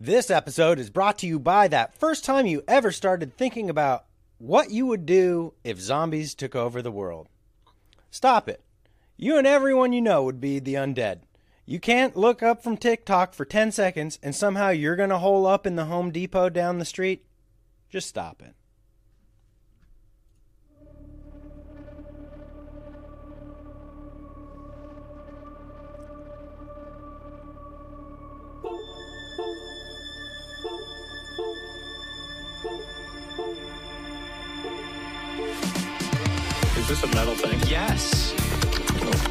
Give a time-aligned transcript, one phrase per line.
[0.00, 4.04] This episode is brought to you by that first time you ever started thinking about
[4.38, 7.26] what you would do if zombies took over the world.
[8.08, 8.62] Stop it.
[9.16, 11.22] You and everyone you know would be the undead.
[11.66, 15.48] You can't look up from TikTok for 10 seconds and somehow you're going to hole
[15.48, 17.26] up in the Home Depot down the street.
[17.90, 18.54] Just stop it.
[36.98, 37.60] Is this a metal thing?
[37.68, 38.34] Yes.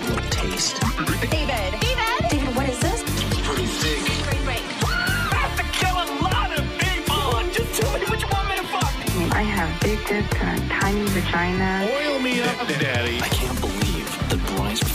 [0.08, 0.80] little taste.
[1.30, 1.74] David.
[1.82, 2.30] David.
[2.30, 3.04] David, what is this?
[3.44, 4.06] Pretty thick.
[4.24, 4.88] Great, great.
[5.36, 7.52] Have to kill a lot of people.
[7.52, 9.36] Just tell me what you want me to fuck.
[9.36, 11.90] I have big tits and a tiny vagina.
[11.92, 13.18] Oil me up, daddy.
[13.18, 13.77] I can't believe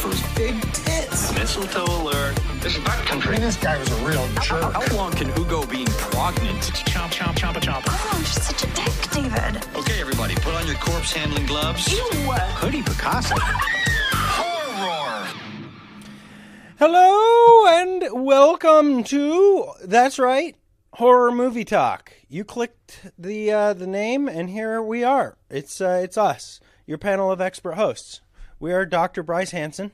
[0.02, 1.33] that Bryce prefers big tits.
[1.34, 2.38] Mistletoe alert.
[2.61, 3.38] This is backcountry.
[3.38, 4.73] This guy was a real jerk.
[4.73, 6.62] How long can Hugo be pregnant?
[6.87, 7.83] Chomp, chomp, chomp, a chomp.
[7.88, 9.67] Oh, you're such a dick, David.
[9.77, 11.86] Okay, everybody, put on your corpse handling gloves.
[11.89, 13.34] Hoodie Picasso.
[13.39, 15.28] Horror.
[16.78, 20.56] Hello and welcome to That's right,
[20.94, 22.12] Horror Movie Talk.
[22.28, 25.37] You clicked the uh, the name and here we are.
[25.50, 28.22] It's uh, it's us, your panel of expert hosts.
[28.62, 29.24] We are Dr.
[29.24, 29.91] Bryce Hanson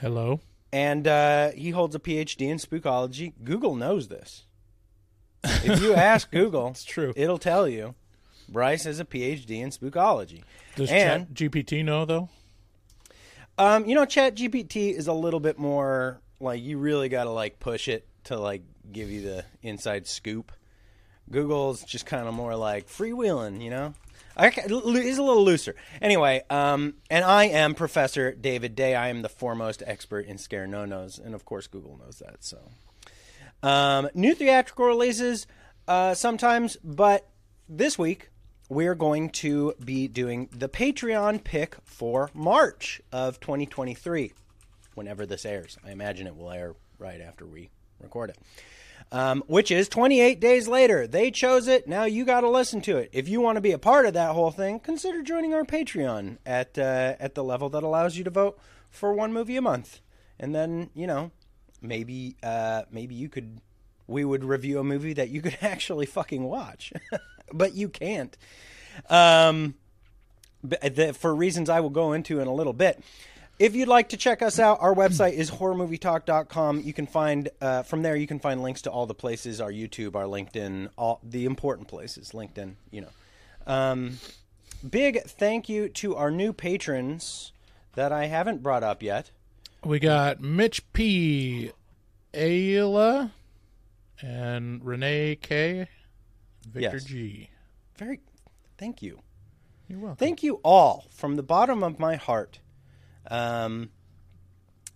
[0.00, 0.38] Hello.
[0.72, 3.32] and uh, he holds a PhD in spookology.
[3.42, 4.44] Google knows this.
[5.42, 7.12] If you ask Google, it's true.
[7.16, 7.96] It'll tell you.
[8.48, 10.44] Bryce has a PhD in spookology.
[10.76, 12.28] Does and Chat GPT know though?
[13.58, 17.30] Um, you know, Chat GPT is a little bit more like you really got to
[17.30, 20.52] like push it to like give you the inside scoop.
[21.28, 23.94] Google's just kind of more like freewheeling, you know.
[24.40, 25.76] He's a little looser.
[26.00, 28.94] Anyway, um, and I am Professor David Day.
[28.94, 32.42] I am the foremost expert in scare no nos, and of course Google knows that.
[32.42, 32.58] So,
[33.62, 35.46] um, new theatrical releases
[35.86, 37.28] uh, sometimes, but
[37.68, 38.30] this week
[38.70, 44.32] we're going to be doing the Patreon pick for March of 2023.
[44.94, 47.70] Whenever this airs, I imagine it will air right after we
[48.00, 48.38] record it.
[49.12, 51.04] Um, which is 28 days later.
[51.04, 51.88] They chose it.
[51.88, 53.10] Now you got to listen to it.
[53.12, 56.38] If you want to be a part of that whole thing, consider joining our Patreon
[56.46, 58.56] at uh, at the level that allows you to vote
[58.88, 60.00] for one movie a month,
[60.38, 61.32] and then you know
[61.82, 63.60] maybe uh, maybe you could
[64.06, 66.92] we would review a movie that you could actually fucking watch,
[67.52, 68.36] but you can't.
[69.08, 69.74] Um,
[71.14, 73.02] for reasons I will go into in a little bit.
[73.60, 76.80] If you'd like to check us out, our website is horrormovietalk.com.
[76.80, 79.70] You can find uh, from there you can find links to all the places, our
[79.70, 83.08] YouTube, our LinkedIn, all the important places, LinkedIn, you know.
[83.66, 84.16] Um,
[84.88, 87.52] big thank you to our new patrons
[87.96, 89.30] that I haven't brought up yet.
[89.84, 91.70] We got Mitch P,
[92.32, 93.30] Ayla,
[94.22, 95.86] and Renee K,
[96.66, 97.04] Victor Yes.
[97.04, 97.50] G.
[97.98, 98.20] Very
[98.78, 99.20] thank you.
[99.86, 100.16] You're welcome.
[100.16, 102.60] Thank you all from the bottom of my heart.
[103.28, 103.90] Um,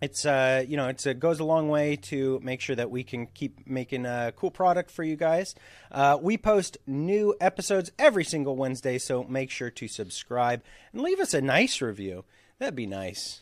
[0.00, 3.04] it's uh, you know, it's it goes a long way to make sure that we
[3.04, 5.54] can keep making a cool product for you guys.
[5.90, 11.20] Uh, we post new episodes every single Wednesday, so make sure to subscribe and leave
[11.20, 12.24] us a nice review.
[12.58, 13.40] That'd be nice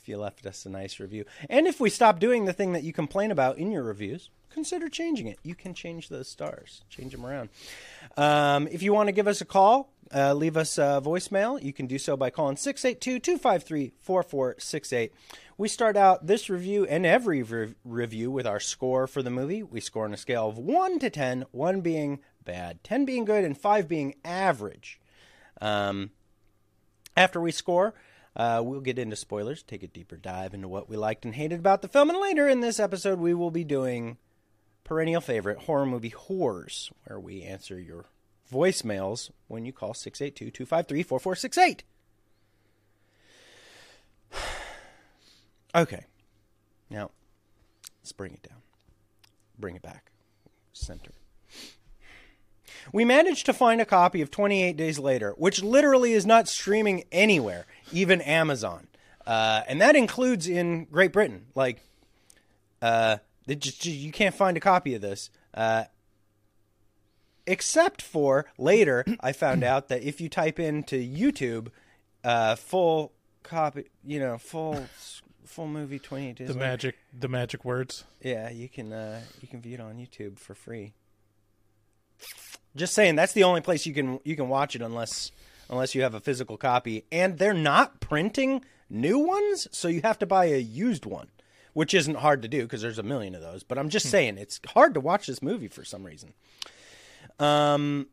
[0.00, 1.24] if you left us a nice review.
[1.50, 4.88] And if we stop doing the thing that you complain about in your reviews, consider
[4.88, 5.38] changing it.
[5.42, 7.50] You can change those stars, change them around.
[8.16, 11.62] Um, if you want to give us a call, uh, leave us a voicemail.
[11.62, 15.12] You can do so by calling 682 253 4468.
[15.58, 19.62] We start out this review and every re- review with our score for the movie.
[19.62, 23.44] We score on a scale of 1 to 10, 1 being bad, 10 being good,
[23.44, 25.00] and 5 being average.
[25.60, 26.10] Um,
[27.16, 27.94] after we score,
[28.36, 31.58] uh, we'll get into spoilers, take a deeper dive into what we liked and hated
[31.58, 34.18] about the film, and later in this episode, we will be doing
[34.84, 38.04] perennial favorite horror movie horrors, where we answer your
[38.52, 41.82] voicemails when you call 682 253 4468.
[45.74, 46.06] Okay.
[46.88, 47.10] Now,
[48.00, 48.62] let's bring it down.
[49.58, 50.10] Bring it back.
[50.72, 51.10] Center.
[52.92, 57.04] We managed to find a copy of 28 Days Later, which literally is not streaming
[57.10, 58.86] anywhere, even Amazon.
[59.26, 61.46] Uh, and that includes in Great Britain.
[61.54, 61.80] Like,
[62.80, 65.30] uh, just, you can't find a copy of this.
[65.52, 65.84] Uh,
[67.46, 71.68] except for later, I found out that if you type into YouTube,
[72.24, 73.12] uh, full
[73.42, 74.86] copy, you know, full
[75.44, 78.04] full movie 28 Days The magic, the magic words.
[78.20, 80.94] Yeah, you can uh, you can view it on YouTube for free.
[82.74, 85.30] Just saying, that's the only place you can you can watch it unless
[85.70, 90.18] unless you have a physical copy, and they're not printing new ones, so you have
[90.18, 91.28] to buy a used one,
[91.72, 93.62] which isn't hard to do because there's a million of those.
[93.62, 96.34] But I'm just saying it's hard to watch this movie for some reason.
[97.38, 98.06] Um.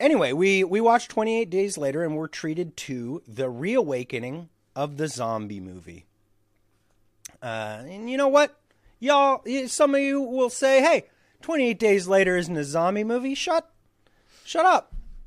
[0.00, 5.08] Anyway, we we watched 28 Days Later, and we're treated to the reawakening of the
[5.08, 6.04] zombie movie.
[7.42, 8.58] Uh, and you know what,
[8.98, 9.42] y'all?
[9.66, 11.04] Some of you will say, "Hey,
[11.42, 13.70] 28 Days Later isn't a zombie movie." Shut,
[14.44, 14.94] shut up.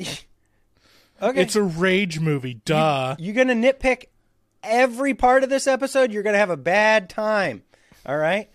[0.00, 0.22] okay,
[1.20, 2.54] It's a rage movie.
[2.64, 3.16] Duh.
[3.18, 4.06] you're gonna nitpick
[4.62, 6.12] every part of this episode.
[6.12, 7.62] You're gonna have a bad time.
[8.06, 8.48] All right.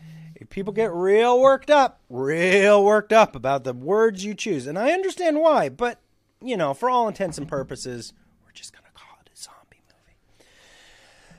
[0.50, 4.92] People get real worked up, real worked up about the words you choose, and I
[4.92, 6.00] understand why, but
[6.42, 8.14] you know, for all intents and purposes,
[8.46, 10.46] we're just gonna call it a zombie movie.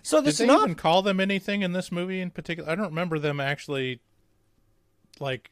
[0.02, 2.70] So the Did they synop- even call them anything in this movie in particular?
[2.70, 4.00] I don't remember them actually
[5.20, 5.50] like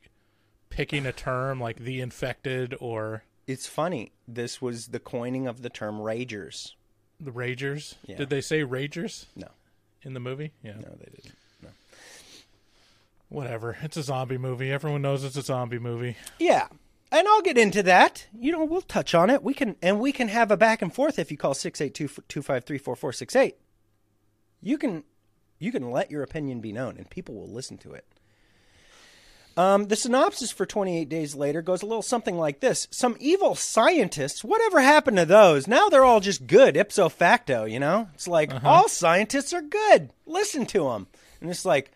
[0.69, 4.13] picking a term like the infected or It's funny.
[4.29, 6.73] This was the coining of the term ragers.
[7.21, 7.95] the ragers.
[8.05, 8.17] Yeah.
[8.17, 9.49] Did they say ragers No,
[10.03, 10.53] in the movie?
[10.63, 10.75] Yeah.
[10.75, 11.33] no, they didn't.
[13.29, 13.77] Whatever.
[13.83, 14.71] It's a zombie movie.
[14.71, 16.17] Everyone knows it's a zombie movie.
[16.39, 16.69] Yeah.
[17.11, 18.27] And I'll get into that.
[18.39, 19.43] You know, we'll touch on it.
[19.43, 23.55] We can and we can have a back and forth if you call 682-253-4468.
[24.63, 25.05] You can
[25.59, 28.05] you can let your opinion be known and people will listen to it.
[29.57, 32.87] Um, the synopsis for 28 Days Later goes a little something like this.
[32.91, 35.67] Some evil scientists, whatever happened to those?
[35.67, 38.09] Now they're all just good, ipso facto, you know?
[38.15, 40.11] It's like, all scientists are good.
[40.27, 41.07] Listen to them.
[41.41, 41.91] And it's like,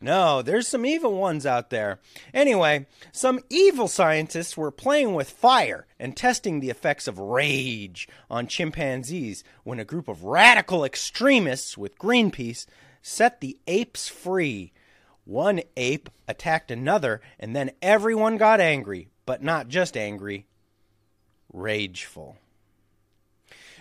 [0.00, 2.00] no, there's some evil ones out there.
[2.32, 8.46] Anyway, some evil scientists were playing with fire and testing the effects of rage on
[8.46, 12.66] chimpanzees when a group of radical extremists with Greenpeace
[13.02, 14.72] set the apes free.
[15.24, 20.46] One ape attacked another, and then everyone got angry, but not just angry,
[21.52, 22.36] rageful.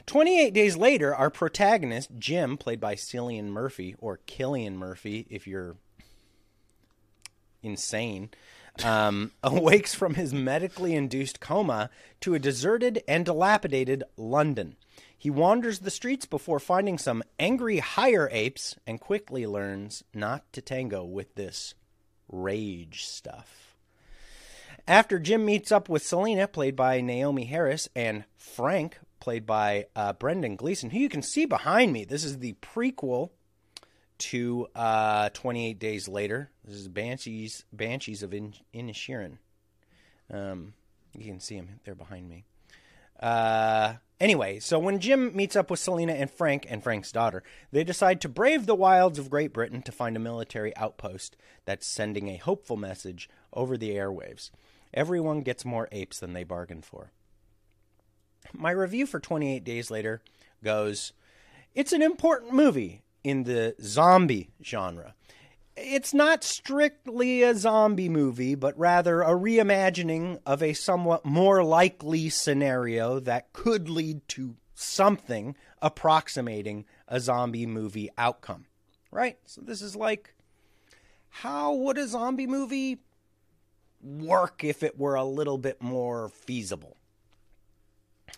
[0.05, 5.77] 28 days later, our protagonist, Jim, played by Cillian Murphy, or Killian Murphy, if you're
[7.63, 8.29] insane,
[8.83, 11.89] um, awakes from his medically induced coma
[12.21, 14.75] to a deserted and dilapidated London.
[15.17, 20.61] He wanders the streets before finding some angry higher apes and quickly learns not to
[20.61, 21.75] tango with this
[22.29, 23.75] rage stuff.
[24.85, 30.11] After Jim meets up with Selena, played by Naomie Harris, and Frank, played by uh,
[30.11, 33.29] Brendan Gleeson, who you can see behind me, this is the prequel
[34.17, 36.49] to uh, 28 Days Later.
[36.65, 39.37] This is Banshees, Banshees of In- Inisherin.
[40.31, 40.73] Um,
[41.13, 42.45] you can see him there behind me.
[43.19, 47.83] Uh, anyway, so when Jim meets up with Selena and Frank and Frank's daughter, they
[47.83, 52.29] decide to brave the wilds of Great Britain to find a military outpost that's sending
[52.29, 54.49] a hopeful message over the airwaves.
[54.93, 57.11] Everyone gets more apes than they bargained for.
[58.53, 60.21] My review for 28 Days Later
[60.63, 61.13] goes
[61.73, 65.13] It's an important movie in the zombie genre.
[65.75, 72.29] It's not strictly a zombie movie, but rather a reimagining of a somewhat more likely
[72.29, 78.65] scenario that could lead to something approximating a zombie movie outcome.
[79.11, 79.37] Right?
[79.45, 80.35] So this is like
[81.37, 82.99] how would a zombie movie
[84.01, 86.97] work if it were a little bit more feasible?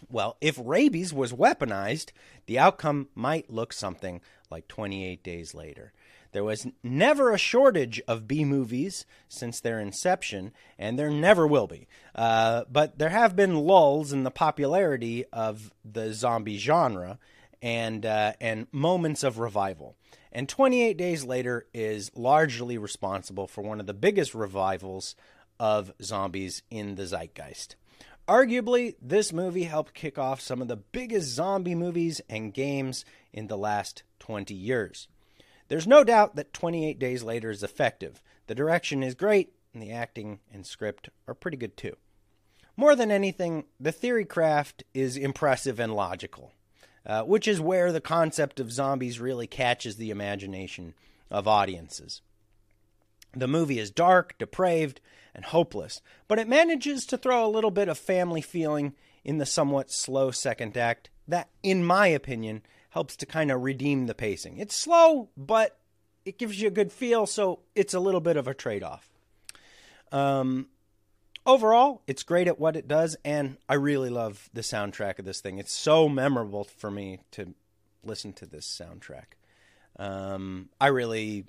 [0.09, 2.11] Well, if rabies was weaponized,
[2.45, 5.91] the outcome might look something like 28 Days Later.
[6.35, 11.65] There was never a shortage of B movies since their inception, and there never will
[11.65, 11.87] be.
[12.13, 17.19] Uh, but there have been lulls in the popularity of the zombie genre
[17.61, 19.95] and uh, and moments of revival.
[20.29, 25.15] And 28 Days Later is largely responsible for one of the biggest revivals
[25.57, 27.77] of zombies in the zeitgeist.
[28.27, 33.47] Arguably, this movie helped kick off some of the biggest zombie movies and games in
[33.47, 35.07] the last 20 years.
[35.67, 38.21] There's no doubt that 28 Days Later is effective.
[38.47, 41.95] The direction is great, and the acting and script are pretty good too.
[42.77, 46.51] More than anything, the theory craft is impressive and logical,
[47.05, 50.93] uh, which is where the concept of zombies really catches the imagination
[51.31, 52.21] of audiences.
[53.33, 55.01] The movie is dark, depraved,
[55.33, 58.93] and hopeless, but it manages to throw a little bit of family feeling
[59.23, 62.61] in the somewhat slow second act that, in my opinion,
[62.95, 64.57] helps to kind of redeem the pacing.
[64.57, 65.77] It's slow, but
[66.23, 69.09] it gives you a good feel, so it's a little bit of a trade off.
[70.13, 70.67] Um,
[71.45, 75.41] overall, it's great at what it does, and I really love the soundtrack of this
[75.41, 75.57] thing.
[75.57, 77.53] It's so memorable for me to
[78.01, 79.35] listen to this soundtrack.
[79.99, 81.43] Um, I really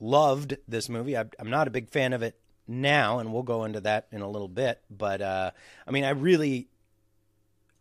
[0.00, 1.18] loved this movie.
[1.18, 4.22] I, I'm not a big fan of it now, and we'll go into that in
[4.22, 4.80] a little bit.
[4.88, 5.50] But uh,
[5.86, 6.68] I mean, I really,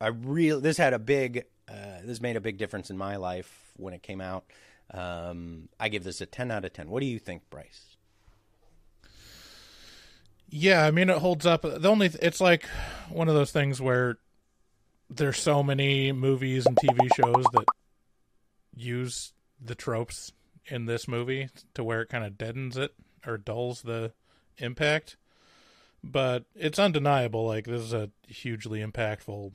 [0.02, 3.72] I really, this had a big, uh, this made a big difference in my life
[3.78, 4.46] when it came out.
[4.92, 6.90] Um, I give this a 10 out of 10.
[6.90, 7.96] What do you think, Bryce?
[10.48, 11.64] Yeah, I mean it holds up.
[11.64, 12.68] The only it's like
[13.10, 14.20] one of those things where
[15.10, 17.66] there's so many movies and TV shows that
[18.76, 20.32] use the tropes
[20.68, 22.94] in this movie to where it kind of deadens it
[23.26, 24.14] or dulls the
[24.58, 25.18] impact.
[26.04, 29.52] But it's undeniable like this is a hugely impactful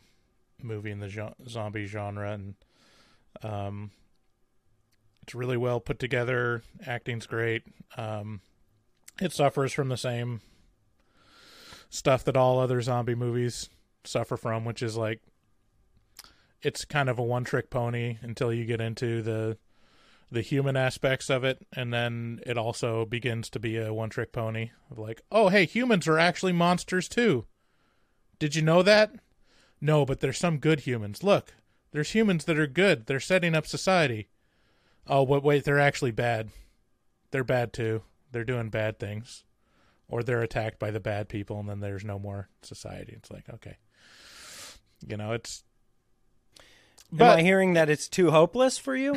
[0.65, 2.55] movie in the jo- zombie genre and
[3.43, 3.91] um
[5.23, 7.63] it's really well put together, acting's great.
[7.97, 8.41] Um
[9.21, 10.41] it suffers from the same
[11.91, 13.69] stuff that all other zombie movies
[14.05, 15.21] suffer from, which is like
[16.63, 19.57] it's kind of a one trick pony until you get into the
[20.33, 24.31] the human aspects of it and then it also begins to be a one trick
[24.33, 27.47] pony of like, "Oh, hey, humans are actually monsters too."
[28.39, 29.13] Did you know that?
[29.81, 31.23] No, but there's some good humans.
[31.23, 31.55] Look,
[31.93, 33.07] there's humans that are good.
[33.07, 34.29] They're setting up society.
[35.07, 36.51] Oh, but wait, they're actually bad.
[37.31, 38.03] They're bad too.
[38.33, 39.45] They're doing bad things
[40.09, 43.15] or they're attacked by the bad people and then there's no more society.
[43.17, 43.77] It's like, okay.
[45.07, 45.65] You know, it's
[47.13, 49.17] Am I hearing that it's too hopeless for you?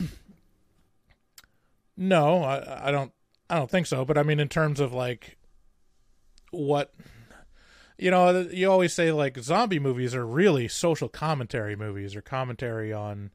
[1.97, 3.11] no, I, I don't
[3.49, 5.37] I don't think so, but I mean in terms of like
[6.51, 6.93] what
[7.97, 12.91] you know, you always say like zombie movies are really social commentary movies or commentary
[12.91, 13.31] on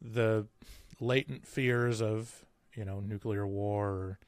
[0.00, 0.46] the
[1.00, 2.44] latent fears of,
[2.74, 4.18] you know, nuclear war or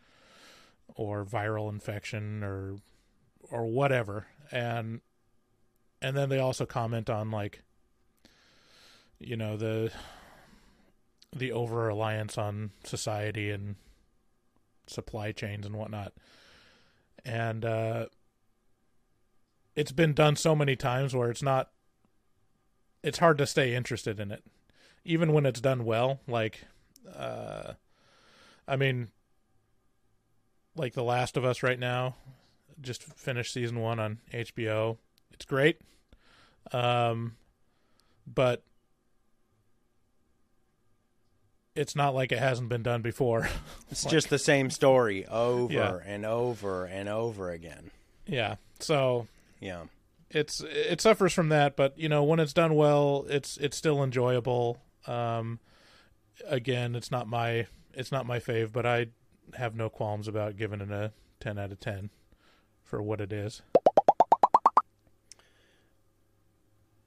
[0.97, 2.77] or viral infection or
[3.51, 4.27] or whatever.
[4.53, 5.01] And
[6.01, 7.63] and then they also comment on like
[9.19, 9.91] you know the
[11.35, 13.77] the over reliance on society and
[14.87, 16.13] supply chains and whatnot.
[17.25, 18.07] And uh
[19.77, 21.71] it's been done so many times where it's not
[23.03, 24.43] it's hard to stay interested in it
[25.05, 26.65] even when it's done well like
[27.17, 27.73] uh
[28.69, 29.09] i mean
[30.77, 32.17] like The Last of Us right now.
[32.81, 34.97] Just finished season one on HBO.
[35.33, 35.81] It's great.
[36.73, 37.37] Um,
[38.27, 38.65] but
[41.77, 43.49] it's not like it hasn't been done before.
[43.91, 45.99] It's just the same story over Yeah.
[46.05, 47.93] and over and over again.
[48.27, 48.57] yeah.
[48.81, 49.29] So
[49.65, 49.85] Yeah.
[50.31, 54.03] it's it suffers from that, but you know when it's done well, it's it's still
[54.03, 54.83] enjoyable.
[55.07, 55.59] Um,
[56.47, 59.07] again, it's not my it's not my fave, but I
[59.55, 62.11] have no qualms about giving it a ten out of ten
[62.83, 63.63] for what it is.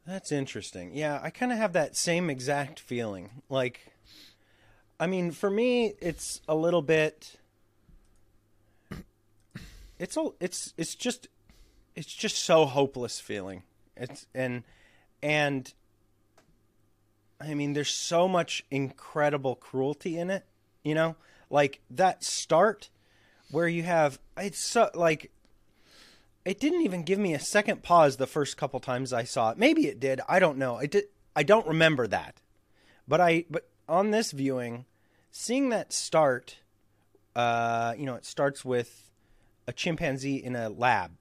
[0.05, 0.91] That's interesting.
[0.95, 3.41] Yeah, I kind of have that same exact feeling.
[3.49, 3.91] Like,
[4.99, 7.35] I mean, for me, it's a little bit.
[9.99, 11.27] It's a, it's it's just,
[11.97, 13.63] it's just so hopeless feeling.
[13.97, 14.63] It's and
[15.21, 15.73] and.
[17.39, 20.45] I mean, there's so much incredible cruelty in it.
[20.83, 21.15] You know,
[21.49, 22.89] like that start
[23.51, 25.31] where you have it's so like
[26.45, 29.57] it didn't even give me a second pause the first couple times I saw it.
[29.57, 30.21] Maybe it did.
[30.29, 30.75] I don't know.
[30.77, 31.05] I did.
[31.35, 32.41] I don't remember that.
[33.07, 33.45] But I.
[33.49, 34.85] But on this viewing,
[35.31, 36.57] seeing that start,
[37.35, 39.09] uh, you know, it starts with
[39.67, 41.11] a chimpanzee in a lab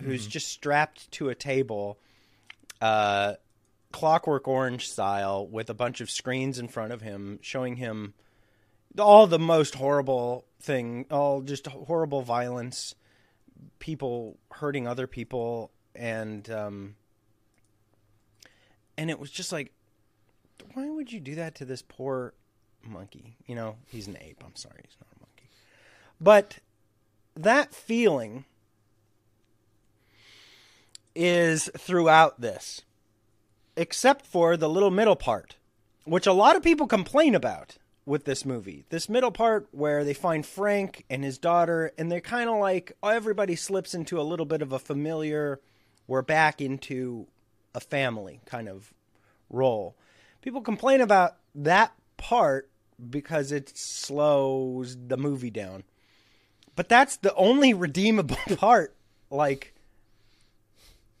[0.00, 1.98] who's just strapped to a table,
[2.80, 3.34] uh,
[3.92, 8.14] Clockwork Orange style, with a bunch of screens in front of him showing him
[8.98, 12.94] all the most horrible thing, all just horrible violence
[13.78, 16.94] people hurting other people and um
[18.96, 19.72] and it was just like
[20.74, 22.34] why would you do that to this poor
[22.82, 23.36] monkey?
[23.46, 24.42] You know he's an ape.
[24.44, 25.50] I'm sorry he's not a monkey.
[26.20, 26.58] But
[27.34, 28.44] that feeling
[31.14, 32.82] is throughout this
[33.76, 35.56] except for the little middle part
[36.04, 38.84] which a lot of people complain about with this movie.
[38.88, 42.92] This middle part where they find Frank and his daughter, and they're kind of like
[43.02, 45.60] oh, everybody slips into a little bit of a familiar,
[46.06, 47.28] we're back into
[47.74, 48.92] a family kind of
[49.48, 49.96] role.
[50.42, 52.68] People complain about that part
[53.08, 55.84] because it slows the movie down.
[56.74, 58.96] But that's the only redeemable part.
[59.30, 59.74] Like,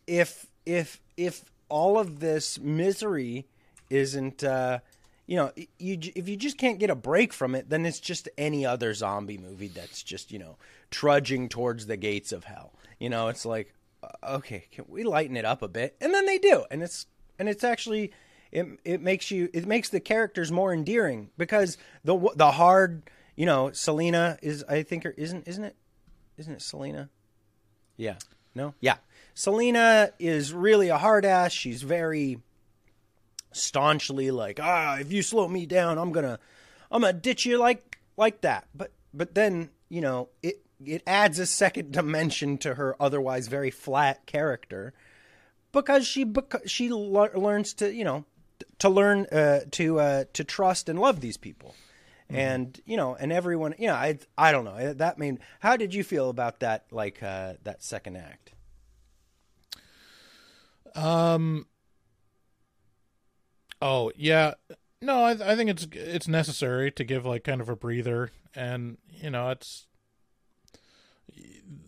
[0.06, 3.46] if if if all of this misery
[3.88, 4.78] isn't uh
[5.26, 8.28] you know you if you just can't get a break from it then it's just
[8.36, 10.56] any other zombie movie that's just you know
[10.90, 12.72] trudging towards the gates of hell.
[12.98, 15.96] You know it's like uh, okay can we lighten it up a bit?
[16.00, 16.64] And then they do.
[16.70, 17.06] And it's
[17.38, 18.12] and it's actually
[18.50, 23.02] it it makes you it makes the characters more endearing because the the hard
[23.36, 25.76] you know Selena is I think or isn't isn't it
[26.36, 27.08] isn't it Selena?
[27.96, 28.16] Yeah.
[28.54, 28.74] No?
[28.80, 28.96] Yeah
[29.40, 32.38] Selena is really a hard ass she's very
[33.52, 36.38] staunchly like ah if you slow me down i'm gonna
[36.90, 38.66] I'm gonna ditch you like like that.
[38.74, 43.70] But but then you know it it adds a second dimension to her otherwise very
[43.70, 44.92] flat character
[45.72, 48.24] because she because she lear- learns to you know
[48.78, 51.74] to learn uh, to uh, to trust and love these people.
[52.32, 54.92] And you know, and everyone, you know, I I don't know.
[54.92, 56.84] That mean, how did you feel about that?
[56.92, 58.52] Like uh, that second act?
[60.94, 61.66] Um,
[63.80, 64.54] oh yeah,
[65.00, 68.98] no, I, I think it's it's necessary to give like kind of a breather, and
[69.10, 69.86] you know, it's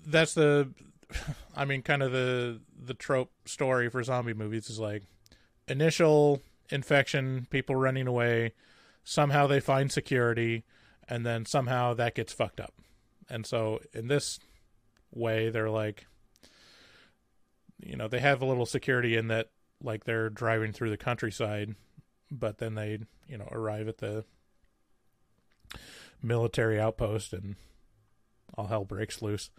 [0.06, 0.70] that's the,
[1.56, 5.04] I mean, kind of the the trope story for zombie movies is like
[5.68, 6.40] initial
[6.70, 8.52] infection, people running away,
[9.04, 10.64] somehow they find security,
[11.08, 12.74] and then somehow that gets fucked up,
[13.28, 14.38] and so in this
[15.14, 16.06] way, they're like,
[17.82, 19.50] you know, they have a little security in that
[19.82, 21.74] like they're driving through the countryside,
[22.30, 24.24] but then they, you know, arrive at the
[26.22, 27.56] military outpost and
[28.54, 29.50] all hell breaks loose.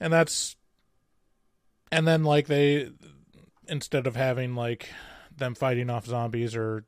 [0.00, 0.56] And that's
[1.92, 2.90] and then like they
[3.68, 4.88] instead of having like
[5.36, 6.84] them fighting off zombies or,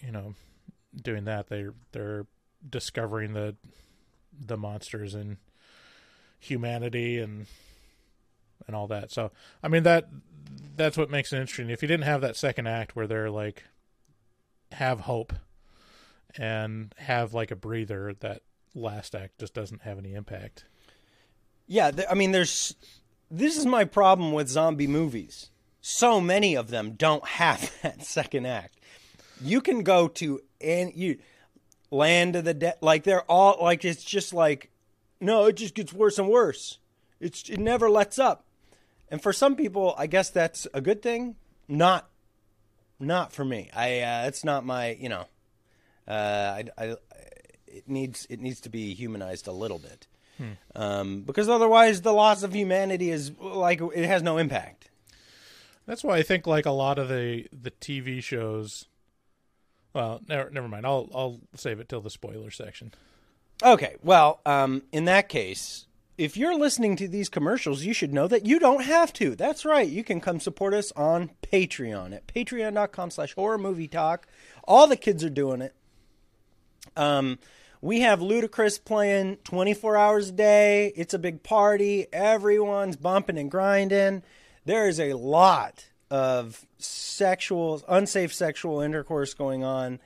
[0.00, 0.34] you know,
[0.94, 2.26] doing that, they they're
[2.68, 3.56] discovering the
[4.38, 5.36] the monsters and
[6.38, 7.46] humanity and
[8.66, 9.10] and all that.
[9.10, 9.30] So
[9.62, 10.08] I mean that
[10.76, 11.70] that's what makes it interesting.
[11.70, 13.64] If you didn't have that second act where they're like
[14.72, 15.32] have hope
[16.36, 18.42] and have like a breather, that
[18.74, 20.64] last act just doesn't have any impact.
[21.66, 22.74] Yeah, I mean, there's.
[23.30, 25.50] This is my problem with zombie movies.
[25.80, 28.80] So many of them don't have that second act.
[29.40, 31.18] You can go to and you
[31.90, 34.70] Land of the Dead, like they're all like it's just like,
[35.20, 36.78] no, it just gets worse and worse.
[37.20, 38.44] It's it never lets up.
[39.10, 41.36] And for some people, I guess that's a good thing.
[41.68, 42.08] Not,
[42.98, 43.70] not for me.
[43.74, 45.26] I uh, it's not my you know.
[46.06, 46.96] Uh, I, I
[47.66, 50.06] it needs it needs to be humanized a little bit,
[50.74, 54.90] um, because otherwise the loss of humanity is like it has no impact.
[55.86, 58.86] That's why I think like a lot of the the TV shows.
[59.92, 60.86] Well, never never mind.
[60.86, 62.92] I'll I'll save it till the spoiler section.
[63.62, 65.86] Okay, well, um, in that case,
[66.20, 69.34] if you're listening to these commercials, you should know that you don't have to.
[69.34, 69.88] That's right.
[69.88, 74.26] You can come support us on Patreon at patreon.com slash horror movie talk.
[74.64, 75.74] All the kids are doing it.
[76.94, 77.38] Um,
[77.80, 80.92] we have Ludacris playing 24 hours a day.
[80.94, 82.06] It's a big party.
[82.12, 84.22] Everyone's bumping and grinding.
[84.66, 90.00] There is a lot of sexual, unsafe sexual intercourse going on.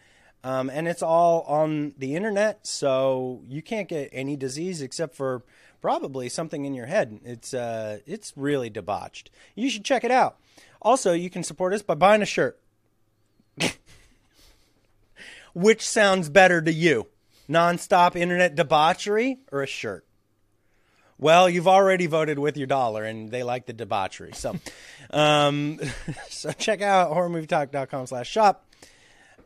[0.44, 5.42] Um, and it's all on the internet, so you can't get any disease except for
[5.85, 7.20] probably something in your head.
[7.27, 9.31] It's uh, it's really debauched.
[9.55, 10.38] You should check it out.
[10.81, 12.59] Also, you can support us by buying a shirt.
[15.55, 17.09] Which sounds better to you?
[17.51, 20.07] Nonstop internet debauchery or a shirt?
[21.18, 24.33] Well, you've already voted with your dollar, and they like the debauchery.
[24.33, 24.57] So,
[25.11, 25.81] um,
[26.31, 28.66] so check out horrormovietalk.com slash shop.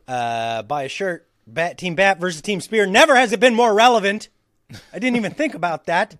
[0.07, 1.27] Uh, buy a shirt.
[1.45, 2.85] Bat Team Bat versus Team Spear.
[2.85, 4.29] Never has it been more relevant.
[4.93, 6.17] I didn't even think about that.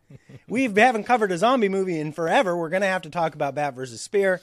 [0.48, 2.58] We haven't covered a zombie movie in forever.
[2.58, 4.42] We're going to have to talk about Bat versus Spear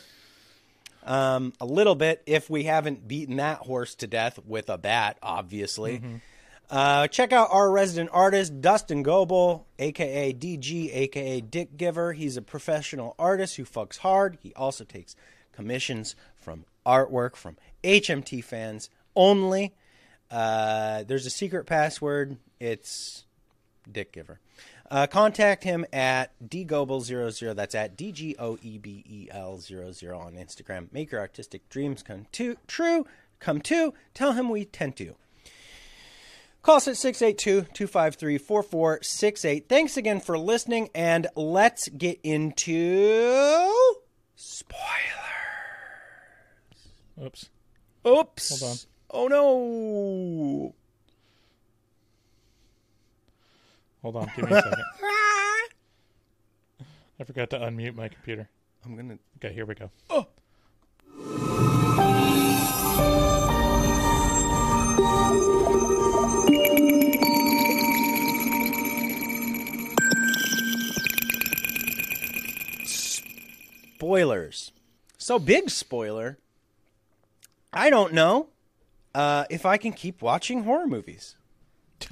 [1.07, 5.17] um, a little bit if we haven't beaten that horse to death with a bat,
[5.23, 6.03] obviously.
[6.69, 12.13] Uh, check out our resident artist, Dustin Goebel, aka DG, aka Dick Giver.
[12.13, 14.37] He's a professional artist who fucks hard.
[14.43, 15.15] He also takes
[15.53, 19.75] commissions from artwork from HMT fans only.
[20.29, 22.37] Uh, there's a secret password.
[22.59, 23.26] It's
[23.91, 24.41] Dick Giver.
[24.91, 27.55] Uh, contact him at dgoebel00.
[27.55, 30.93] That's at D G O E B E L 00 on Instagram.
[30.93, 33.07] Make your artistic dreams come to, true.
[33.41, 33.95] Come to.
[34.15, 35.15] Tell him we tend to.
[36.63, 39.69] Call us at 682 253 4468.
[39.69, 43.73] Thanks again for listening, and let's get into
[44.35, 44.83] spoilers.
[47.23, 47.51] Oops.
[48.07, 48.61] Oops.
[48.61, 48.77] Hold on.
[49.11, 50.75] Oh no.
[54.03, 54.31] Hold on.
[54.37, 54.85] Give me a second.
[57.19, 58.49] I forgot to unmute my computer.
[58.85, 59.19] I'm going to.
[59.39, 59.91] Okay, here we go.
[74.07, 74.73] spoilers.
[75.19, 76.39] So big spoiler.
[77.73, 78.49] I don't know
[79.15, 81.35] uh, if I can keep watching horror movies.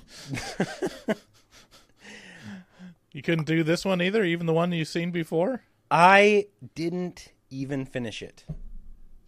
[3.15, 5.63] You couldn't do this one either, even the one you've seen before?
[5.89, 8.45] I didn't even finish it.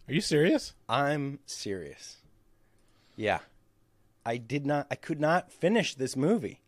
[0.09, 0.73] Are you serious?
[0.89, 2.17] I'm serious.
[3.15, 3.39] Yeah.
[4.25, 6.59] I did not I could not finish this movie.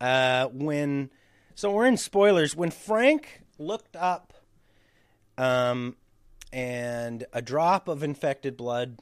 [0.00, 1.10] Uh when
[1.54, 4.32] so we're in spoilers when Frank looked up
[5.36, 5.96] um
[6.50, 9.00] and a drop of infected blood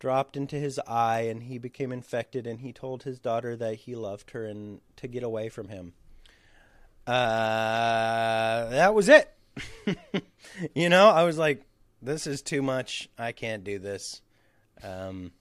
[0.00, 3.94] dropped into his eye and he became infected and he told his daughter that he
[3.94, 5.92] loved her and to get away from him.
[7.06, 9.32] Uh that was it.
[10.74, 11.62] you know, I was like
[12.02, 13.08] this is too much.
[13.18, 14.22] I can't do this.
[14.82, 15.32] Um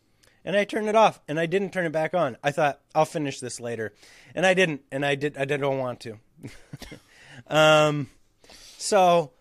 [0.43, 2.37] and I turned it off and I didn't turn it back on.
[2.43, 3.93] I thought I'll finish this later.
[4.35, 6.19] And I didn't and I did I didn't want to.
[7.47, 8.09] um
[8.77, 9.31] so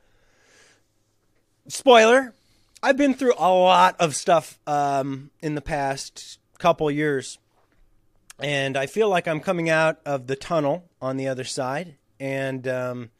[1.66, 2.34] spoiler
[2.82, 7.38] i've been through a lot of stuff um, in the past couple years.
[8.40, 11.96] And i feel like i'm coming out of the tunnel on the other side.
[12.20, 13.10] And um,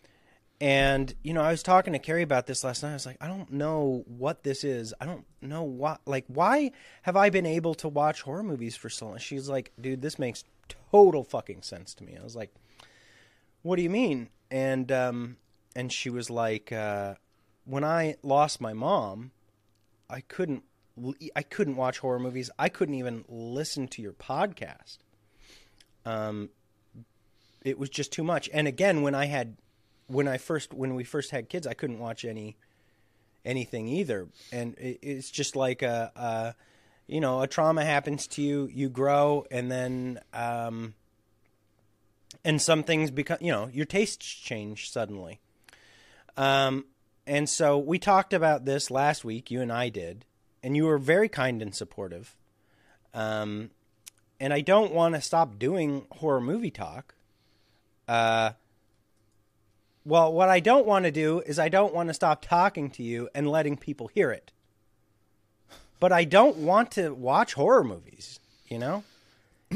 [0.60, 2.90] and you know i was talking to carrie about this last night.
[2.90, 4.94] I was like i don't know what this is.
[5.00, 8.88] I don't know what like why have i been able to watch horror movies for
[8.88, 9.18] so long?
[9.18, 10.44] She's like dude this makes
[10.90, 12.16] total fucking sense to me.
[12.18, 12.54] I was like
[13.62, 14.30] what do you mean?
[14.50, 15.36] And um
[15.76, 17.14] and she was like uh
[17.64, 19.30] when I lost my mom,
[20.10, 20.64] I couldn't
[21.36, 22.50] I couldn't watch horror movies.
[22.58, 24.98] I couldn't even listen to your podcast.
[26.04, 26.50] Um
[27.62, 28.48] it was just too much.
[28.52, 29.56] And again, when I had
[30.06, 32.56] when I first when we first had kids, I couldn't watch any
[33.44, 34.28] anything either.
[34.52, 36.54] And it, it's just like a, a
[37.06, 40.94] you know, a trauma happens to you, you grow and then um
[42.44, 45.40] and some things become, you know, your tastes change suddenly.
[46.36, 46.86] Um
[47.28, 50.24] and so we talked about this last week, you and I did,
[50.62, 52.34] and you were very kind and supportive.
[53.14, 53.70] Um,
[54.40, 57.14] and I don't want to stop doing horror movie talk.
[58.06, 58.52] Uh,
[60.04, 63.02] well, what I don't want to do is I don't want to stop talking to
[63.02, 64.52] you and letting people hear it.
[66.00, 69.04] But I don't want to watch horror movies, you know?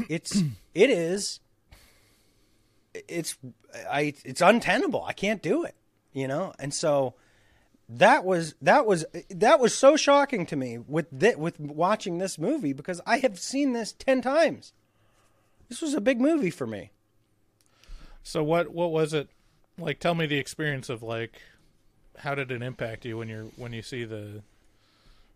[0.09, 0.41] It's
[0.73, 1.39] it is
[2.93, 3.37] it's
[3.89, 5.03] I it's untenable.
[5.03, 5.75] I can't do it,
[6.13, 6.53] you know?
[6.59, 7.13] And so
[7.99, 12.37] that was that was that was so shocking to me with thi- with watching this
[12.37, 14.73] movie because I have seen this 10 times.
[15.69, 16.91] This was a big movie for me.
[18.23, 19.29] So what what was it
[19.77, 19.99] like?
[19.99, 21.41] Tell me the experience of like
[22.19, 24.41] how did it impact you when you're when you see the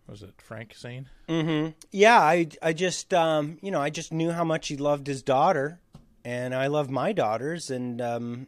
[0.07, 1.09] was it Frank scene?
[1.91, 5.21] Yeah, I I just um, you know, I just knew how much he loved his
[5.21, 5.79] daughter
[6.23, 8.47] and I love my daughters and um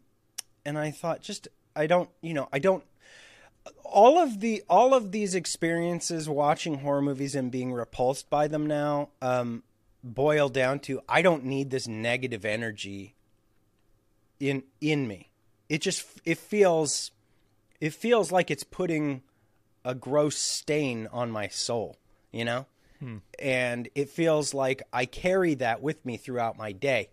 [0.65, 2.83] and I thought just I don't, you know, I don't
[3.83, 8.67] all of the all of these experiences watching horror movies and being repulsed by them
[8.67, 9.63] now um
[10.03, 13.15] boil down to I don't need this negative energy
[14.39, 15.29] in in me.
[15.67, 17.11] It just it feels
[17.79, 19.21] it feels like it's putting
[19.85, 21.97] a gross stain on my soul,
[22.31, 22.65] you know?
[23.39, 27.09] And it feels like I carry that with me throughout my day,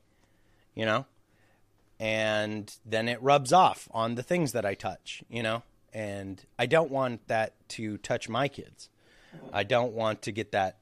[0.75, 1.07] you know?
[2.01, 5.63] And then it rubs off on the things that I touch, you know?
[5.97, 8.91] And I don't want that to touch my kids.
[9.51, 10.77] I don't want to get that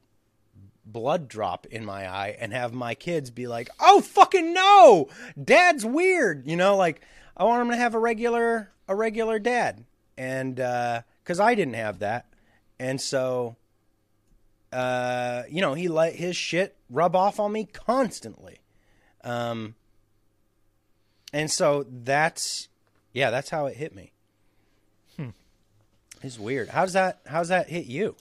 [0.84, 5.08] blood drop in my eye and have my kids be like, "Oh fucking no,
[5.40, 7.00] dad's weird," you know, like
[7.36, 9.84] I want them to have a regular a regular dad,
[10.18, 12.26] and because I didn't have that,
[12.80, 13.54] and so
[14.72, 18.62] uh, you know he let his shit rub off on me constantly,
[19.22, 19.76] um,
[21.32, 22.68] and so that's
[23.12, 24.10] yeah, that's how it hit me.
[26.24, 26.70] It's weird.
[26.70, 27.20] How's that?
[27.26, 28.16] How's that hit you?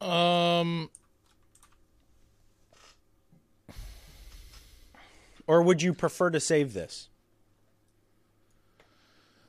[0.00, 0.88] Um
[5.48, 7.08] Or would you prefer to save this?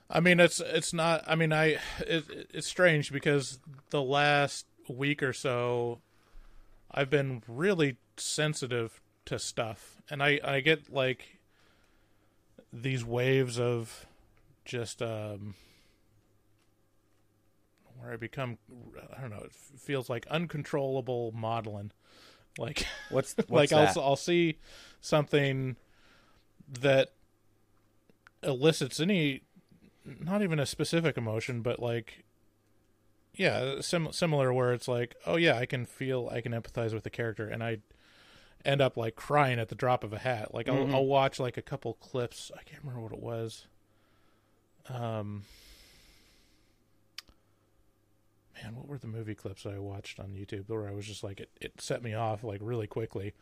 [0.10, 1.24] I mean, it's it's not.
[1.28, 3.60] I mean, I it, it's strange because
[3.92, 6.00] the last week or so,
[6.92, 11.40] I've been really sensitive to stuff, and I I get like
[12.74, 14.08] these waves of
[14.66, 15.54] just um
[17.98, 18.58] where I become
[19.16, 19.44] I don't know.
[19.44, 21.92] It feels like uncontrollable modeling,
[22.58, 23.98] like What's, what's like that?
[23.98, 24.60] I'll I'll see
[25.02, 25.76] something
[26.68, 27.12] that
[28.44, 29.42] elicits any
[30.20, 32.24] not even a specific emotion but like
[33.36, 37.04] yeah sim- similar where it's like oh yeah I can feel I can empathize with
[37.04, 37.80] the character and I
[38.64, 41.58] end up like crying at the drop of a hat like I'll, I'll watch like
[41.58, 43.68] a couple clips I can't remember what it was
[44.90, 45.44] um
[48.64, 51.40] man what were the movie clips I watched on YouTube where I was just like
[51.40, 53.34] it, it set me off like really quickly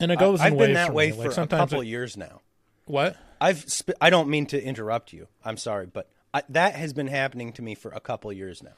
[0.00, 1.16] and it goes in I've been that way me.
[1.16, 2.40] for like a couple it- years now.
[2.86, 5.28] what I've sp- I don't mean to interrupt you.
[5.44, 8.72] I'm sorry, but I, that has been happening to me for a couple years now.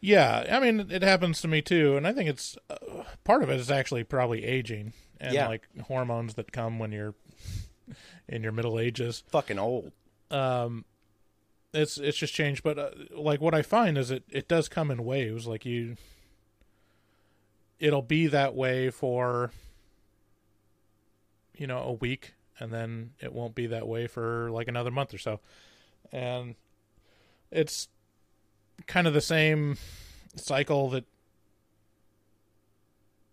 [0.00, 3.50] Yeah, I mean, it happens to me too, and I think it's uh, part of
[3.50, 5.48] it is actually probably aging and Yeah.
[5.48, 7.14] like hormones that come when you're
[8.28, 9.24] in your middle ages.
[9.28, 9.92] Fucking old.
[11.72, 14.90] It's it's just changed, but uh, like what I find is it it does come
[14.90, 15.46] in waves.
[15.46, 15.96] Like you,
[17.78, 19.52] it'll be that way for
[21.56, 25.14] you know a week, and then it won't be that way for like another month
[25.14, 25.38] or so,
[26.10, 26.56] and
[27.52, 27.88] it's
[28.86, 29.76] kind of the same
[30.36, 31.04] cycle that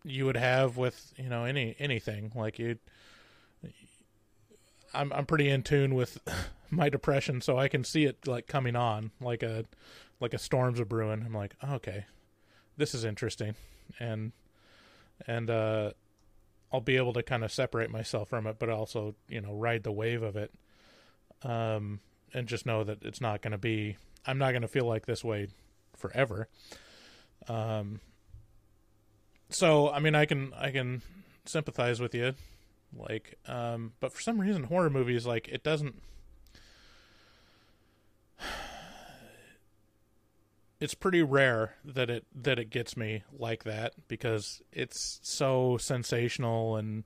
[0.04, 2.78] you would have with you know any anything like you
[4.98, 6.18] I'm I'm pretty in tune with
[6.70, 9.66] my depression so I can see it like coming on like a
[10.20, 11.24] like a storms are brewing.
[11.26, 12.06] I'm like oh, okay.
[12.76, 13.56] This is interesting.
[14.00, 14.32] And
[15.26, 15.92] and uh
[16.72, 19.84] I'll be able to kind of separate myself from it but also you know ride
[19.84, 20.54] the wave of it
[21.44, 22.02] um
[22.34, 25.06] and just know that it's not going to be I'm not going to feel like
[25.06, 25.48] this way
[25.96, 26.50] forever.
[27.48, 28.02] Um
[29.50, 31.04] so I mean I can I can
[31.46, 32.34] sympathize with you
[32.98, 36.02] like um but for some reason horror movies like it doesn't
[40.80, 46.76] it's pretty rare that it that it gets me like that because it's so sensational
[46.76, 47.04] and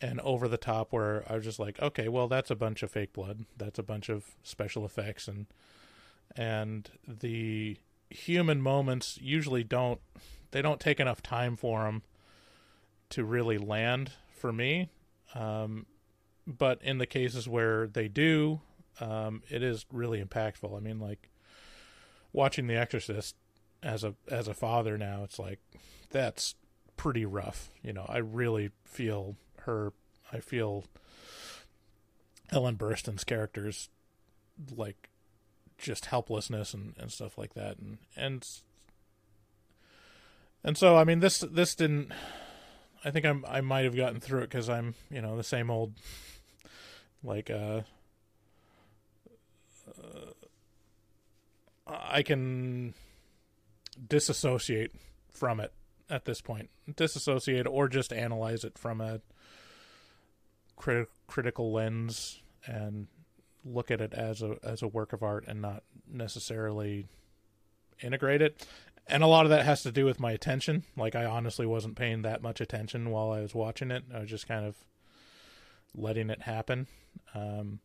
[0.00, 2.90] and over the top where I was just like okay well that's a bunch of
[2.90, 3.44] fake blood.
[3.56, 5.46] That's a bunch of special effects and
[6.36, 7.78] and the
[8.10, 10.00] human moments usually don't
[10.50, 12.02] they don't take enough time for them
[13.10, 14.88] to really land for me
[15.34, 15.86] um,
[16.46, 18.60] but in the cases where they do
[19.00, 20.76] um, it is really impactful.
[20.76, 21.30] I mean like
[22.32, 23.36] watching the exorcist
[23.82, 25.60] as a as a father now it's like
[26.10, 26.54] that's
[26.96, 27.70] pretty rough.
[27.82, 29.92] You know i really feel her
[30.32, 30.84] i feel
[32.50, 33.88] ellen burstyn's characters
[34.74, 35.08] like
[35.78, 37.78] just helplessness and, and stuff like that.
[37.78, 38.46] And and
[40.62, 42.12] and so I mean this this didn't
[43.04, 45.70] I think I'm I might have gotten through it cuz I'm you know the same
[45.70, 45.94] old
[47.22, 47.82] like uh,
[49.88, 50.32] uh
[51.86, 52.94] I can
[54.06, 54.92] disassociate
[55.32, 55.72] from it
[56.10, 59.20] at this point disassociate or just analyze it from a
[60.76, 63.08] crit- critical lens and
[63.64, 67.06] look at it as a as a work of art and not necessarily
[68.00, 68.66] integrate it.
[69.08, 70.84] And a lot of that has to do with my attention.
[70.96, 74.04] Like I honestly wasn't paying that much attention while I was watching it.
[74.14, 74.76] I was just kind of
[75.94, 76.86] letting it happen.
[77.34, 77.80] Um,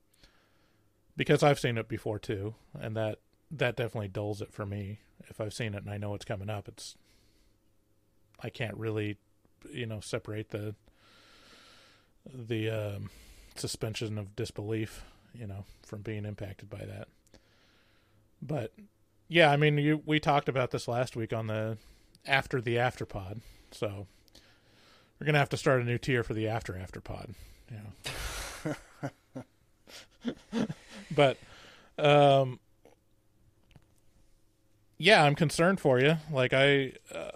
[1.15, 3.19] because I've seen it before too, and that
[3.51, 4.99] that definitely dulls it for me.
[5.29, 6.95] If I've seen it and I know it's coming up, it's
[8.41, 9.17] I can't really,
[9.71, 10.75] you know, separate the
[12.33, 13.09] the um,
[13.55, 17.07] suspension of disbelief, you know, from being impacted by that.
[18.41, 18.73] But
[19.33, 21.77] yeah, I mean, you we talked about this last week on the
[22.25, 23.41] after the after pod,
[23.71, 24.05] so
[25.19, 27.33] we're gonna have to start a new tier for the after after pod.
[27.71, 28.73] Yeah.
[31.15, 31.37] but
[31.97, 32.59] um
[34.97, 37.31] yeah i'm concerned for you like i uh,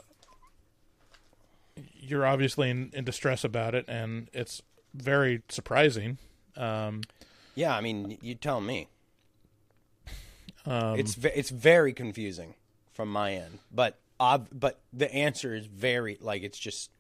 [1.94, 4.62] you're obviously in, in distress about it and it's
[4.94, 6.18] very surprising
[6.56, 7.02] um
[7.56, 8.88] Yeah, I mean, you tell me.
[10.68, 12.56] Um, it's ve- it's very confusing
[12.94, 13.98] from my end, but
[14.52, 16.92] but the answer is very like it's just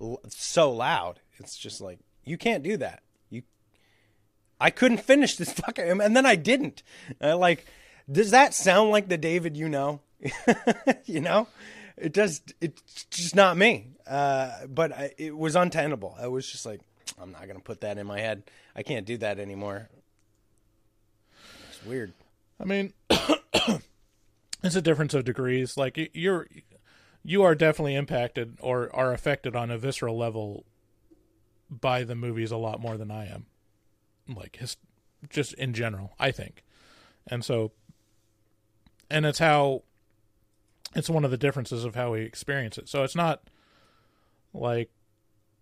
[0.00, 1.20] l- so loud.
[1.38, 3.02] It's just like you can't do that.
[3.30, 3.42] You,
[4.60, 6.82] I couldn't finish this fucking, and then I didn't.
[7.20, 7.66] Uh, like,
[8.10, 10.00] does that sound like the David you know?
[11.04, 11.48] you know,
[11.98, 12.40] it does.
[12.60, 13.88] It's just not me.
[14.06, 16.16] Uh, but I, it was untenable.
[16.18, 16.80] I was just like,
[17.20, 18.44] I'm not gonna put that in my head.
[18.74, 19.88] I can't do that anymore.
[21.68, 22.12] It's weird.
[22.60, 22.92] I mean,
[24.62, 25.76] it's a difference of degrees.
[25.76, 26.46] Like you're,
[27.24, 30.64] you are definitely impacted or are affected on a visceral level
[31.70, 33.46] by the movies a lot more than I am.
[34.28, 34.76] Like his,
[35.28, 36.62] just in general, I think,
[37.26, 37.72] and so,
[39.10, 39.82] and it's how,
[40.94, 42.88] it's one of the differences of how we experience it.
[42.88, 43.42] So it's not
[44.52, 44.90] like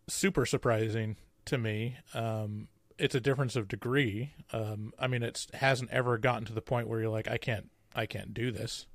[0.08, 1.96] super surprising to me.
[2.14, 4.32] Um, it's a difference of degree.
[4.52, 7.70] Um, I mean, it hasn't ever gotten to the point where you're like, I can't,
[7.94, 8.86] I can't do this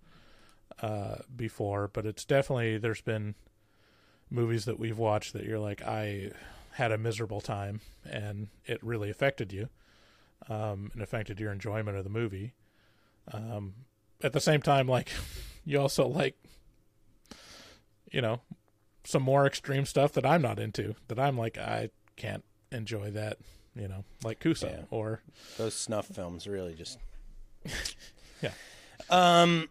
[0.81, 3.35] uh, before, but it's definitely there's been
[4.29, 6.31] movies that we've watched that you're like, I
[6.71, 9.69] had a miserable time, and it really affected you,
[10.49, 12.53] um, and affected your enjoyment of the movie.
[13.31, 13.73] Um,
[14.21, 15.09] at the same time, like
[15.65, 16.35] you also like,
[18.11, 18.41] you know,
[19.03, 20.95] some more extreme stuff that I'm not into.
[21.07, 23.37] That I'm like, I can't enjoy that
[23.79, 24.81] you know, like Kuso Yeah.
[24.89, 25.21] or
[25.57, 26.97] Those snuff films really just
[28.41, 28.51] yeah.
[29.09, 29.69] Um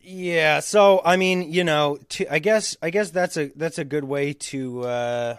[0.00, 3.84] Yeah, so I mean, you know, to, I guess I guess that's a that's a
[3.84, 5.36] good way to uh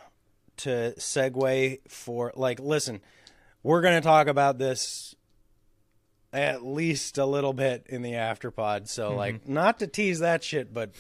[0.58, 3.02] to segue for like listen,
[3.64, 5.16] we're going to talk about this
[6.32, 8.88] at least a little bit in the afterpod.
[8.88, 9.18] So Mm-hmm.
[9.18, 10.92] like not to tease that shit, but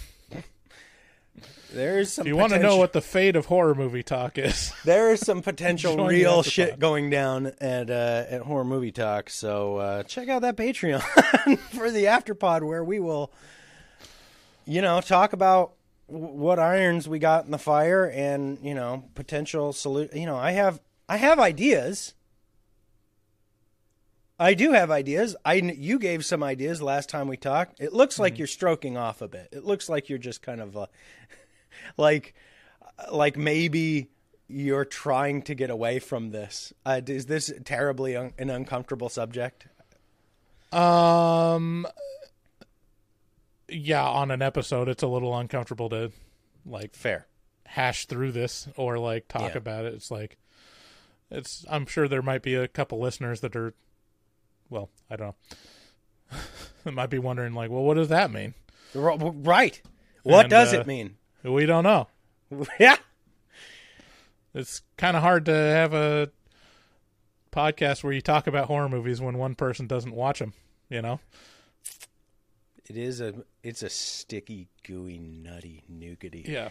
[1.73, 4.71] there's some If you want to know what the fate of horror movie talk is,
[4.85, 9.29] there is some potential real shit going down at uh, at horror movie talk.
[9.29, 11.01] So uh, check out that Patreon
[11.59, 13.31] for the afterpod where we will,
[14.65, 15.73] you know, talk about
[16.07, 20.13] what irons we got in the fire and you know potential salute.
[20.13, 22.13] You know, I have I have ideas.
[24.39, 25.35] I do have ideas.
[25.45, 27.79] I you gave some ideas last time we talked.
[27.79, 29.49] It looks like you're stroking off a bit.
[29.51, 30.85] It looks like you're just kind of uh,
[31.97, 32.33] like
[33.11, 34.09] like maybe
[34.47, 36.73] you're trying to get away from this.
[36.85, 39.67] Uh, is this terribly un- an uncomfortable subject?
[40.73, 41.85] um,
[43.69, 46.11] yeah, on an episode, it's a little uncomfortable to
[46.65, 47.27] like Fair.
[47.65, 49.57] hash through this or like talk Yeah.
[49.57, 49.93] about it.
[49.93, 50.37] It's like
[51.31, 51.65] it's.
[51.69, 53.73] I'm sure there might be a couple listeners that are,
[54.73, 55.35] well, I don't
[56.31, 56.37] know,
[56.83, 58.55] that might be wondering like, well, what does that mean?
[58.95, 59.81] Right.
[60.23, 61.15] What And, does uh, it mean?
[61.43, 62.07] We don't know.
[62.79, 62.97] yeah.
[64.53, 66.29] It's kind of hard to have a
[67.51, 70.53] podcast where you talk about horror movies when one person doesn't watch them.
[70.89, 71.19] You know.
[72.89, 73.33] It is a
[73.63, 76.47] it's a sticky, gooey, nutty, nougaty.
[76.47, 76.69] Yeah.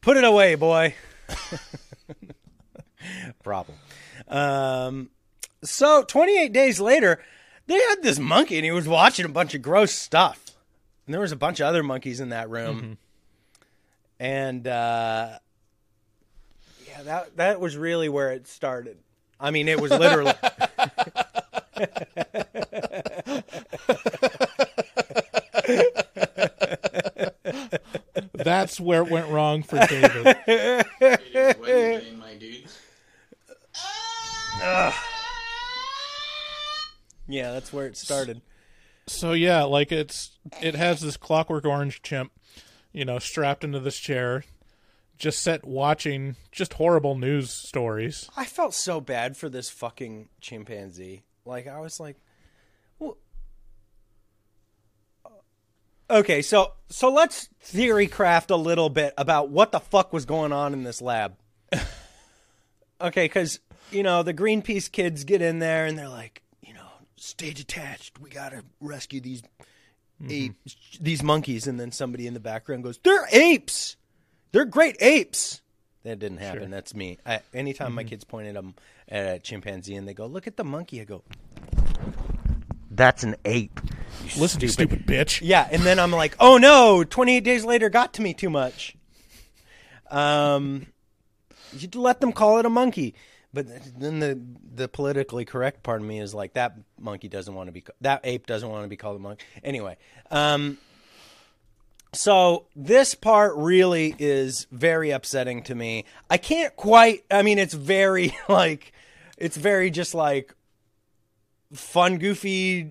[0.00, 0.94] Put it away, boy.
[3.42, 3.76] Problem.
[4.26, 5.10] Um,
[5.62, 7.20] so 28 days later,
[7.66, 10.44] they had this monkey and he was watching a bunch of gross stuff.
[11.06, 12.98] And there was a bunch of other monkeys in that room.
[14.20, 15.38] And uh,
[16.86, 18.98] yeah, that that was really where it started.
[19.40, 20.32] I mean, it was literally
[28.32, 30.24] That's where it went wrong for David.
[32.18, 32.64] my dude.
[37.28, 38.40] Yeah, that's where it started.
[39.06, 42.32] so yeah, like it's it has this clockwork orange chimp,
[42.92, 44.44] you know, strapped into this chair,
[45.18, 48.28] just set watching just horrible news stories.
[48.36, 51.22] I felt so bad for this fucking chimpanzee.
[51.44, 52.16] Like I was like,
[52.98, 53.18] well,
[56.10, 60.52] okay, so so let's theory craft a little bit about what the fuck was going
[60.52, 61.36] on in this lab.
[63.00, 63.60] okay, because
[63.90, 66.47] you know the Greenpeace kids get in there and they're like, you know,
[67.18, 68.18] stay detached.
[68.20, 69.42] We gotta rescue these
[70.28, 73.96] apes, these monkeys, and then somebody in the background goes, "They're apes.
[74.52, 75.60] They're great apes."
[76.04, 76.70] That didn't happen.
[76.70, 77.18] That's me.
[77.26, 78.74] I, anytime my kids pointed them
[79.08, 81.22] at a chimpanzee and they go, "Look at the monkey," I go,
[82.90, 83.80] "That's an ape."
[84.24, 85.40] You Listen, you stupid bitch.
[85.42, 88.96] Yeah, and then I'm like, "Oh no!" 28 days later got to me too much.
[90.10, 90.86] Um,
[91.76, 93.14] you let them call it a monkey,
[93.52, 93.66] but
[93.98, 94.40] then the
[94.74, 98.20] the politically correct part of me is like that monkey doesn't want to be that
[98.24, 99.44] ape doesn't want to be called a monkey.
[99.62, 99.96] Anyway,
[100.30, 100.78] um,
[102.12, 106.04] so this part really is very upsetting to me.
[106.30, 107.24] I can't quite.
[107.30, 108.92] I mean, it's very like
[109.36, 110.54] it's very just like
[111.72, 112.90] fun, goofy,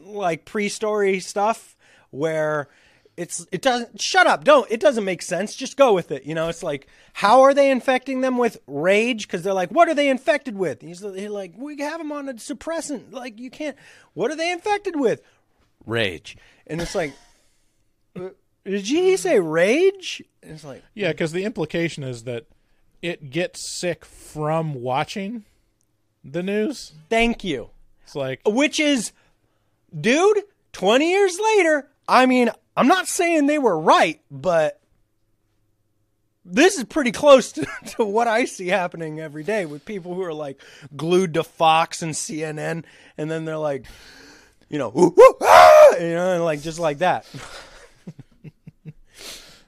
[0.00, 1.76] like pre-story stuff
[2.10, 2.68] where
[3.16, 4.44] it's it doesn't shut up.
[4.44, 5.54] Don't it doesn't make sense.
[5.54, 6.24] Just go with it.
[6.24, 9.26] You know it's like how are they infecting them with rage?
[9.26, 10.82] Because they're like what are they infected with?
[10.82, 13.12] He's like we have them on a suppressant.
[13.12, 13.76] Like you can't
[14.14, 15.22] what are they infected with?
[15.86, 16.36] Rage.
[16.66, 17.14] And it's like
[18.16, 18.30] uh,
[18.64, 20.22] did he say rage?
[20.42, 22.46] And it's like Yeah, because the implication is that
[23.02, 25.44] it gets sick from watching
[26.24, 26.92] the news.
[27.08, 27.70] thank you.
[28.04, 29.12] It's like which is,
[29.98, 34.80] dude, 20 years later, I mean, I'm not saying they were right, but
[36.44, 40.22] this is pretty close to, to what I see happening every day with people who
[40.22, 40.60] are like
[40.96, 42.84] glued to Fox and CNN,
[43.16, 43.86] and then they're like,
[44.68, 47.26] you know, "Ooh, ooh, ah!" you know, and like just like that.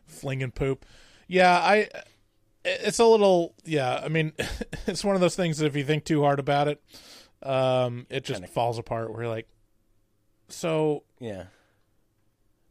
[0.07, 0.85] flinging poop.
[1.27, 1.89] Yeah, I.
[2.65, 3.55] It's a little.
[3.65, 4.33] Yeah, I mean,
[4.87, 6.83] it's one of those things that if you think too hard about it,
[7.43, 9.13] um, it just falls apart.
[9.13, 9.49] Where you're like,
[10.49, 11.45] so, Yeah.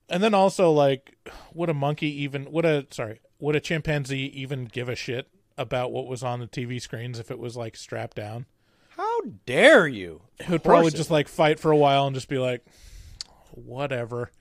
[0.10, 1.16] And then also like,
[1.54, 2.52] would a monkey even?
[2.52, 3.20] Would a sorry?
[3.40, 5.28] Would a chimpanzee even give a shit
[5.58, 8.46] about what was on the TV screens if it was like strapped down?
[8.90, 10.22] How dare you?
[10.40, 12.66] It would probably just like fight for a while and just be like,
[13.52, 14.32] whatever.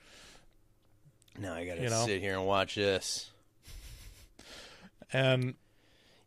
[1.39, 2.07] Now I gotta You know?
[2.07, 3.31] sit here and watch this.
[5.13, 5.55] And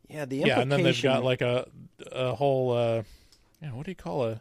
[0.08, 1.66] Yeah, the yeah, and then they've got like a
[2.12, 3.02] a whole uh,
[3.60, 4.40] yeah, what do you call a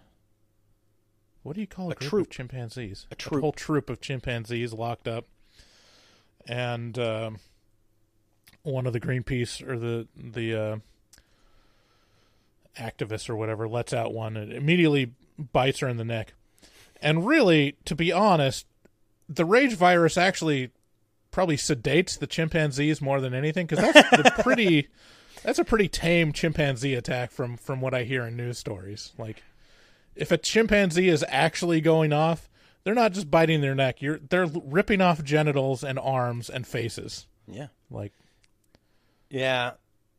[1.50, 2.28] what do you call a, group troop.
[2.28, 3.08] of chimpanzees?
[3.10, 3.42] A troop.
[3.42, 5.26] whole troop of chimpanzees locked up,
[6.48, 7.40] and um,
[8.62, 10.78] one of the Greenpeace or the the uh,
[12.78, 15.12] activists or whatever lets out one and immediately
[15.52, 16.36] bites her in the neck.
[17.02, 18.68] And really, to be honest,
[19.28, 20.70] the rage virus actually
[21.32, 24.88] probably sedates the chimpanzees more than anything because that's the pretty
[25.44, 29.14] that's a pretty tame chimpanzee attack from from what I hear in news stories.
[29.18, 29.42] Like
[30.20, 32.50] if a chimpanzee is actually going off,
[32.84, 34.02] they're not just biting their neck.
[34.02, 37.28] You're they're ripping off genitals and arms and faces.
[37.48, 37.68] Yeah.
[37.90, 38.14] Like
[39.30, 39.72] Yeah.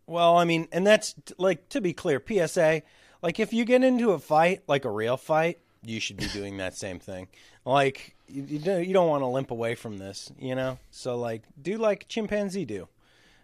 [0.06, 2.82] Well, I mean, and that's like to be clear, PSA.
[3.22, 6.56] Like, if you get into a fight, like a real fight, you should be doing
[6.56, 7.28] that same thing.
[7.64, 10.78] Like, you, you don't, you don't want to limp away from this, you know.
[10.90, 12.88] So, like, do like chimpanzee do.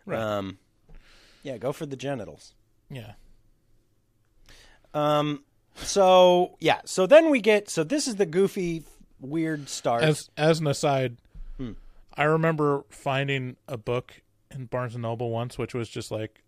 [0.06, 0.18] Right.
[0.18, 0.58] Um,
[1.42, 2.54] yeah, go for the genitals.
[2.90, 3.12] yeah.
[4.94, 5.44] Um,
[5.76, 8.84] so yeah, so then we get so this is the goofy,
[9.20, 10.02] weird start.
[10.02, 11.16] As as an aside,
[11.58, 11.72] Hmm.
[12.16, 16.42] I remember finding a book in Barnes and Noble once, which was just like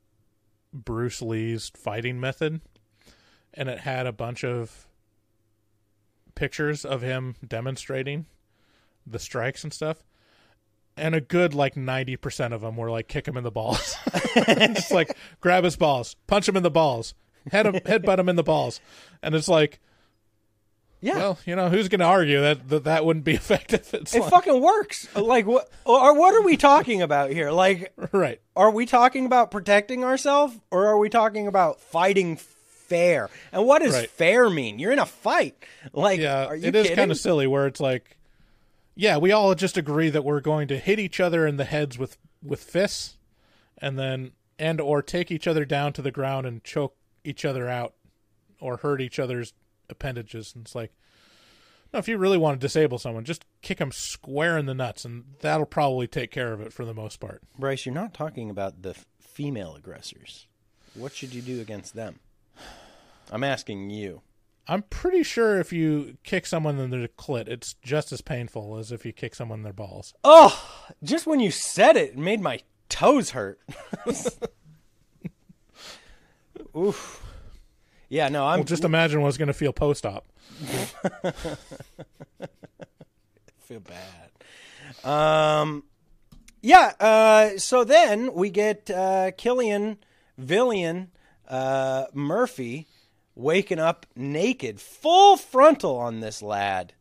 [0.73, 2.61] Bruce Lee's fighting method,
[3.55, 4.87] and it had a bunch of
[6.35, 8.27] pictures of him demonstrating
[9.07, 10.05] the strikes and stuff.
[10.97, 13.97] And a good like ninety percent of them were like kick him in the balls,
[14.35, 17.15] just like grab his balls, punch him in the balls,
[17.51, 18.81] head him, headbutt him in the balls,
[19.23, 19.81] and it's like,
[21.01, 23.89] yeah, well, you know, who's going to argue that, that that wouldn't be effective?
[23.93, 25.09] It's it like, fucking works.
[25.15, 25.71] Like what?
[25.85, 27.51] Or what are we talking about here?
[27.51, 28.41] Like, right.
[28.57, 33.31] are we talking about protecting ourselves, or are we talking about fighting fair?
[33.53, 34.11] And what does Right.
[34.11, 34.79] fair mean?
[34.79, 35.57] You're in a fight.
[35.93, 38.17] Like, Yeah, are you it is kind of silly where it's like,
[38.97, 41.97] yeah, we all just agree that we're going to hit each other in the heads
[41.97, 43.17] with with fists,
[43.81, 46.97] and then and or take each other down to the ground and choke
[47.29, 47.95] each other out,
[48.61, 49.53] or hurt each other's
[49.89, 50.53] appendages.
[50.55, 50.93] And it's like,
[51.93, 55.05] no, if you really want to disable someone, just kick them square in the nuts,
[55.05, 57.43] and that'll probably take care of it for the most part.
[57.59, 60.47] Bryce, you're not talking about the female aggressors.
[60.95, 62.21] What should you do against them?
[63.31, 64.23] I'm asking you.
[64.67, 68.93] I'm pretty sure if you kick someone in their clit, it's just as painful as
[68.93, 70.13] if you kick someone in their balls.
[70.25, 72.61] Oh, just when you said it, it made my
[72.91, 73.61] toes hurt.
[76.79, 77.23] Oof.
[78.09, 80.25] Yeah, no, I'm Well, just imagine what's going to feel post op.
[83.59, 84.31] feel bad.
[85.05, 85.85] Um,
[86.63, 86.93] yeah.
[86.99, 89.99] Uh, so then we get uh, Cillian
[90.41, 91.09] Villian
[91.49, 92.87] uh, Murphy
[93.35, 96.95] waking up naked, full frontal on this lad.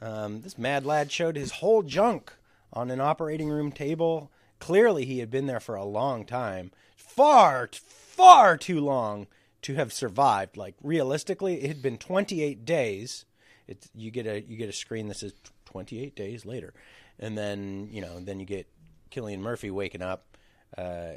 [0.00, 2.32] Um, this mad lad showed his whole junk
[2.72, 4.30] on an operating room table.
[4.58, 7.70] Clearly, he had been there for a long time, far,
[8.14, 9.26] far too long
[9.62, 10.56] to have survived.
[10.56, 13.24] Like realistically, it had been 28 days.
[13.66, 15.32] It's you get a you get a screen that says
[15.66, 16.74] 28 days later,
[17.18, 18.68] and then you know then you get
[19.10, 20.36] Cillian Murphy waking up.
[20.76, 21.14] Uh,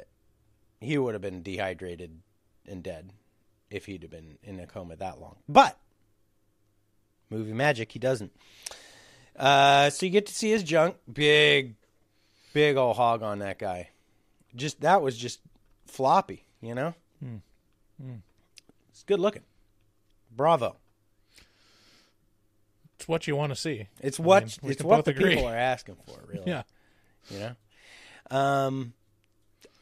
[0.80, 2.20] he would have been dehydrated
[2.66, 3.12] and dead
[3.70, 5.36] if he'd have been in a coma that long.
[5.48, 5.78] But
[7.30, 8.32] movie magic, he doesn't.
[9.36, 11.74] Uh, so you get to see his junk, big,
[12.52, 13.90] big old hog on that guy.
[14.56, 15.40] Just that was just
[15.86, 16.94] floppy, you know.
[18.90, 19.42] It's good looking.
[20.34, 20.76] Bravo.
[22.96, 23.88] It's what you want to see.
[24.00, 25.34] It's I what mean, it's what the agree.
[25.36, 26.44] people are asking for, really.
[26.46, 26.62] Yeah.
[27.30, 28.36] you know.
[28.36, 28.92] Um,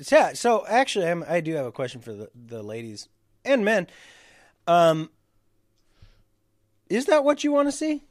[0.01, 3.09] so, yeah, so actually, I'm, I do have a question for the, the ladies
[3.45, 3.87] and men.
[4.67, 5.11] Um,
[6.89, 8.03] is that what you want to see?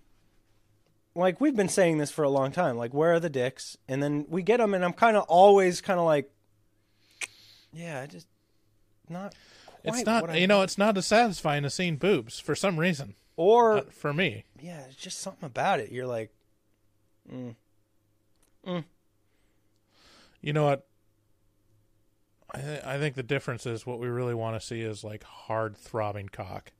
[1.14, 2.76] Like we've been saying this for a long time.
[2.78, 3.78] Like, where are the dicks?
[3.88, 6.30] And then we get them, and I'm kind of always kind of like,
[7.72, 8.28] yeah, I just
[9.10, 9.34] not.
[9.84, 13.16] Quite It's not, you know, it's not as satisfying as seeing boobs for some reason.
[13.36, 15.92] or Uh, for me, yeah, it's just something about it.
[15.92, 16.34] You're like,
[17.32, 17.56] mm.
[18.66, 18.84] Mm.
[20.42, 20.88] you know what?
[22.52, 25.24] I th- I think the difference is what we really want to see is like
[25.24, 26.72] hard throbbing cock,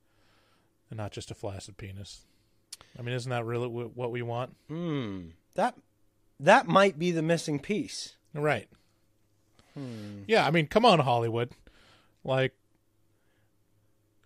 [0.90, 2.22] and not just a flaccid penis.
[2.98, 4.56] I mean, isn't that really wh- what we want?
[4.68, 5.76] hmm, that
[6.40, 8.16] that might be the missing piece.
[8.34, 8.68] Right.
[9.74, 10.24] Hmm.
[10.28, 11.52] Yeah, I mean, come on, Hollywood.
[12.26, 12.54] Like,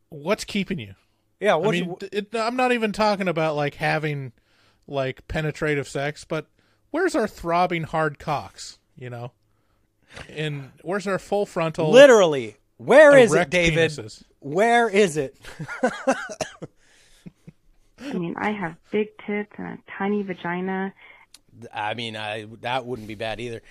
[0.07, 0.95] what's keeping you?
[1.39, 4.31] Yeah, I what's, mean, it, I'm not even talking about like having
[4.87, 6.47] like penetrative sex, but
[6.91, 8.79] where's our throbbing hard cocks?
[8.97, 9.33] You know,
[10.29, 13.91] and where's our full frontal literally, where is it, David?
[13.91, 14.23] penises?
[14.39, 15.37] Where is it?
[18.01, 20.93] I mean, I have big tits and a tiny vagina.
[21.73, 23.61] I mean, I that wouldn't be bad either.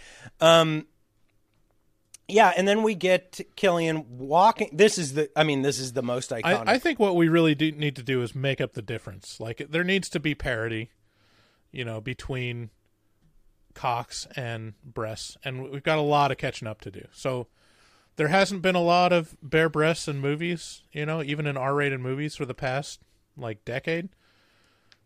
[0.41, 0.87] Um,
[2.29, 4.69] yeah, and then we get Cillian walking.
[4.73, 5.31] This is the.
[5.35, 6.69] I mean, this is the most iconic.
[6.69, 9.41] I, I think what we really do need to do is make up the difference.
[9.41, 10.91] Like there needs to be parity,
[11.73, 12.71] you know, between
[13.73, 17.07] cocks and breasts, and we've got a lot of catching up to do.
[17.13, 17.47] So
[18.17, 22.01] there hasn't been a lot of bare breasts in movies, you know, even in R-rated
[22.01, 23.01] movies for the past
[23.37, 24.11] like decade.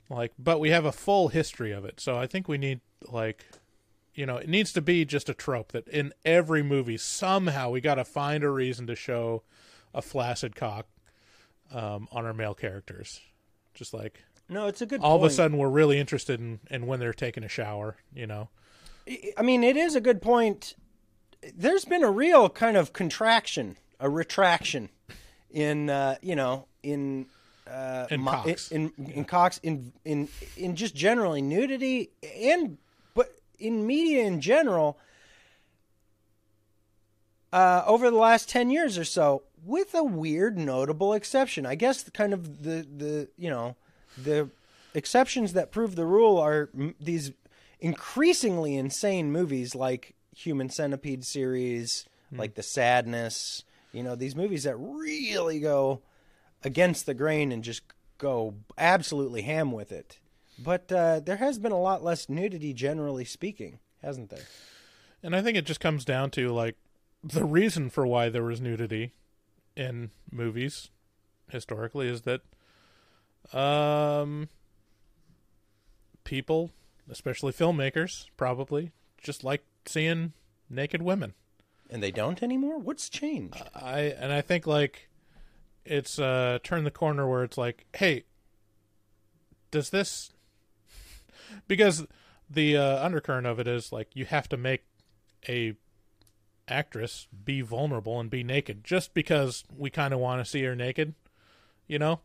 [0.09, 3.47] Like, but we have a full history of it, so I think we need like,
[4.15, 7.81] you know, it needs to be just a trope that in every movie somehow we
[7.81, 9.43] got to find a reason to show
[9.95, 10.87] a flaccid cock
[11.73, 13.21] um, on our male characters,
[13.75, 15.01] just like no, it's a good.
[15.01, 18.27] all of a sudden we're really interested in, in when they're taking a shower, you
[18.27, 18.49] know.
[19.37, 20.75] I mean, it is a good point.
[21.55, 24.91] There's been a real kind of contraction, a retraction
[25.51, 27.27] in uh, you know in
[27.67, 28.71] uh, In cocks.
[28.71, 32.79] in in, cocks in in in just generally nudity and
[33.63, 34.99] in media in general.
[37.53, 42.03] Uh, over the last ten years or so, with a weird notable exception, I guess
[42.03, 43.77] the kind of the the you know
[44.17, 44.49] the
[44.95, 47.33] exceptions that prove the rule are m- these
[47.81, 53.65] increasingly insane movies like Human Centipede series, like The Sadness.
[53.93, 56.01] You know, these movies that really go
[56.65, 57.83] against the grain and just
[58.17, 60.19] go absolutely ham with it.
[60.63, 64.45] But uh, there has been a lot less nudity, generally speaking, hasn't there?
[65.23, 66.77] And I think it just comes down to like
[67.23, 69.13] the reason for why there was nudity
[69.77, 70.91] in movies
[71.49, 72.41] historically is that
[73.57, 74.49] um
[76.25, 76.71] people,
[77.11, 80.33] especially filmmakers, probably just like seeing
[80.69, 81.35] naked women.
[81.91, 82.79] And they don't anymore.
[82.79, 83.63] What's changed?
[83.75, 85.09] I and I think like
[85.85, 88.25] it's uh turned the corner where it's like, hey,
[89.71, 90.33] does this
[91.68, 92.07] because
[92.48, 94.84] the uh, undercurrent of it is like you have to make
[95.48, 95.74] a
[96.68, 100.76] actress be vulnerable and be naked just because we kind of want to see her
[100.76, 101.14] naked,
[101.86, 102.20] you know?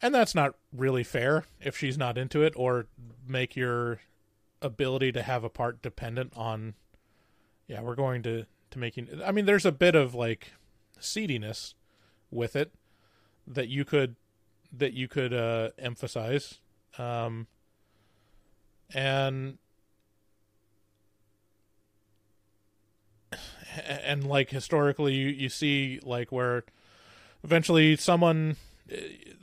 [0.00, 2.86] And that's not really fair if she's not into it or
[3.26, 4.00] make your
[4.62, 6.74] ability to have a part dependent on
[7.66, 10.52] yeah, we're going to to you I mean there's a bit of like
[11.00, 11.74] seediness
[12.30, 12.72] with it
[13.46, 14.16] that you could
[14.72, 16.58] that you could uh emphasize
[16.98, 17.46] um
[18.94, 19.58] and
[23.86, 26.64] and like historically you, you see like where
[27.44, 28.56] eventually someone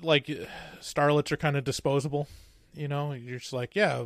[0.02, 0.26] like
[0.82, 2.28] starlets are kind of disposable
[2.76, 3.14] you know?
[3.14, 4.06] You're just like yeah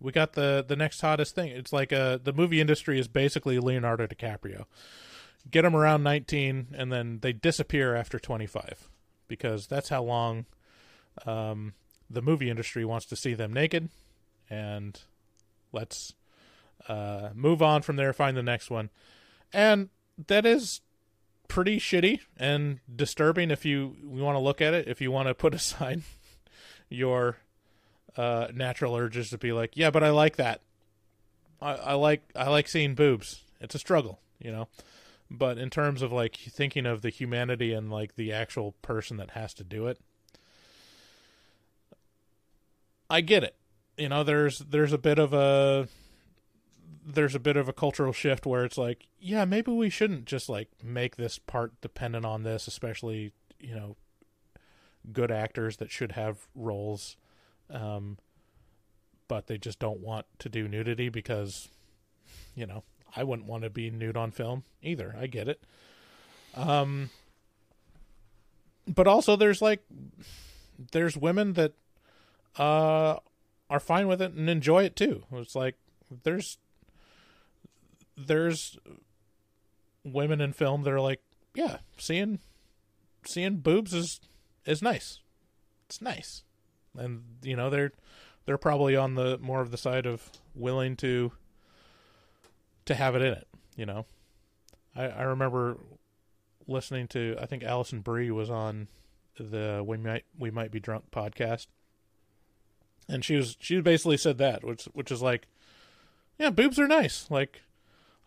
[0.00, 1.50] we got the the next hottest thing.
[1.50, 4.64] It's like uh the movie industry is basically leonardo dicaprio.
[5.50, 8.88] Get them around 19 and then they disappear after 25
[9.28, 10.46] because that's how long
[11.24, 11.74] um
[12.10, 13.88] the movie industry wants to see them naked
[14.48, 15.00] and
[15.72, 16.14] let's
[16.88, 18.90] uh move on from there find the next one.
[19.52, 19.90] And
[20.26, 20.80] that is
[21.48, 24.88] pretty shitty and disturbing if you, you want to look at it.
[24.88, 26.02] If you want to put aside
[26.88, 27.38] your
[28.16, 30.62] uh, natural urges to be like yeah but i like that.
[31.60, 33.42] I, I like i like seeing boobs.
[33.60, 34.68] It's a struggle you know?
[35.30, 39.30] But in terms of like thinking of the humanity and like the actual person that
[39.30, 39.98] has to do it
[43.08, 43.54] i get it
[43.96, 45.88] you know there's there's a bit of a
[47.04, 50.48] there's a bit of a cultural shift where it's like, yeah, maybe we shouldn't just
[50.48, 53.96] like make this part dependent on this, especially you know,
[55.12, 57.16] good actors that should have roles,
[57.70, 58.18] um,
[59.28, 61.68] but they just don't want to do nudity because,
[62.54, 62.84] you know,
[63.14, 65.14] I wouldn't want to be nude on film either.
[65.18, 65.62] I get it.
[66.54, 67.10] Um,
[68.86, 69.82] but also there's like,
[70.92, 71.72] there's women that,
[72.56, 73.16] uh,
[73.68, 75.24] are fine with it and enjoy it too.
[75.32, 75.76] It's like
[76.22, 76.58] there's
[78.16, 78.78] there's
[80.04, 81.20] women in film that are like,
[81.54, 82.38] yeah, seeing
[83.24, 84.20] seeing boobs is
[84.64, 85.20] is nice.
[85.86, 86.42] It's nice.
[86.96, 87.92] And you know, they're
[88.46, 91.32] they're probably on the more of the side of willing to
[92.86, 94.06] to have it in it, you know.
[94.94, 95.78] I I remember
[96.66, 98.88] listening to I think Alison Brie was on
[99.38, 101.66] the We Might We Might Be Drunk podcast.
[103.08, 105.46] And she was she basically said that, which which is like
[106.38, 107.30] yeah, boobs are nice.
[107.30, 107.62] Like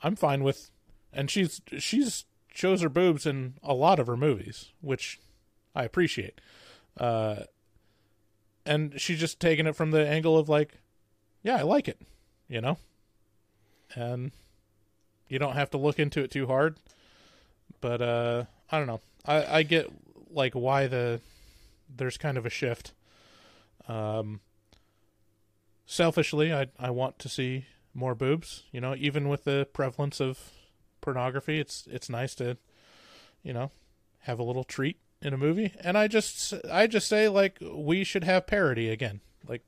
[0.03, 0.71] I'm fine with,
[1.13, 5.19] and she's she's shows her boobs in a lot of her movies, which
[5.75, 6.41] I appreciate.
[6.97, 7.43] Uh,
[8.65, 10.79] and she's just taking it from the angle of like,
[11.43, 12.01] yeah, I like it,
[12.47, 12.77] you know,
[13.95, 14.31] and
[15.27, 16.77] you don't have to look into it too hard.
[17.81, 19.01] But uh, I don't know.
[19.25, 19.91] I I get
[20.31, 21.21] like why the
[21.95, 22.93] there's kind of a shift.
[23.87, 24.41] Um,
[25.89, 28.63] selfishly, I I want to see more boobs.
[28.71, 30.39] You know, even with the prevalence of
[31.01, 31.59] pornography.
[31.59, 32.57] It's it's nice to,
[33.43, 33.71] you know,
[34.19, 35.73] have a little treat in a movie.
[35.81, 39.21] And I just I just say like we should have parody again.
[39.47, 39.67] Like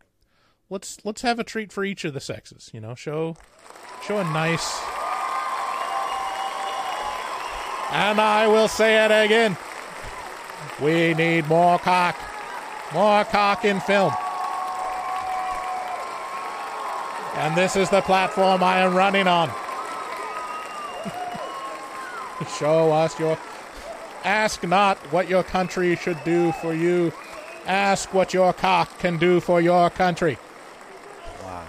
[0.69, 2.69] let's let's have a treat for each of the sexes.
[2.73, 3.35] You know, show
[4.03, 4.81] show a nice.
[7.93, 9.57] And I will say it again.
[10.81, 12.15] We need more cock.
[12.93, 14.13] More cock in film.
[17.41, 19.49] And this is the platform I am running on.
[22.59, 23.35] Show us your.
[24.23, 27.11] Ask not what your country should do for you.
[27.65, 30.37] Ask what your cock can do for your country.
[31.41, 31.65] Wow.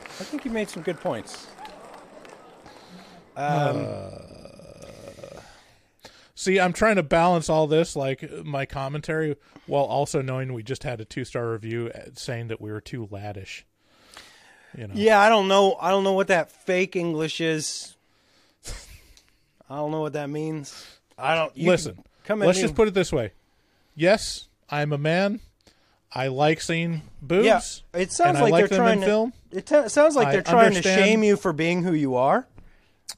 [0.00, 1.48] I think you made some good points.
[3.36, 4.12] Um,
[6.36, 9.34] See, I'm trying to balance all this, like my commentary,
[9.66, 12.80] while also knowing we just had a two star review uh, saying that we were
[12.80, 13.64] too laddish.
[14.76, 14.94] You know.
[14.94, 15.76] yeah, I don't know.
[15.80, 17.96] I don't know what that fake English is.
[19.68, 20.84] I don't know what that means.
[21.16, 21.56] I don't.
[21.56, 23.32] Listen, come at let's me- just put it this way.
[23.94, 25.40] Yes, I'm a man.
[26.12, 27.46] I like seeing boobs.
[27.46, 29.06] Yeah, it sounds and I like, like they're trying to.
[29.06, 29.32] film.
[29.50, 32.46] It t- sounds like they're trying to shame you for being who you are.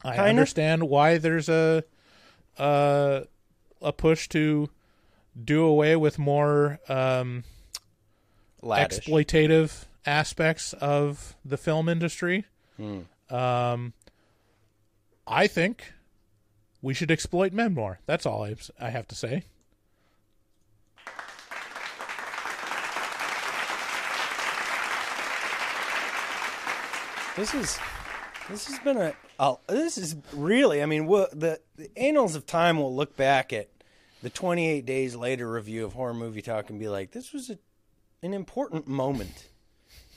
[0.04, 0.28] I Kinda.
[0.30, 1.84] understand why there's a
[2.58, 3.20] uh,
[3.82, 4.70] a push to
[5.42, 7.44] do away with more um,
[8.62, 9.00] Laddish.
[9.04, 12.44] exploitative aspects of the film industry.
[12.76, 13.00] Hmm.
[13.28, 13.92] Um,
[15.26, 15.92] I think
[16.80, 17.98] we should exploit men more.
[18.06, 19.42] That's all I, I have to say.
[27.36, 27.78] This is
[28.48, 32.46] this has been a, a this is really I mean we'll, the the annals of
[32.46, 33.68] time will look back at
[34.22, 37.58] the 28 days later review of horror movie talk and be like this was a,
[38.22, 39.48] an important moment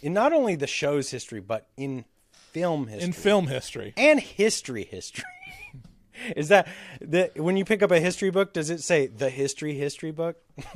[0.01, 2.05] in not only the show's history but in
[2.51, 5.23] film history In film history, and history history.
[6.35, 6.67] Is that
[6.99, 8.53] the when you pick up a history book?
[8.53, 10.37] Does it say the history history book?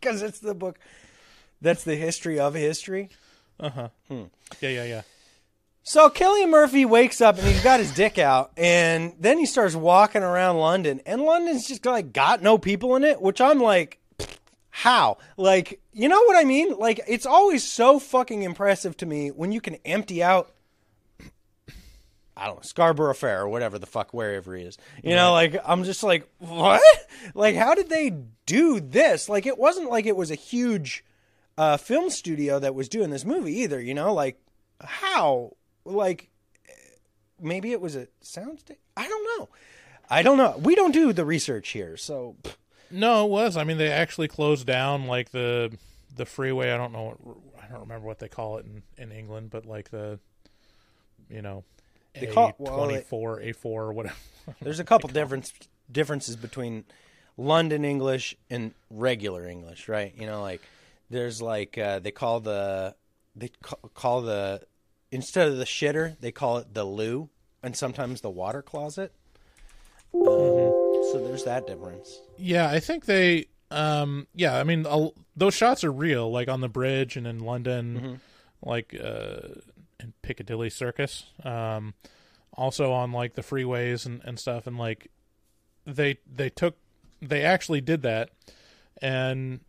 [0.00, 0.78] Because it's the book
[1.62, 3.08] that's the history of history.
[3.58, 3.88] Uh huh.
[4.08, 4.24] Hmm.
[4.60, 5.02] Yeah, yeah, yeah.
[5.82, 9.74] So Cillian Murphy wakes up and he's got his dick out, and then he starts
[9.74, 13.98] walking around London, and London's just like got no people in it, which I'm like,
[14.76, 15.18] how?
[15.36, 16.74] Like, you know what I mean?
[16.76, 20.52] Like, it's always so fucking impressive to me when you can empty out.
[22.36, 24.76] I don't know, Scarborough Fair or whatever the fuck, wherever he is.
[25.04, 26.82] You know, like, I'm just like, what?
[27.34, 28.10] Like, how did they
[28.46, 29.28] do this?
[29.28, 31.04] Like, it wasn't like it was a huge
[31.56, 34.12] uh, film studio that was doing this movie either, you know?
[34.12, 34.38] Like,
[34.82, 35.52] how?
[35.84, 36.28] Like,
[37.40, 38.78] maybe it was a sound stage?
[38.96, 39.48] I don't know.
[40.10, 40.56] I don't know.
[40.60, 42.36] We don't do the research here, so
[42.90, 43.56] No, it was.
[43.56, 45.76] I mean, they actually closed down like the
[46.16, 46.70] the freeway.
[46.72, 47.16] I don't know.
[47.20, 50.18] What, I don't remember what they call it in, in England, but like the,
[51.28, 51.64] you know,
[52.14, 54.14] They A call- twenty four, A four, or whatever.
[54.62, 55.52] there's a couple difference
[55.90, 56.84] differences between
[57.36, 60.14] London English and regular English, right?
[60.16, 60.60] You know, like
[61.10, 62.94] there's like uh, they call the
[63.34, 64.62] they ca- call the
[65.10, 67.28] instead of the shitter they call it the loo,
[67.62, 69.12] and sometimes the water closet.
[70.26, 70.74] Um,
[71.14, 72.20] So there's that difference.
[72.36, 73.46] Yeah, I think they.
[73.70, 77.38] Um, yeah, I mean, i those shots are real, like on the bridge and in
[77.38, 78.68] London, Mm-hmm.
[78.68, 79.60] like uh,
[80.00, 81.26] in Piccadilly Circus.
[81.44, 81.94] Um,
[82.52, 85.08] also on like the freeways and, and stuff, and like
[85.86, 86.76] they they took
[87.22, 88.30] they actually did that,
[89.00, 89.60] and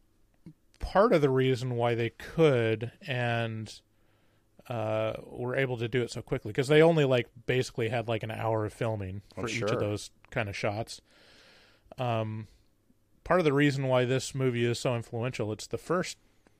[0.79, 3.81] part of the reason why they could and
[4.67, 8.23] uh, were able to do it so quickly because they only like basically had like
[8.23, 9.67] an hour of filming for each sure.
[9.67, 11.01] of those kind of shots.
[11.97, 12.47] Um,
[13.23, 16.17] part of the reason why this movie is so influential, it's the first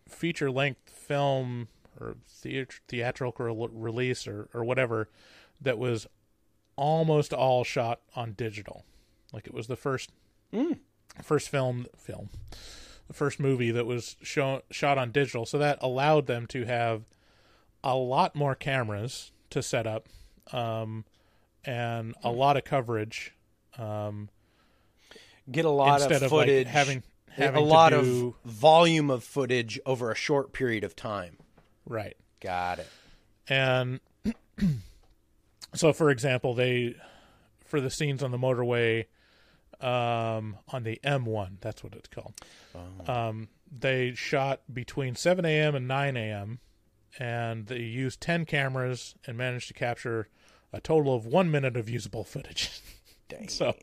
[0.07, 1.67] feature length film
[1.99, 5.09] or theat- theatrical release or, or whatever
[5.61, 6.07] that was
[6.75, 8.85] almost all shot on digital.
[9.31, 10.11] Like it was the first
[11.23, 12.29] first film film
[13.07, 15.45] the first movie that was shown shot on digital.
[15.45, 17.03] So that allowed them to have
[17.83, 20.07] a lot more cameras to set up
[20.51, 21.05] um,
[21.63, 23.33] and a lot of coverage
[23.77, 24.29] um,
[25.51, 29.09] Get a lot instead of of footage, like having having a lot do, of volume
[29.11, 31.37] of footage over a short period of time.
[31.85, 32.87] right Got it.
[33.47, 33.99] and
[35.73, 36.95] so for example they
[37.65, 39.05] for the scenes on the motorway
[39.81, 42.33] um, on the m1 that's what it's called
[43.07, 46.59] um, they shot between 7 a.m and 9 a.m
[47.19, 50.27] and they used 10 cameras and managed to capture
[50.73, 52.69] a total of one minute of usable footage
[53.29, 53.47] Dang.
[53.49, 53.75] So-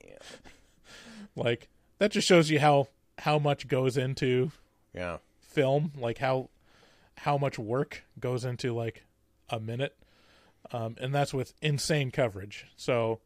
[1.36, 1.68] like
[1.98, 4.50] that just shows you how how much goes into
[4.94, 5.18] yeah.
[5.40, 6.48] film like how
[7.18, 9.04] how much work goes into like
[9.50, 9.96] a minute
[10.70, 12.66] um, and that's with insane coverage.
[12.76, 13.20] So,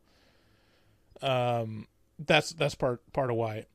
[1.23, 1.87] um,
[2.19, 3.67] that's that's part part of why.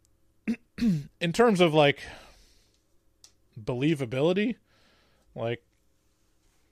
[1.22, 2.00] In terms of like
[3.60, 4.56] believability,
[5.36, 5.64] like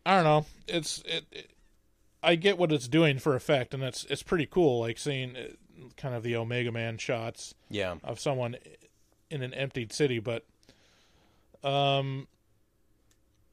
[0.05, 1.51] I don't know, it's it, it
[2.21, 4.79] I get what it's doing for effect, and it's it's pretty cool.
[4.79, 5.35] Like seeing
[5.97, 7.95] kind of the Omega Man shots Yeah.
[8.03, 8.55] of someone
[9.29, 10.45] in an emptied city, but
[11.63, 12.27] um,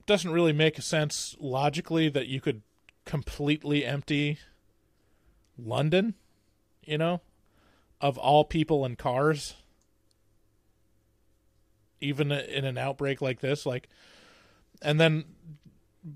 [0.07, 2.63] doesn't really make sense logically that you could
[3.05, 4.39] completely empty
[5.59, 6.15] London,
[6.85, 7.21] you know,
[8.01, 9.55] of all people and cars,
[12.01, 13.89] even in an outbreak like this, like,
[14.83, 15.25] and then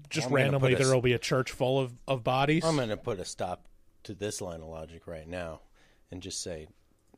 [0.09, 2.65] just I'm randomly there will be a church full of of bodies.
[2.65, 3.67] I'm going to put a stop
[4.05, 5.61] to this line of logic right now
[6.11, 6.69] and just say,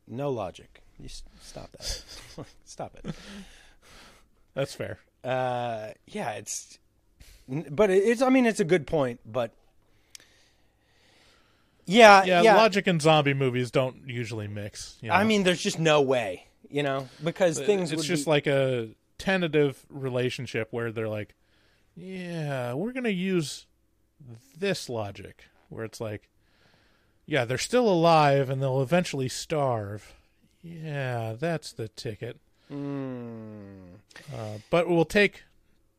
[0.07, 0.81] no logic.
[0.99, 2.45] You s- stop that.
[2.65, 3.15] stop it.
[4.53, 4.99] That's fair.
[5.23, 6.77] Uh, yeah, it's,
[7.47, 8.21] but it's.
[8.21, 9.51] I mean, it's a good point, but
[11.85, 12.55] yeah, Yeah, yeah.
[12.55, 14.97] logic and zombie movies don't usually mix.
[15.01, 15.15] You know?
[15.15, 17.91] I mean, there's just no way, you know, because things.
[17.91, 21.35] it's just be, like a tentative relationship where they're like,
[21.95, 23.65] yeah, we're gonna use
[24.57, 26.29] this logic, where it's like,
[27.25, 30.13] yeah, they're still alive and they'll eventually starve.
[30.61, 32.39] Yeah, that's the ticket.
[32.69, 33.95] Hmm.
[34.33, 35.43] Uh, but it will take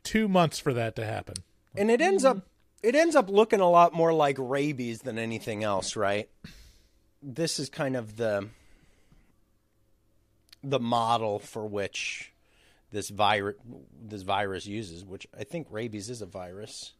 [0.03, 1.37] two months for that to happen.
[1.77, 2.47] and it ends up
[2.83, 6.29] it ends up looking a lot more like rabies than anything else, right?
[7.22, 8.49] This is kind of the
[10.62, 12.33] the model for which
[12.93, 13.57] this virus
[14.03, 16.93] this virus uses, which I think rabies is a virus.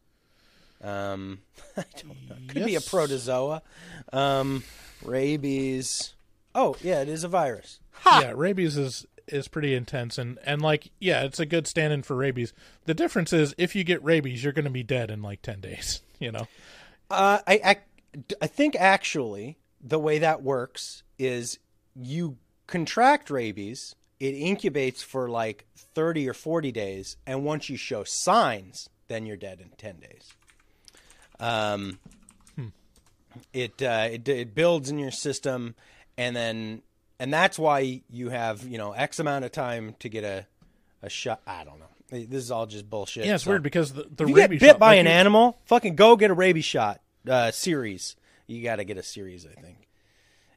[0.81, 1.39] Um,
[1.77, 2.35] I don't know.
[2.35, 3.61] It could be a protozoa.
[4.11, 4.63] Um,
[5.03, 6.13] rabies.
[6.53, 7.79] Oh, yeah, it is a virus.
[8.05, 12.15] Yeah, rabies is is pretty intense and and like yeah, it's a good stand-in for
[12.15, 12.53] rabies.
[12.85, 15.61] The difference is if you get rabies, you're going to be dead in like 10
[15.61, 16.47] days, you know.
[17.09, 17.77] Uh, I, I,
[18.41, 21.59] I think actually the way that works is
[21.95, 28.03] you contract rabies, it incubates for like 30 or 40 days, and once you show
[28.03, 30.33] signs, then you're dead in 10 days.
[31.39, 31.99] Um,
[33.53, 35.75] it, uh, it it builds in your system,
[36.17, 36.81] and then
[37.19, 40.45] and that's why you have you know X amount of time to get a
[41.01, 41.41] a shot.
[41.45, 41.85] I don't know.
[42.09, 43.25] This is all just bullshit.
[43.25, 45.11] Yeah, it's so- weird because the, the you get bit shot- by like an you-
[45.11, 48.15] animal, fucking go get a rabies shot uh, series.
[48.47, 49.89] You got to get a series, I think.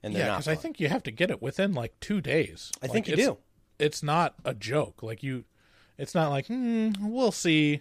[0.02, 2.70] And they're Yeah, because I think you have to get it within like two days.
[2.82, 3.38] I Like, think you it's- do.
[3.80, 5.02] It's not a joke.
[5.04, 5.44] Like you,
[5.96, 7.80] it's not like hmm, we'll see,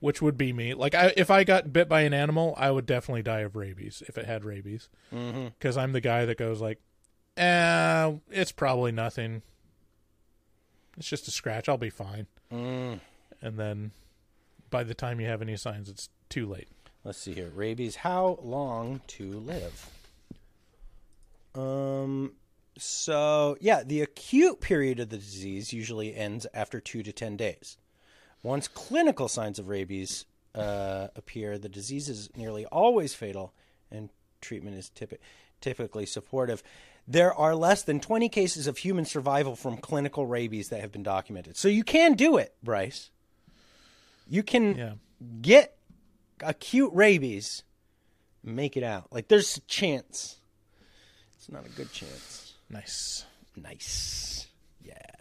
[0.00, 0.74] which would be me.
[0.74, 4.02] Like I, if I got bit by an animal, I would definitely die of rabies
[4.06, 4.88] if it had rabies.
[5.12, 5.48] Mm-hmm.
[5.58, 6.80] Because I'm the guy that goes like,
[7.36, 9.42] eh, it's probably nothing.
[10.96, 11.68] It's just a scratch.
[11.68, 12.26] I'll be fine.
[12.52, 13.00] Mm.
[13.42, 13.90] And then,
[14.70, 16.68] by the time you have any signs, it's too late.
[17.04, 17.50] Let's see here.
[17.54, 17.96] Rabies.
[17.96, 19.90] How long to live?
[21.54, 22.32] Um.
[22.78, 27.78] So yeah, the acute period of the disease usually ends after two to ten days.
[28.46, 30.24] Once clinical signs of rabies
[30.54, 33.52] uh, appear, the disease is nearly always fatal,
[33.90, 34.08] and
[34.40, 35.18] treatment is typi-
[35.60, 36.62] typically supportive.
[37.08, 41.02] There are less than 20 cases of human survival from clinical rabies that have been
[41.02, 41.56] documented.
[41.56, 43.10] So you can do it, Bryce.
[44.28, 44.92] You can Yeah.
[45.40, 45.76] get
[46.40, 47.64] acute rabies,
[48.44, 49.12] make it out.
[49.12, 50.36] Like there's a chance.
[51.36, 52.54] It's not a good chance.
[52.70, 53.24] Nice.
[53.56, 54.46] Nice.
[54.84, 55.15] Yeah.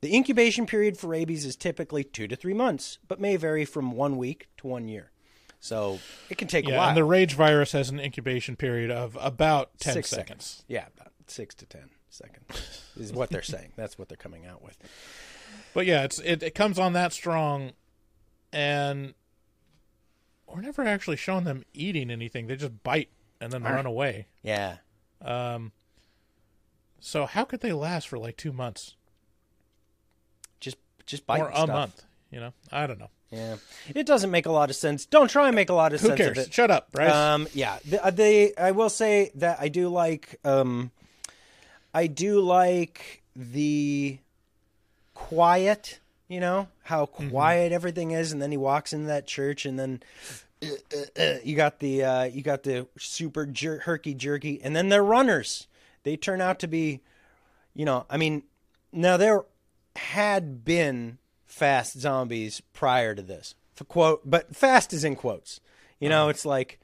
[0.00, 3.92] The incubation period for rabies is typically two to three months, but may vary from
[3.92, 5.10] one week to one year.
[5.58, 6.88] So it can take a while.
[6.88, 10.64] and the rage virus has an incubation period of about ten Six seconds.
[10.68, 13.72] Yeah, about six to ten seconds is what they're saying.
[13.76, 14.76] That's what they're coming out with.
[15.74, 17.72] But yeah, it's it, it comes on that strong,
[18.52, 19.14] and
[20.46, 22.46] we're never actually shown them eating anything.
[22.46, 24.28] They just bite and then run away.
[24.42, 24.76] Yeah.
[25.20, 25.72] Um.
[27.00, 28.96] So how could they last for like two months
[31.06, 32.02] Just bite or a month?
[32.30, 33.10] You know, I don't know.
[33.30, 33.56] Yeah.
[33.94, 35.04] It doesn't make a lot of sense.
[35.06, 36.38] Don't try and make a lot of Who sense cares?
[36.38, 36.52] of it.
[36.52, 37.12] Shut up, Bryce.
[37.12, 38.54] Um, yeah, the, uh, they.
[38.56, 40.38] I will say that I do like.
[40.44, 40.90] Um,
[41.92, 44.18] I do like the
[45.14, 46.00] quiet.
[46.28, 50.02] You know how quiet everything is, and then he walks into that church, and then
[50.62, 54.74] uh, uh, uh, you got the uh, you got the super jer- herky jerky, and
[54.74, 55.68] then they're runners.
[56.02, 57.00] They turn out to be,
[57.74, 58.42] you know, I mean,
[58.92, 59.44] now there
[59.96, 63.54] had been fast zombies prior to this.
[63.74, 65.60] For quote, but fast is in quotes.
[66.00, 66.30] You know, uh-huh.
[66.30, 66.80] it's like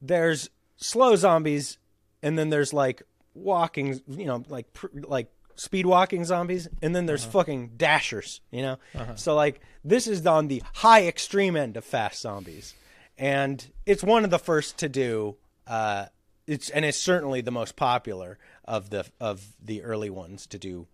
[0.00, 1.78] there's slow zombies,
[2.22, 3.02] and then there's like
[3.34, 7.32] walking, you know, like pr- like speed walking zombies, and then there's uh-huh.
[7.32, 8.40] fucking dashers.
[8.50, 9.16] You know, uh-huh.
[9.16, 12.74] so like this is on the high extreme end of fast zombies,
[13.18, 15.36] and it's one of the first to do.
[15.66, 16.06] Uh,
[16.46, 20.86] it's and it's certainly the most popular of the of the early ones to do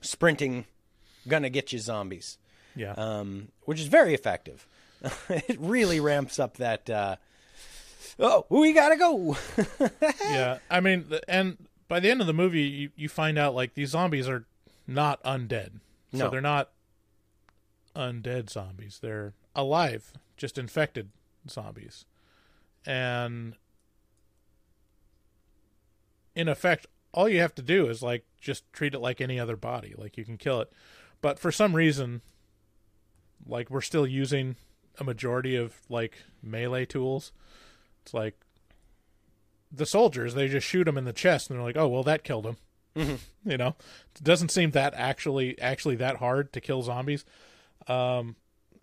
[0.00, 0.66] sprinting,
[1.28, 2.38] gonna get you zombies,
[2.74, 2.92] Yeah.
[2.92, 4.66] um, which is very effective.
[5.28, 6.88] it really ramps up that.
[6.88, 7.16] Uh,
[8.18, 9.36] oh, we gotta go.
[10.24, 10.58] yeah.
[10.70, 11.56] I mean, and
[11.88, 14.44] by the end of the movie, you, you find out like these zombies are
[14.86, 15.80] not undead.
[16.12, 16.30] So No.
[16.30, 16.70] they're not
[17.94, 18.98] undead zombies.
[19.02, 21.10] They're alive, just infected
[21.48, 22.04] zombies.
[22.86, 23.54] And
[26.34, 26.86] in effect,
[27.16, 29.94] all you have to do is like just treat it like any other body.
[29.96, 30.70] Like you can kill it.
[31.22, 32.20] But for some reason,
[33.48, 34.56] like we're still using
[34.98, 37.32] a majority of like melee tools.
[38.02, 38.38] It's like
[39.72, 42.22] the soldiers, they just shoot them in the chest and they're like, "Oh, well that
[42.22, 42.56] killed him."
[43.44, 43.76] You know,
[44.16, 47.24] it doesn't seem that actually actually that hard to kill zombies.
[47.86, 48.34] Um,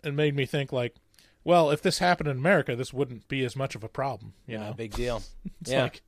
[0.02, 0.94] it made me think like,
[1.44, 4.32] well, if this happened in America, this wouldn't be as much of a problem.
[4.46, 5.22] You know, Big deal.
[5.60, 5.82] it's yeah.
[5.82, 6.02] like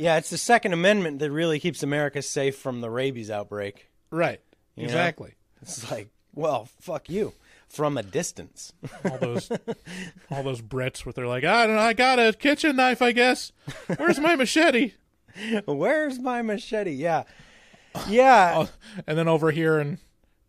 [0.00, 3.90] Yeah, it's the Second Amendment that really keeps America safe from the rabies outbreak.
[4.10, 4.40] right,
[4.74, 4.88] You know?
[4.88, 5.34] exactly.
[5.62, 7.34] It's like, well, fuck you,
[7.68, 8.72] from a distance.
[9.04, 9.50] all those
[10.30, 13.12] all those Brits with their like, I don't know, I got a kitchen knife, I
[13.12, 13.52] guess.
[13.98, 14.94] Where's my machete?
[15.66, 16.92] Where's my machete?
[16.92, 17.24] Yeah,
[18.08, 18.54] yeah.
[18.56, 18.68] Oh,
[19.06, 19.98] and then over here in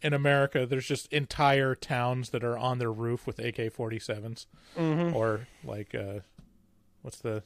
[0.02, 4.46] in America, there's just entire towns that are on their roof with AK-47s,
[4.78, 5.16] Mm-hmm.
[5.16, 6.22] or like, uh,
[7.04, 7.44] what's the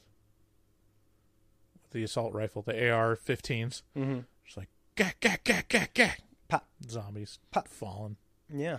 [1.96, 3.82] the assault rifle, the AR-15s?
[3.96, 4.20] Mm-hmm.
[4.44, 6.20] Just like, gack, gack, gack, gack, gack.
[6.46, 6.66] Pop.
[6.88, 7.66] Zombies Pop.
[7.66, 8.16] falling.
[8.52, 8.78] Yeah.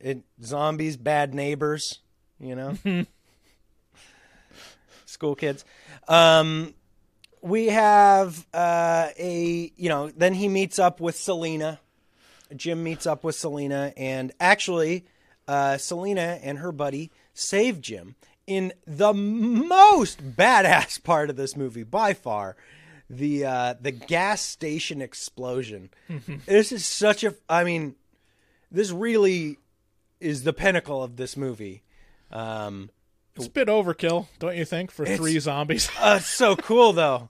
[0.00, 2.00] It zombies, bad neighbors,
[2.38, 2.78] you know.
[5.06, 5.64] School kids.
[6.08, 6.74] Um
[7.42, 11.80] we have uh a you know, then he meets up with Selena.
[12.56, 15.04] Jim meets up with Selena and actually
[15.46, 18.14] uh Selena and her buddy save Jim
[18.46, 22.56] in the most badass part of this movie by far.
[23.10, 25.90] The uh the gas station explosion.
[26.46, 27.96] this is such a I mean
[28.70, 29.58] this really
[30.20, 31.82] is the pinnacle of this movie.
[32.32, 32.90] Um,
[33.36, 35.90] It's a bit overkill, don't you think, for three zombies?
[36.00, 37.28] uh, it's so cool though.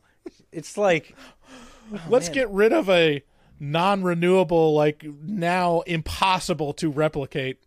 [0.52, 1.14] It's like
[2.08, 3.22] Let's get rid of a
[3.60, 7.58] non-renewable, like now impossible to replicate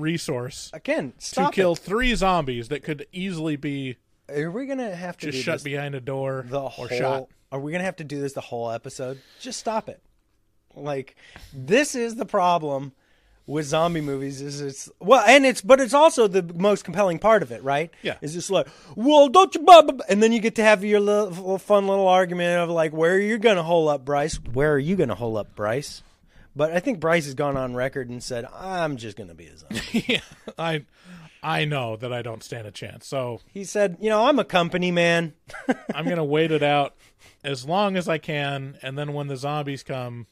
[0.00, 1.78] resource again, to kill it.
[1.78, 3.96] three zombies that could easily be
[4.28, 6.88] Are we gonna have to just shut this behind a door the or whole?
[6.88, 7.28] shot.
[7.52, 9.20] Are we gonna have to do this the whole episode?
[9.40, 10.00] Just stop it.
[10.74, 11.16] Like
[11.54, 12.92] this is the problem
[13.46, 14.42] with zombie movies.
[14.42, 17.90] Is it's well, and it's but it's also the most compelling part of it, right?
[18.02, 18.16] Yeah.
[18.20, 18.66] is just like,
[18.96, 21.58] well, don't you, blah, blah, blah," and then you get to have your little, little
[21.58, 24.34] fun little argument of like, where are you gonna hole up, Bryce?
[24.52, 26.02] Where are you gonna hole up, Bryce?
[26.56, 29.58] But I think Bryce has gone on record and said, I'm just gonna be a
[29.58, 30.04] zombie.
[30.08, 30.20] yeah,
[30.58, 30.86] I
[31.42, 34.44] I know that I don't stand a chance, so he said, you know, I'm a
[34.44, 35.34] company man.
[35.94, 36.96] I'm gonna wait it out
[37.44, 40.26] as long as I can, and then when the zombies come,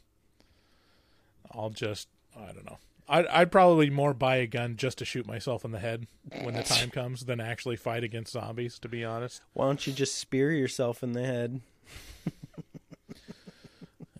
[1.53, 2.79] I'll just I don't know.
[3.07, 6.07] I'd, I'd probably more buy a gun just to shoot myself in the head
[6.43, 8.79] when the time comes than actually fight against zombies.
[8.79, 11.61] To be honest, Why don't you just spear yourself in the head?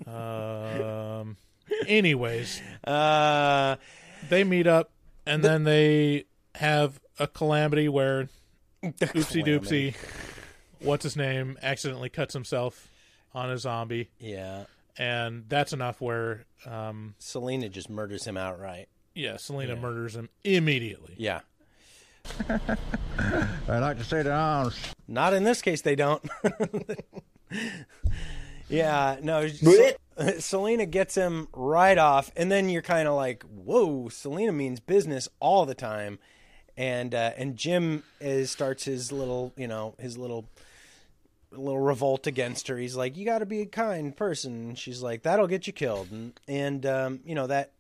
[0.07, 1.39] um,
[1.87, 3.77] anyways, Uh,
[4.29, 4.91] they meet up
[5.27, 6.25] and then they
[6.57, 8.29] have a calamity where
[8.83, 9.95] oopsie doopsie,
[10.81, 12.89] what's his name, accidentally cuts himself
[13.35, 14.65] on a zombie, yeah.
[14.99, 18.89] and that's enough where, um, Selena just murders him outright.
[19.15, 21.15] yeah, Selena murders him immediately.
[21.19, 21.41] Yeah.
[22.49, 24.79] I like to say the arms.
[25.09, 26.23] Not in this case, they don't.
[28.69, 29.47] yeah, no.
[29.49, 29.97] Se-
[30.39, 35.29] Selena gets him right off, and then you're kind of like, "Whoa!" Selena means business
[35.41, 36.19] all the time,
[36.77, 40.49] and uh, and Jim is starts his little, you know, his little
[41.51, 42.77] little revolt against her.
[42.77, 45.73] He's like, "You got to be a kind person." And she's like, "That'll get you
[45.73, 47.73] killed," and and um, you know that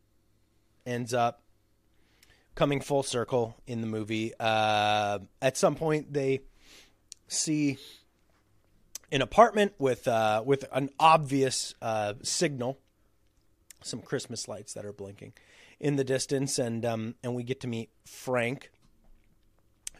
[0.86, 1.42] ends up
[2.54, 4.32] coming full circle in the movie.
[4.38, 6.40] Uh, at some point, they
[7.28, 7.78] see
[9.10, 12.78] an apartment with uh, with an obvious uh, signal,
[13.82, 15.32] some Christmas lights that are blinking
[15.80, 18.70] in the distance, and um, and we get to meet Frank,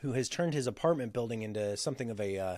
[0.00, 2.56] who has turned his apartment building into something of a uh,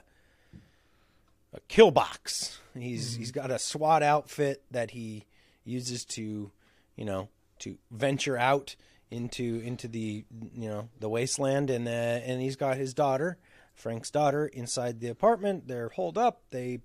[1.53, 2.61] a kill box.
[2.79, 5.25] He's he's got a SWAT outfit that he
[5.65, 6.51] uses to,
[6.95, 7.29] you know,
[7.61, 8.77] to venture out
[9.11, 10.25] into into the
[10.55, 13.39] you know the wasteland, and uh, and he's got his daughter,
[13.77, 15.69] Frank's daughter, inside the apartment.
[15.69, 16.43] They're holed up.
[16.51, 16.81] They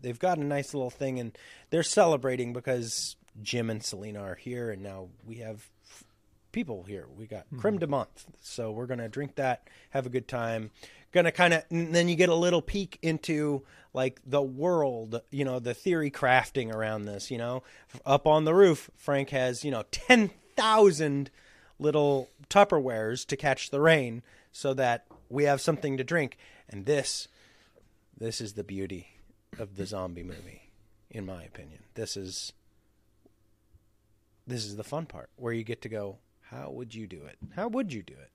[0.00, 1.36] they've got a nice little thing, and
[1.70, 5.68] they're celebrating because Jim and Selena are here, and now we have
[6.52, 7.06] people here.
[7.16, 7.58] We got mm-hmm.
[7.58, 10.70] creme de menthe, so we're gonna drink that, have a good time.
[11.12, 13.62] Gonna kind of, then you get a little peek into
[13.94, 17.30] like the world, you know, the theory crafting around this.
[17.30, 17.62] You know,
[18.04, 21.30] up on the roof, Frank has you know ten thousand
[21.78, 26.36] little Tupperwares to catch the rain, so that we have something to drink.
[26.68, 27.28] And this,
[28.16, 29.08] this is the beauty
[29.58, 30.70] of the zombie movie,
[31.10, 31.80] in my opinion.
[31.94, 32.52] This is
[34.46, 36.16] this is the fun part where you get to go
[36.50, 37.36] how would you do it?
[37.54, 38.30] How would you do it?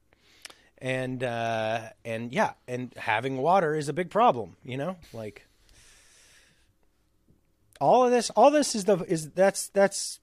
[0.78, 4.98] And uh and yeah and having water is a big problem you know?
[5.12, 5.48] Like
[7.82, 10.20] all of this all this is the is that's that's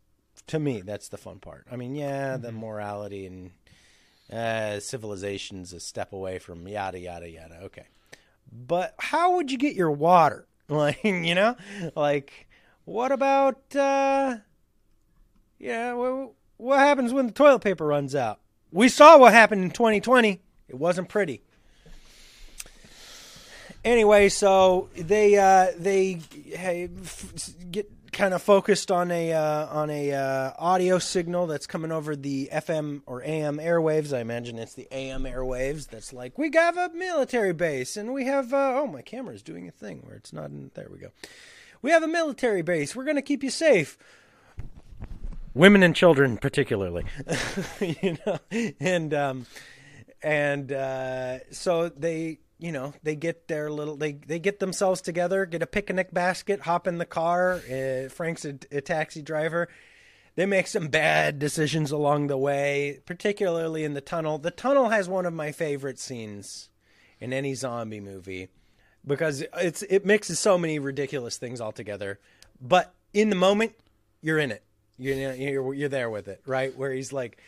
[0.47, 1.67] to me that's the fun part.
[1.71, 3.51] I mean yeah the morality and
[4.33, 7.87] uh civilization's a step away from yada yada yada okay
[8.53, 11.57] but how would you get your water like you know
[11.97, 12.49] like
[12.85, 14.37] what about uh
[15.61, 18.41] yeah, well, what happens when the toilet paper runs out?
[18.73, 20.41] We saw what happened in 2020.
[20.69, 21.43] It wasn't pretty.
[23.85, 29.91] Anyway, so they uh, they hey, f- get kind of focused on a uh, on
[29.91, 34.17] a uh, audio signal that's coming over the FM or AM airwaves.
[34.17, 35.89] I imagine it's the AM airwaves.
[35.89, 39.69] That's like we have a military base and we have uh, oh my camera's doing
[39.69, 40.71] a thing where it's not in.
[40.75, 41.09] There we go.
[41.83, 42.95] We have a military base.
[42.95, 43.97] We're going to keep you safe
[45.55, 47.05] women and children particularly
[47.81, 48.39] you know
[48.79, 49.47] and um
[50.23, 55.47] and uh so they you know they get their little they they get themselves together
[55.47, 59.69] get a picnic basket hop in the car uh, frank's a, a taxi driver.
[60.37, 64.39] They make some bad decisions along the way particularly in the tunnel.
[64.39, 66.69] The tunnel has one of my favorite scenes
[67.19, 68.49] in any zombie movie
[69.07, 72.21] because it's it mixes so many ridiculous things all together.
[72.61, 73.75] But in the moment
[74.23, 74.63] you're in it.
[74.99, 76.77] You know, you're you're there with it, right?
[76.77, 77.39] Where he's like,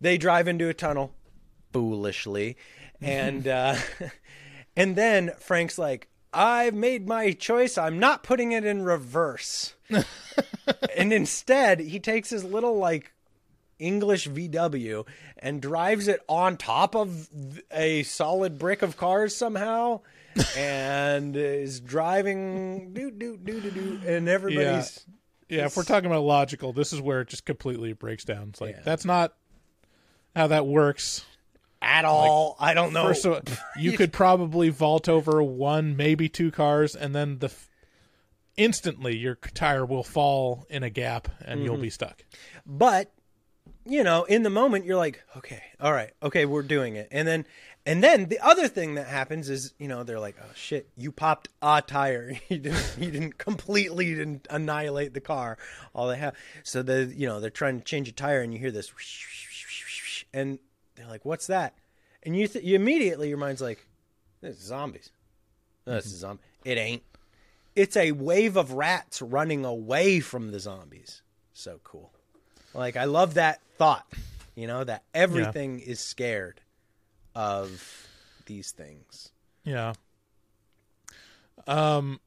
[0.00, 1.12] they drive into a tunnel,
[1.72, 2.56] foolishly,
[3.00, 3.76] and uh,
[4.78, 7.76] and then Frank's like, I've made my choice.
[7.76, 9.74] I'm not putting it in reverse,
[10.96, 13.12] and instead he takes his little like
[13.78, 15.06] English VW
[15.38, 17.28] and drives it on top of
[17.70, 20.00] a solid brick of cars somehow.
[20.56, 25.04] and is driving do do do do do and everybody's
[25.48, 28.50] Yeah, if we're talking about logical, this is where it just completely breaks down.
[28.50, 28.82] It's like Yeah.
[28.84, 29.34] that's not
[30.36, 31.24] how that works.
[31.80, 32.56] At all.
[32.58, 33.04] I don't know.
[33.06, 33.40] First all,
[33.78, 37.52] you could probably vault over one, maybe two cars, and then the
[38.56, 41.64] instantly your tire will fall in a gap and Mm-hmm.
[41.66, 42.24] you'll be stuck.
[42.66, 43.12] but
[43.86, 47.26] you know in the moment you're like okay all right okay we're doing it and
[47.26, 47.46] then
[47.86, 51.10] and then the other thing that happens is you know they're like oh shit you
[51.12, 55.56] popped a tire you didn't you didn't completely didn't annihilate the car
[55.94, 58.58] all they have so the you know they're trying to change a tire and you
[58.58, 58.92] hear this
[60.34, 60.58] and
[60.98, 61.74] they're like what's that
[62.22, 63.86] and you th- you immediately your mind's like
[64.40, 65.10] this is zombies
[65.86, 67.02] no, this is zombie it ain't
[67.74, 71.22] it's a wave of rats running away from the zombies
[71.54, 72.12] so cool
[72.74, 74.06] like I love that thought,
[74.54, 76.60] you know, that everything is scared
[77.34, 78.06] of
[78.46, 79.30] these things.
[79.64, 79.94] Yeah.
[81.66, 82.20] Um.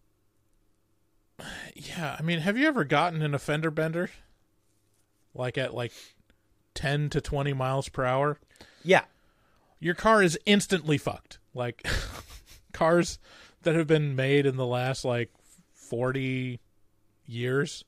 [1.73, 4.11] Yeah, I mean, have you ever gotten in a fender bender?
[5.33, 5.93] Like at like
[6.73, 8.39] ten to twenty miles per hour,
[8.83, 9.05] Yeah.
[9.79, 11.39] your car is instantly fucked.
[11.53, 11.85] Like
[12.73, 13.19] cars
[13.63, 15.31] that have been made in the last like
[15.73, 16.59] forty
[17.25, 17.83] years,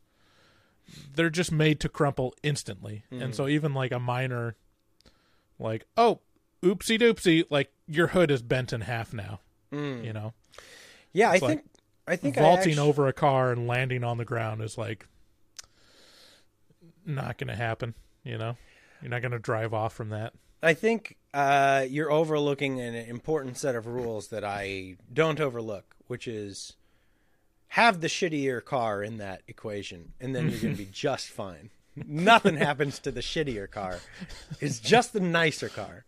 [1.16, 3.04] they're just made to crumple instantly.
[3.12, 3.36] And mm.
[3.36, 4.56] so even like a minor,
[5.60, 6.20] like oh,
[6.62, 9.40] oopsie doopsie, like your hood is bent in half now.
[9.72, 10.04] Mm.
[10.04, 10.34] You know.
[11.12, 11.64] Yeah, I like think
[12.08, 15.08] I think I vaulting over a car and landing on the ground is like
[17.06, 17.94] not going to happen.
[18.24, 18.58] You know,
[19.04, 20.34] you're not going to drive off from that.
[20.64, 26.26] I think uh, you're overlooking an important set of rules that I don't overlook, which
[26.26, 26.74] is
[27.68, 31.70] have the shittier car in that equation, and then you're going to be just fine.
[31.96, 34.00] Nothing happens to the shittier car.
[34.62, 36.06] It's just the nicer car.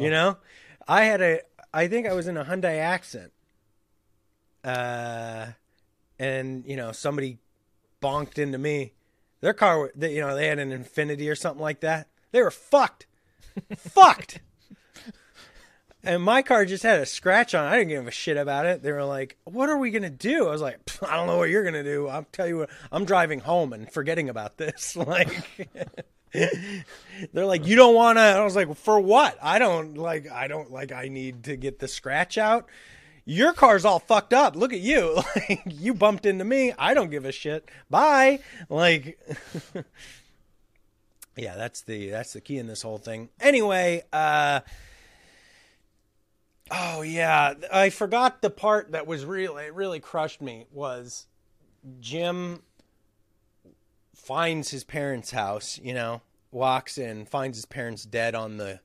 [0.00, 0.36] You know,
[0.86, 1.40] I had a.
[1.74, 3.32] I think I was in a Hyundai Accent,
[4.64, 5.46] uh,
[6.18, 7.38] and you know somebody
[8.00, 8.92] bonked into me.
[9.40, 12.08] Their car, they, you know, they had an Infiniti or something like that.
[12.32, 13.06] They were fucked,
[13.76, 14.40] fucked.
[16.04, 17.66] And my car just had a scratch on.
[17.66, 17.70] it.
[17.70, 18.82] I didn't give a shit about it.
[18.82, 21.50] They were like, "What are we gonna do?" I was like, "I don't know what
[21.50, 22.06] you're gonna do.
[22.08, 22.70] I'll tell you what.
[22.92, 25.28] I'm driving home and forgetting about this." Like,
[27.32, 29.36] they're like, "You don't want to." I was like, "For what?
[29.42, 30.30] I don't like.
[30.30, 30.92] I don't like.
[30.92, 32.66] I need to get the scratch out."
[33.24, 34.56] Your car's all fucked up.
[34.56, 35.20] Look at you.
[35.48, 36.72] Like you bumped into me.
[36.78, 37.68] I don't give a shit.
[37.90, 38.38] Bye.
[38.70, 39.18] Like
[41.38, 43.28] Yeah, that's the that's the key in this whole thing.
[43.40, 44.60] Anyway, uh
[46.70, 51.26] Oh yeah, I forgot the part that was really it really crushed me was
[52.00, 52.62] Jim
[54.14, 58.80] finds his parents' house, you know, walks in, finds his parents dead on the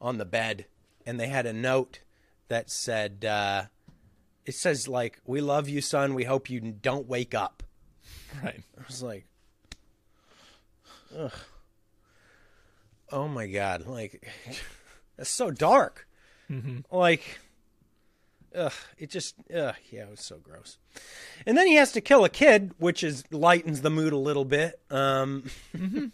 [0.00, 0.66] on the bed,
[1.04, 2.00] and they had a note
[2.48, 3.64] that said uh
[4.46, 6.14] it says like, "We love you, son.
[6.14, 7.64] We hope you don't wake up."
[8.42, 8.62] Right.
[8.78, 9.26] I was like,
[11.16, 11.32] ugh.
[13.12, 13.86] Oh my god!
[13.86, 14.26] Like,
[15.16, 16.06] that's so dark.
[16.90, 17.38] Like,
[18.54, 20.78] ugh, it just, ugh, yeah, it was so gross.
[21.46, 24.44] And then he has to kill a kid, which is lightens the mood a little
[24.44, 24.78] bit.
[24.90, 25.44] Um,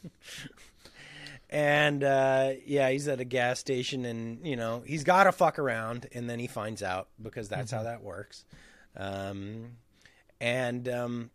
[1.51, 5.59] and uh, yeah, he's at a gas station, and you know he's got to fuck
[5.59, 8.45] around, and then he finds out because that's how that works.
[8.97, 9.77] Um,
[10.41, 11.31] and um,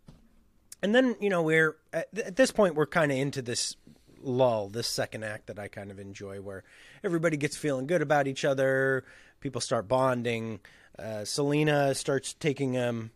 [0.82, 3.76] and then you know we're at, at this point we're kind of into this
[4.22, 6.64] lull this second act that i kind of enjoy where
[7.04, 9.04] everybody gets feeling good about each other
[9.40, 10.60] people start bonding
[10.98, 13.12] uh, selena starts taking um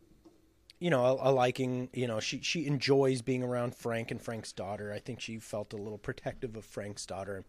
[0.79, 4.51] you know a, a liking you know she she enjoys being around frank and frank's
[4.51, 4.91] daughter.
[4.93, 7.45] I think she felt a little protective of frank's daughter.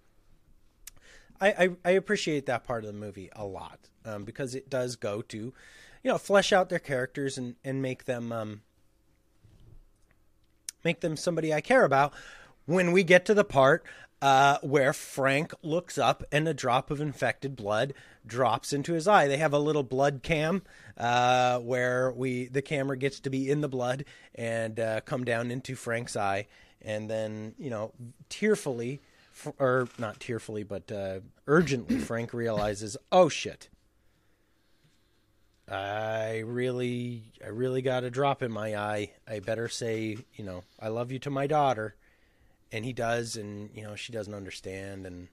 [1.40, 4.96] I, I, I appreciate that part of the movie a lot um, because it does
[4.96, 5.54] go to, you
[6.04, 8.60] know, flesh out their characters and, and make them um,
[10.84, 12.12] make them somebody I care about.
[12.66, 13.84] When we get to the part
[14.22, 17.94] uh, where Frank looks up and a drop of infected blood
[18.26, 20.62] drops into his eye, they have a little blood cam
[20.96, 24.04] uh, where we the camera gets to be in the blood
[24.34, 26.46] and uh, come down into Frank's eye,
[26.82, 27.92] and then you know
[28.28, 29.00] tearfully,
[29.58, 33.68] or not tearfully, but uh, urgently, Frank realizes, oh shit.
[35.70, 39.12] I really, I really got a drop in my eye.
[39.28, 41.94] I better say, you know, I love you to my daughter,
[42.72, 45.28] and he does, and you know, she doesn't understand, and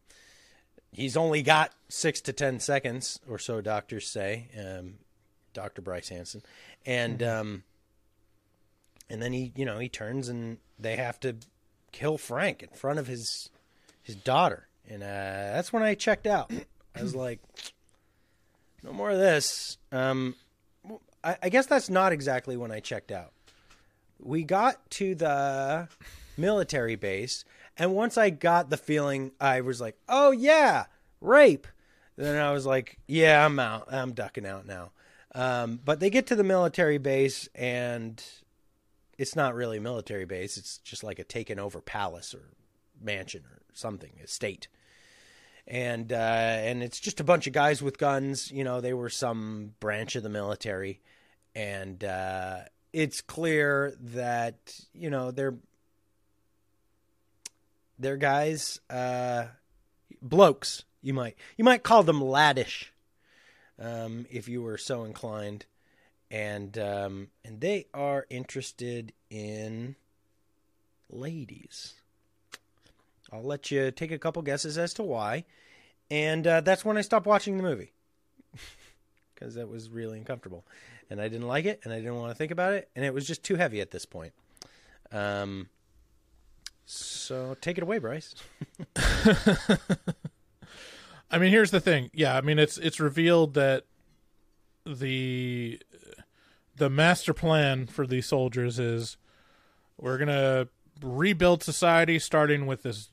[0.92, 3.62] he's only got six to ten seconds or so.
[3.62, 4.96] Doctors say, um,
[5.54, 6.44] Doctor Bryce Hanson,
[6.86, 7.64] and um,
[9.10, 11.36] and then he, you know, he turns, and they have to
[11.92, 13.50] kill Frank in front of his
[14.04, 16.52] his daughter, and uh, that's when I checked out.
[16.96, 17.40] I was like,
[18.84, 19.78] no more of this.
[19.92, 20.36] Um,
[21.24, 23.34] I, I guess that's not exactly when I checked out.
[24.20, 25.88] We got to the
[26.38, 27.46] military base,
[27.78, 30.86] and once I got the feeling, I was like, "Oh yeah,
[31.22, 31.68] rape."
[32.16, 33.88] Then I was like, "Yeah, I'm out.
[33.92, 34.92] I'm ducking out now."
[35.36, 38.24] Um, but they get to the military base, and
[39.18, 40.58] it's not really a military base.
[40.58, 42.54] It's just like a taken over palace or
[43.00, 44.68] mansion or something, estate
[45.68, 48.52] and uh, and it's just a bunch of guys with guns.
[48.52, 51.02] You know, they were some branch of the military,
[51.54, 52.60] and uh,
[52.94, 55.56] it's clear that you know they're
[58.00, 59.46] they're guys, uh,
[60.22, 60.86] blokes.
[61.02, 62.88] You might you might call them laddish,
[63.80, 65.66] um, if you were so inclined,
[66.32, 69.96] and um, and they are interested in
[71.10, 71.96] ladies.
[73.32, 75.46] I'll let you take a couple guesses as to why.
[76.10, 77.92] And uh, that's when I stopped watching the movie
[79.36, 80.66] because that was really uncomfortable.
[81.10, 82.90] And I didn't like it and I didn't want to think about it.
[82.96, 84.34] And it was just too heavy at this point.
[85.12, 85.68] Um,
[86.86, 88.34] so take it away, Bryce.
[91.30, 92.10] I mean, here's the thing.
[92.14, 93.84] Yeah, I mean, it's it's revealed that
[94.86, 95.82] the
[96.78, 99.18] the master plan for these soldiers is
[99.98, 100.70] we're gonna
[101.02, 103.10] rebuild society, starting with this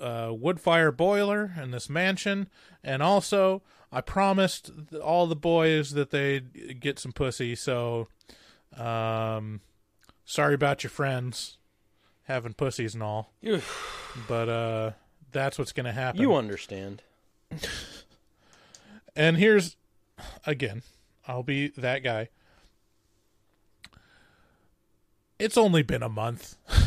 [0.00, 2.48] uh, wood fire boiler and this mansion,
[2.82, 3.62] and also
[3.92, 4.70] I promised
[5.02, 7.54] all the boys that they'd get some pussy.
[7.54, 8.08] So,
[8.76, 9.60] um,
[10.24, 11.58] sorry about your friends
[12.24, 13.32] having pussies and all,
[14.28, 14.90] but uh,
[15.32, 16.20] that's what's gonna happen.
[16.20, 17.02] You understand.
[19.16, 19.76] And here's
[20.46, 20.82] again,
[21.26, 22.28] I'll be that guy.
[25.38, 26.56] It's only been a month.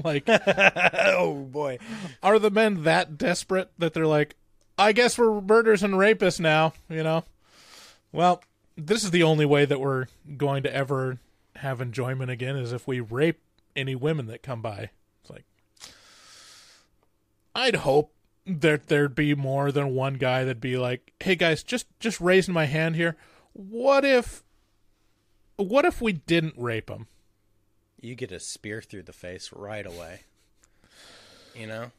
[0.04, 1.78] like, oh, boy.
[2.22, 4.36] are the men that desperate that they're like,
[4.78, 7.24] I guess we're murderers and rapists now, you know?
[8.12, 8.42] Well,
[8.76, 10.06] this is the only way that we're
[10.36, 11.18] going to ever
[11.56, 13.40] have enjoyment again is if we rape
[13.74, 14.90] any women that come by.
[15.22, 15.44] It's like,
[17.54, 18.12] I'd hope
[18.46, 22.54] that there'd be more than one guy that'd be like, "Hey guys, just just raising
[22.54, 23.16] my hand here.
[23.52, 24.44] What if
[25.56, 27.08] what if we didn't rape them?"
[28.00, 30.20] You get a spear through the face right away.
[31.54, 31.90] You know?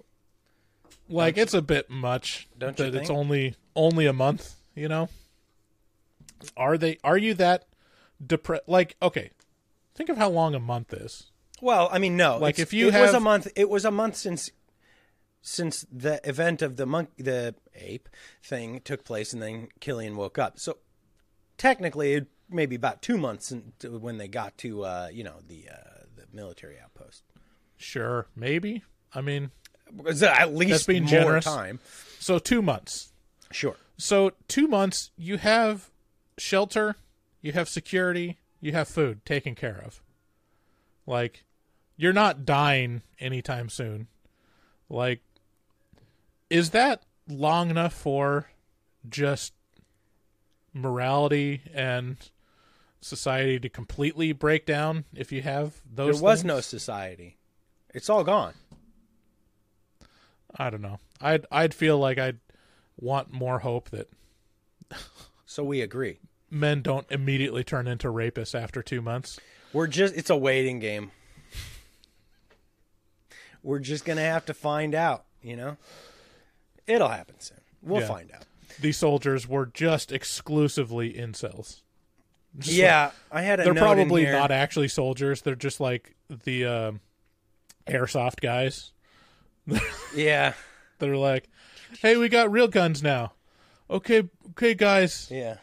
[1.10, 5.10] Like it's a bit much Don't you that it's only only a month, you know?
[6.56, 7.65] Are they are you that
[8.26, 9.32] depressed like okay.
[9.95, 11.32] Think of how long a month is.
[11.60, 12.38] Well, I mean, no.
[12.38, 14.52] Like, if you it was a month, it was a month since
[15.41, 18.10] since the event of the monk, the ape
[18.44, 20.60] thing took place, and then Cillian woke up.
[20.60, 20.78] So
[21.57, 25.68] technically, it maybe about two months into when they got to uh, you know the
[25.72, 27.24] uh, the military outpost.
[27.78, 28.84] Sure, maybe.
[29.14, 29.52] I mean,
[30.22, 31.45] at least being more generous.
[31.45, 31.80] time.
[32.19, 33.11] so two months.
[33.52, 33.78] Sure.
[33.98, 35.90] So two months, you have
[36.38, 36.95] shelter,
[37.41, 40.02] you have security, you have food taken care of.
[41.06, 41.45] Like,
[41.95, 44.07] you're not dying anytime soon.
[44.90, 45.22] Like,
[46.49, 48.49] is that long enough for
[49.07, 49.53] just
[50.74, 52.18] morality and
[53.02, 55.95] society to completely break down if you have those.
[55.95, 56.45] There those was things?
[56.48, 57.38] no society.
[57.94, 58.53] It's all gone.
[60.56, 60.99] I don't know.
[61.22, 62.40] I'd I'd feel like I'd
[62.99, 64.10] want more hope that
[65.45, 66.19] So we agree.
[66.49, 69.40] men don't immediately turn into rapists after two months.
[69.74, 71.11] We're just it's a waiting game.
[73.64, 75.78] We're just gonna have to find out, you know?
[76.86, 77.60] It'll happen soon.
[77.82, 78.07] We'll Yeah.
[78.07, 78.45] find out.
[78.80, 81.82] These soldiers were just exclusively incels.
[82.60, 85.41] Just yeah, I had a they're probably not actually soldiers.
[85.41, 86.99] They're just like the um
[87.88, 88.91] airsoft guys.
[90.15, 90.53] Yeah,
[90.99, 91.49] They're like,
[92.02, 93.34] "Hey, we got real guns now."
[93.90, 95.28] Okay, okay, guys.
[95.32, 95.57] yeah.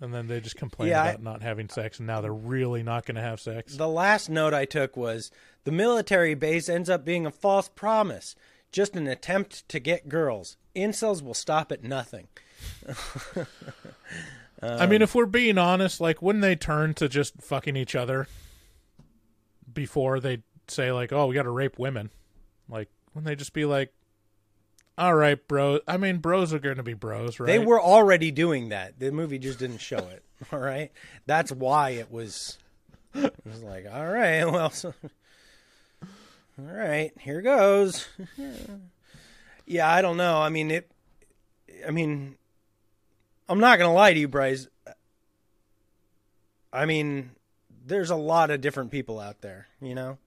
[0.00, 2.82] And then they just complain Yeah, I- about not having sex, and now they're really
[2.82, 3.76] not going to have sex.
[3.76, 5.30] The last note I took was
[5.64, 8.34] the military base ends up being a false promise,
[8.72, 10.56] just an attempt to get girls.
[10.74, 12.28] Incels will stop at nothing.
[14.62, 17.94] I Um, mean, if we're being honest, like, wouldn't they turn to just fucking each
[17.94, 18.26] other
[19.72, 22.10] before they say like, "Oh, we got to rape women"?
[22.68, 23.92] Like, wouldn't they just be like,
[24.96, 27.46] "All right, bro." I mean, bros are going to be bros, right?
[27.46, 28.98] They were already doing that.
[28.98, 30.22] The movie just didn't show it.
[30.52, 30.90] All right,
[31.26, 32.58] that's why it was.
[33.14, 34.92] It was like, all right, well, so,
[36.58, 38.06] all right, here goes.
[39.66, 40.38] yeah, I don't know.
[40.42, 40.90] I mean, it.
[41.86, 42.36] I mean,
[43.48, 44.68] I'm not gonna lie to you, Bryce.
[46.72, 47.30] I mean,
[47.86, 49.68] there's a lot of different people out there.
[49.80, 50.18] You know.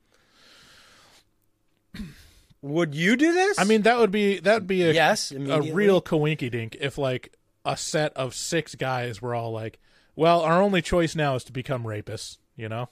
[2.61, 3.57] Would you do this?
[3.57, 6.97] I mean, that would be that would be a yes, a real coinky dink if
[6.97, 7.33] like
[7.63, 9.79] a set of six guys were all like,
[10.15, 12.89] "Well, our only choice now is to become rapists," you know.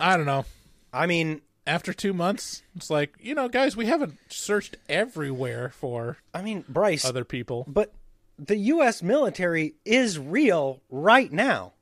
[0.00, 0.46] I don't know.
[0.94, 6.18] I mean, After two months, it's like you know, guys, we haven't searched everywhere for
[6.34, 7.04] I mean, Bryce.
[7.04, 7.64] other people.
[7.66, 7.92] But
[8.38, 9.02] the U.S.
[9.02, 11.72] military is real right now.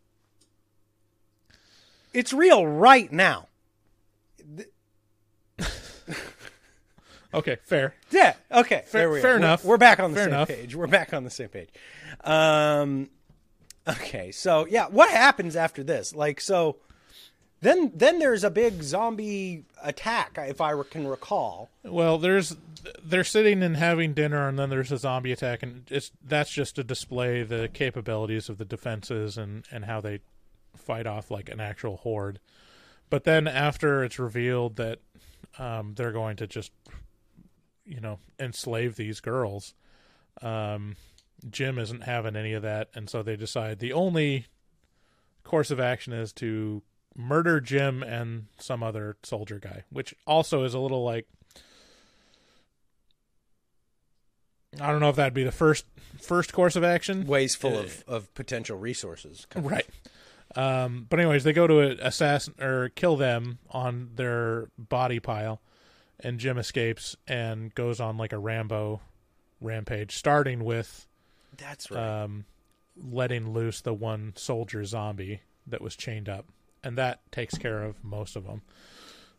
[2.14, 3.48] It's real right now.
[7.34, 7.94] Okay, fair.
[8.10, 8.34] Yeah.
[8.50, 8.82] Okay.
[8.86, 9.64] Fair- we fair We're- enough.
[9.64, 10.48] We're, back on the Fair same enough.
[10.48, 10.76] page.
[10.76, 11.70] We're back on the same page.
[12.24, 13.08] Um.
[13.88, 14.32] Okay.
[14.32, 16.14] So yeah, what happens after this?
[16.14, 16.76] Like so.
[17.62, 21.70] Then, then there's a big zombie attack, if I can recall.
[21.84, 22.56] Well, there's
[23.04, 26.74] they're sitting and having dinner, and then there's a zombie attack, and it's that's just
[26.74, 30.18] to display the capabilities of the defenses and and how they
[30.76, 32.40] fight off like an actual horde.
[33.10, 34.98] But then after it's revealed that
[35.56, 36.72] um, they're going to just
[37.86, 39.74] you know enslave these girls,
[40.40, 40.96] um,
[41.48, 44.46] Jim isn't having any of that, and so they decide the only
[45.44, 46.82] course of action is to
[47.16, 51.26] murder Jim and some other soldier guy, which also is a little like
[54.80, 55.84] I don't know if that'd be the first
[56.20, 57.26] first course of action.
[57.26, 59.46] Ways full of, of potential resources.
[59.56, 59.86] Right.
[60.54, 65.62] Um, but anyways, they go to assassin or kill them on their body pile,
[66.20, 69.00] and Jim escapes and goes on like a Rambo
[69.62, 71.06] rampage, starting with
[71.56, 72.22] That's right.
[72.24, 72.44] um,
[73.02, 76.44] letting loose the one soldier zombie that was chained up,
[76.84, 78.62] and that takes care of most of them.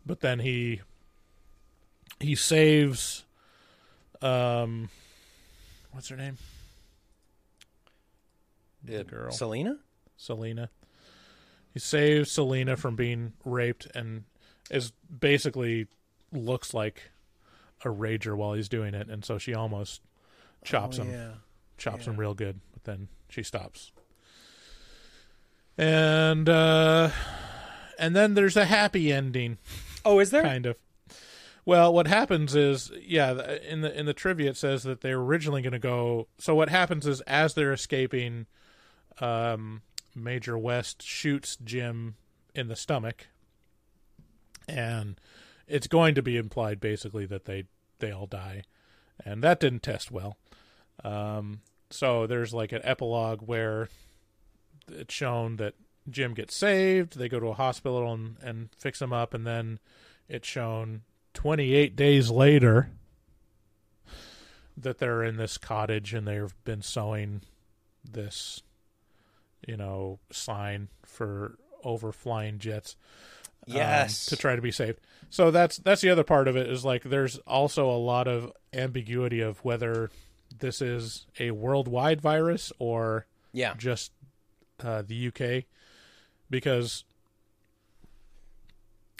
[0.05, 0.81] But then he
[2.19, 3.25] he saves
[4.21, 4.89] um
[5.91, 6.37] what's her name?
[8.87, 9.31] Uh, girl.
[9.31, 9.77] Selena?
[10.17, 10.69] Selena.
[11.73, 14.25] He saves Selena from being raped and
[14.69, 15.87] is basically
[16.31, 17.11] looks like
[17.85, 20.01] a rager while he's doing it, and so she almost
[20.63, 21.31] chops Oh, him yeah.
[21.77, 23.91] chops him real good, but then she stops.
[25.77, 27.09] And uh
[27.99, 29.57] and then there's a happy ending,
[30.05, 30.43] Oh, is there?
[30.43, 30.75] kind of.
[31.65, 35.61] Well, what happens is, yeah, in the in the trivia it says that they're originally
[35.61, 36.27] going to go.
[36.37, 38.47] So what happens is, as they're escaping,
[39.21, 39.81] um,
[40.13, 42.15] Major West shoots Jim
[42.53, 43.27] in the stomach,
[44.67, 45.19] and
[45.67, 47.63] it's going to be implied basically that they
[47.99, 48.63] they all die,
[49.23, 50.37] and that didn't test well.
[51.03, 53.87] Um, so there's like an epilogue where
[54.89, 55.75] it's shown that
[56.09, 57.17] Jim gets saved.
[57.17, 59.79] They go to a hospital and, and fix him up, and then
[60.27, 61.01] it's shown
[61.33, 62.89] 28 days later
[64.75, 67.41] that they're in this cottage and they've been sewing
[68.09, 68.61] this,
[69.67, 72.95] you know, sign for over flying jets.
[73.69, 74.25] um, Yes.
[74.27, 74.99] to try to be saved.
[75.29, 78.51] So that's that's the other part of it is like there's also a lot of
[78.73, 80.09] ambiguity of whether
[80.57, 83.73] this is a worldwide virus or yeah.
[83.77, 84.11] just
[84.81, 85.65] uh, the UK
[86.49, 87.03] because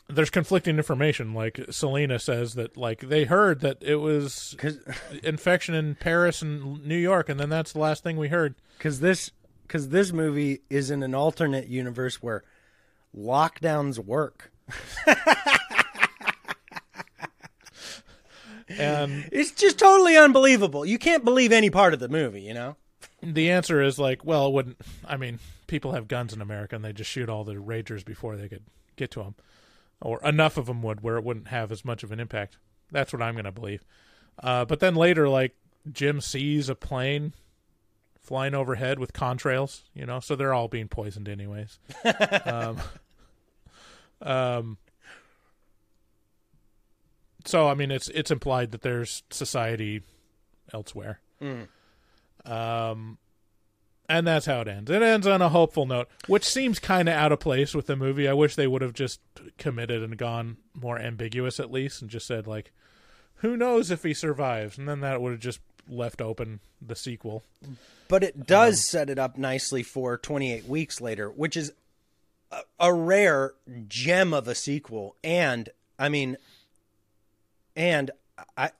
[0.10, 1.34] there's conflicting information.
[1.34, 4.56] Like Selena says that like they heard that it was
[5.24, 8.56] infection in Paris and New York, and then that's the last thing we heard.
[8.78, 9.32] because this
[9.64, 12.44] because this movie is in an alternate universe where
[13.16, 14.52] lockdowns work.
[18.70, 20.86] And It's just totally unbelievable.
[20.86, 22.76] You can't believe any part of the movie, you know.
[23.22, 24.78] The answer is like, well, it wouldn't.
[25.08, 28.36] I mean, people have guns in America, and they just shoot all the ragers before
[28.36, 28.64] they could
[28.96, 29.36] get to them,
[30.02, 32.58] or enough of them would where it wouldn't have as much of an impact.
[32.92, 33.84] That's what I'm going to believe.
[34.42, 35.56] Uh, but then later, like
[35.92, 37.34] Jim sees a plane
[38.20, 41.80] flying overhead with contrails, you know, so they're all being poisoned anyways.
[42.46, 42.78] um,
[44.22, 44.78] um,
[47.46, 50.02] so I mean, it's it's implied that there's society
[50.74, 51.20] elsewhere.
[52.46, 53.18] Um,
[54.10, 54.92] and that's how it ends.
[54.92, 57.96] It ends on a hopeful note, which seems kind of out of place with the
[57.96, 58.28] movie.
[58.28, 59.22] I wish they would have just
[59.58, 62.72] committed and gone more ambiguous at least, and just said like,
[63.36, 67.44] "Who knows if he survives?" And then that would have just left open the sequel.
[68.08, 71.72] But it does set it up nicely for 28 weeks later, which is
[72.52, 73.54] a, a rare
[73.88, 75.16] gem of a sequel.
[75.24, 76.38] And I mean,
[77.76, 78.12] and
[78.58, 78.72] I,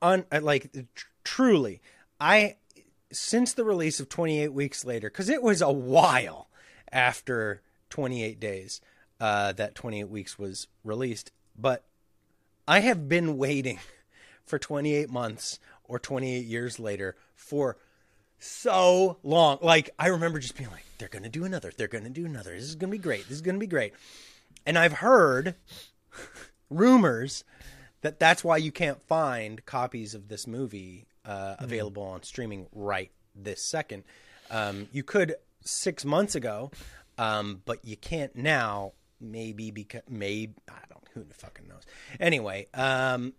[0.00, 1.80] on like tr- truly,
[2.20, 2.56] I
[3.12, 6.48] since the release of 28 weeks later, because it was a while
[6.92, 8.80] after 28 days
[9.20, 11.84] uh, that 28 weeks was released, but
[12.66, 13.78] I have been waiting
[14.44, 17.78] for 28 months or 28 years later for
[18.38, 19.58] so long.
[19.62, 21.72] Like I remember just being like, they're to do another.
[21.76, 22.54] They're to do another.
[22.54, 23.24] This is to be great.
[23.24, 23.94] This is to be great.
[24.66, 25.54] And I've heard
[26.70, 27.44] rumors
[28.02, 33.12] that that's why you can't find copies of this movie uh, available on streaming right
[33.36, 34.02] this second.
[34.50, 36.72] Um, you could six months ago,
[37.18, 38.92] um, but you can't now.
[39.20, 41.04] Maybe because maybe I don't.
[41.14, 41.82] Who the fucking knows?
[42.20, 43.34] Anyway, um,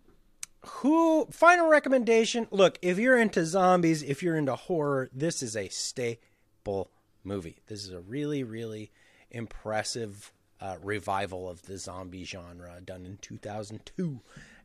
[0.66, 5.70] who final recommendation look if you're into zombies if you're into horror this is a
[5.70, 6.90] staple
[7.24, 8.92] movie this is a really really
[9.32, 14.20] impressive uh, revival of the zombie genre done in 2002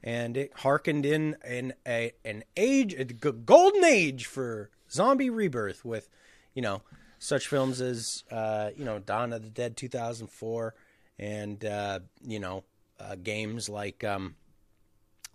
[0.04, 6.08] and it harkened in in a an age a golden age for zombie rebirth with
[6.54, 6.82] you know
[7.18, 10.74] such films as uh, you know Dawn of the Dead 2004
[11.18, 12.64] and uh, you know
[13.00, 14.36] uh, games like um,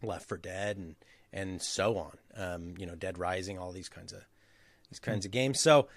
[0.04, 0.96] Left 4 Dead and
[1.34, 2.18] and so on.
[2.36, 4.22] Um, you know, Dead Rising, all these kinds of
[4.90, 5.60] these kinds of games.
[5.60, 5.88] So,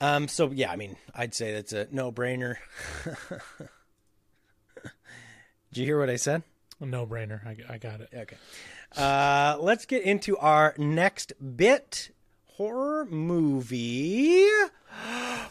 [0.00, 2.56] um, so yeah, I mean, I'd say that's a no brainer.
[5.72, 6.42] Did you hear what I said?
[6.82, 7.46] No brainer.
[7.46, 8.08] I, I got it.
[8.14, 8.36] Okay.
[8.96, 12.10] Uh, let's get into our next bit
[12.56, 14.46] horror movie.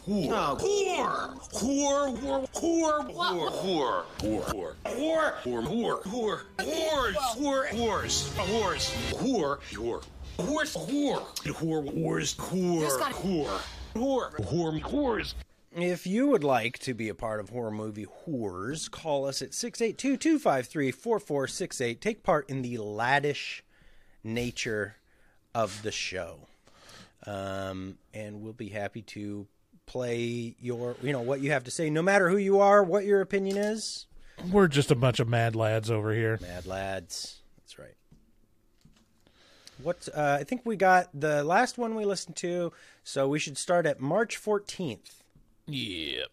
[0.06, 0.58] Whore.
[0.58, 1.36] Whore.
[1.52, 2.18] Whore.
[2.18, 2.46] Whore.
[2.52, 3.00] Whore.
[3.08, 3.58] Whore.
[3.62, 4.04] Whore.
[4.18, 4.74] Whore.
[4.84, 5.32] Whore.
[5.44, 6.02] Whore.
[6.02, 6.02] Whore.
[6.02, 6.40] Whore.
[6.58, 7.16] Whores.
[7.36, 7.66] Whore.
[7.70, 8.16] Whores.
[8.36, 8.86] A horse.
[9.12, 9.58] Whore.
[9.72, 10.02] Whore.
[10.38, 10.74] Horse.
[10.76, 11.22] Whore.
[11.46, 11.90] Whore.
[14.80, 15.34] Whores.
[15.74, 19.54] If you would like to be a part of Horror Movie Whores, call us at
[19.54, 22.00] 682 253 4468.
[22.00, 23.62] Take part in the laddish
[24.22, 24.96] nature
[25.54, 26.40] of the show.
[27.26, 29.46] Um, and we'll be happy to
[29.86, 33.06] play your, you know, what you have to say, no matter who you are, what
[33.06, 34.06] your opinion is.
[34.50, 36.38] We're just a bunch of mad lads over here.
[36.42, 37.40] Mad lads.
[37.58, 37.94] That's right.
[39.82, 42.72] What, uh, I think we got the last one we listened to,
[43.04, 45.21] so we should start at March 14th.
[45.66, 46.28] Yep.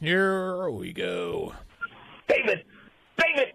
[0.00, 1.52] Here we go.
[2.28, 2.64] David,
[3.18, 3.52] David,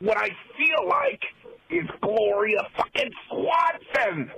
[0.00, 1.22] what I feel like
[1.70, 4.30] is Gloria fucking Swanson.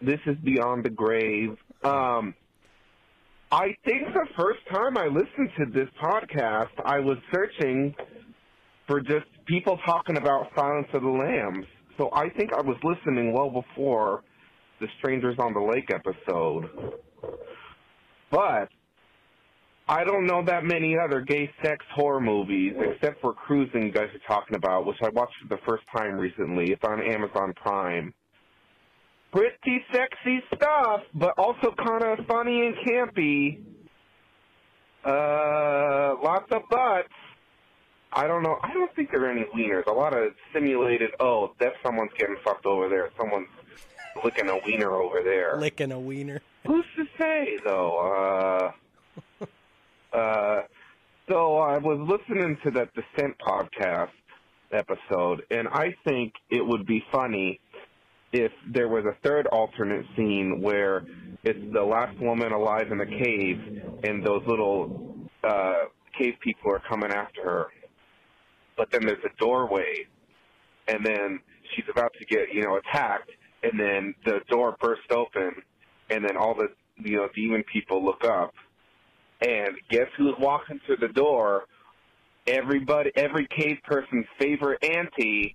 [0.00, 1.56] This is beyond the grave.
[1.84, 2.34] Um,
[3.52, 7.94] I think the first time I listened to this podcast, I was searching
[8.86, 11.66] for just people talking about Silence of the Lambs.
[11.98, 14.22] So I think I was listening well before
[14.80, 16.70] the Strangers on the Lake episode.
[18.30, 18.68] But
[19.90, 24.08] I don't know that many other gay sex horror movies except for Cruising you guys
[24.14, 26.70] are talking about, which I watched for the first time recently.
[26.70, 28.14] It's on Amazon Prime.
[29.32, 33.62] Pretty sexy stuff, but also kind of funny and campy.
[35.04, 37.08] Uh, lots of butts.
[38.12, 38.58] I don't know.
[38.62, 39.86] I don't think there are any wieners.
[39.86, 41.10] A lot of simulated.
[41.18, 43.10] Oh, that someone's getting fucked over there.
[43.18, 43.48] Someone's
[44.22, 45.58] licking a wiener over there.
[45.58, 46.42] Licking a wiener.
[46.64, 47.98] Who's to say though?
[47.98, 48.72] Uh,
[50.12, 50.62] uh,
[51.28, 54.10] so I was listening to that Descent podcast
[54.72, 57.60] episode, and I think it would be funny
[58.32, 61.04] if there was a third alternate scene where
[61.42, 63.58] it's the last woman alive in the cave,
[64.04, 65.84] and those little uh,
[66.18, 67.66] cave people are coming after her.
[68.76, 70.06] But then there's a doorway,
[70.88, 71.40] and then
[71.74, 73.30] she's about to get you know attacked,
[73.62, 75.50] and then the door bursts open,
[76.10, 76.68] and then all the
[77.02, 78.52] you know demon people look up,
[79.40, 81.64] and guess who's walking through the door?
[82.46, 85.54] Everybody, every cave person's favorite auntie,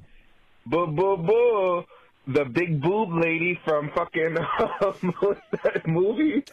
[0.65, 1.83] boo boo boo,
[2.27, 4.35] the big boob lady from fucking
[5.63, 6.43] that movie?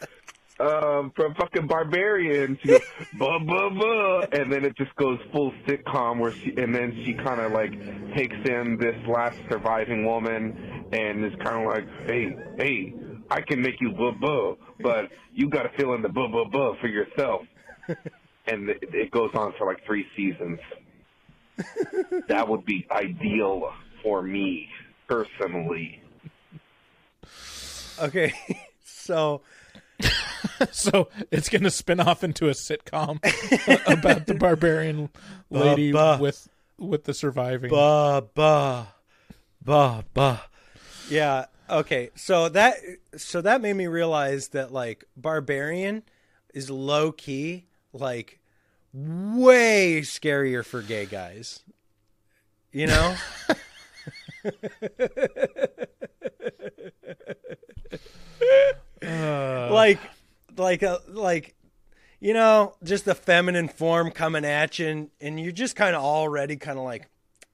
[0.59, 2.59] Um, from fucking Barbarian.
[2.61, 2.81] She goes
[3.17, 7.51] blah, and then it just goes full sitcom where she, and then she kind of
[7.51, 7.71] like
[8.15, 12.93] takes in this last surviving woman, and is kind of like, hey, hey,
[13.33, 16.45] I can make you blah blah, but you got to fill in the blah blah
[16.45, 17.41] blah for yourself.
[18.47, 20.59] and it, it goes on for like three seasons.
[22.27, 23.71] that would be ideal
[24.03, 24.69] for me
[25.07, 25.99] personally.
[27.99, 28.33] Okay,
[28.85, 29.41] so
[30.71, 33.17] so it's going to spin off into a sitcom
[33.91, 35.09] about the barbarian
[35.49, 36.21] lady Ba, ba.
[36.21, 36.47] with
[36.77, 37.71] with the surviving.
[37.71, 38.93] ba ba
[39.65, 40.43] ba ba.
[41.09, 41.45] Yeah.
[41.69, 42.09] Okay.
[42.15, 42.77] So that
[43.17, 46.03] so that made me realize that like barbarian
[46.53, 48.39] is low key like
[48.93, 51.63] way scarier for gay guys.
[52.71, 53.15] You know?
[59.71, 59.99] like
[60.57, 61.55] like a like
[62.19, 66.03] you know just the feminine form coming at you and, and you're just kind of
[66.03, 67.09] already kind of like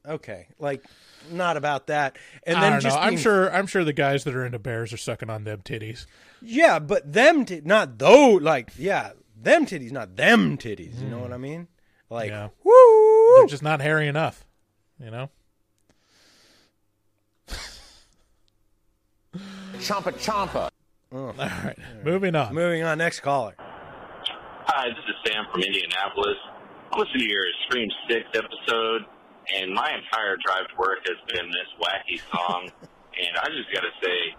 [0.08, 0.84] okay like
[1.32, 3.02] not about that and I then don't just know.
[3.02, 3.54] I'm sure.
[3.54, 6.06] I'm sure the guys that are into bears are sucking on them titties.
[6.42, 11.18] yeah but them t- not though like yeah them titties not them titties you know
[11.18, 11.24] hmm.
[11.24, 11.68] what i mean
[12.10, 12.50] like Yeah.
[12.64, 14.46] woo They're just not hairy enough.
[15.00, 15.30] You know.
[19.82, 20.70] Champa champa.
[21.12, 21.30] Oh.
[21.30, 21.76] All right.
[22.06, 22.54] Moving on.
[22.54, 26.38] moving on next caller Hi, this is Sam from Indianapolis.
[26.92, 29.02] I listened to your Scream 6 episode,
[29.58, 32.70] and my entire drive to work has been this wacky song.
[32.82, 34.36] and I just got to say,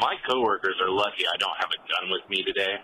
[0.00, 2.74] my coworkers are lucky I don't have a gun with me today.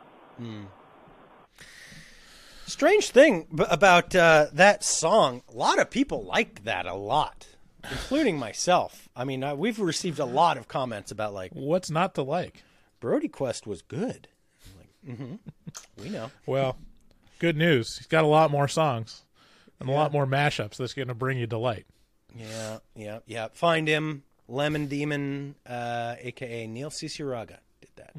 [2.67, 7.49] strange thing about uh, that song a lot of people like that a lot
[7.91, 12.15] including myself i mean uh, we've received a lot of comments about like What's not
[12.15, 12.63] to like?
[13.01, 14.29] brody quest was good
[14.67, 15.35] I'm like mm-hmm
[16.03, 16.77] we know Well,
[17.41, 17.97] good news.
[17.99, 19.25] He's got a lot more songs
[19.81, 21.87] and a lot more mashups that's going to bring you delight.
[22.37, 23.49] Yeah, yeah, yeah.
[23.53, 28.15] Find him, Lemon Demon, uh, aka Neil Cicierega, did that.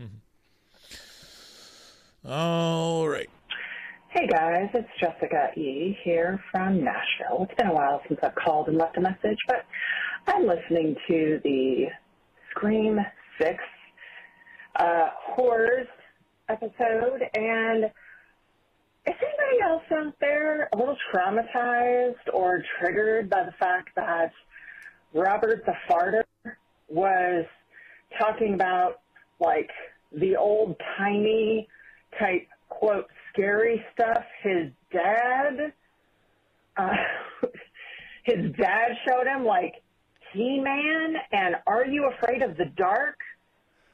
[2.30, 3.30] All right.
[4.10, 5.98] Hey guys, it's Jessica E.
[6.04, 7.48] here from Nashville.
[7.48, 9.66] It's been a while since I've called and left a message, but
[10.28, 11.86] I'm listening to the
[12.50, 13.00] Scream
[13.42, 13.56] 6
[14.76, 15.88] uh, Horrors
[16.50, 17.86] episode, and
[19.08, 24.32] is anybody else out there a little traumatized or triggered by the fact that
[25.14, 26.24] Robert the Farter
[26.88, 27.46] was
[28.20, 29.02] talking about,
[29.40, 29.70] like,
[30.14, 31.68] the old timey
[32.20, 35.74] type quote scary stuff his dad
[36.78, 36.90] uh,
[38.24, 39.76] his dad showed him like
[40.34, 43.18] He-Man and Are You Afraid of the Dark?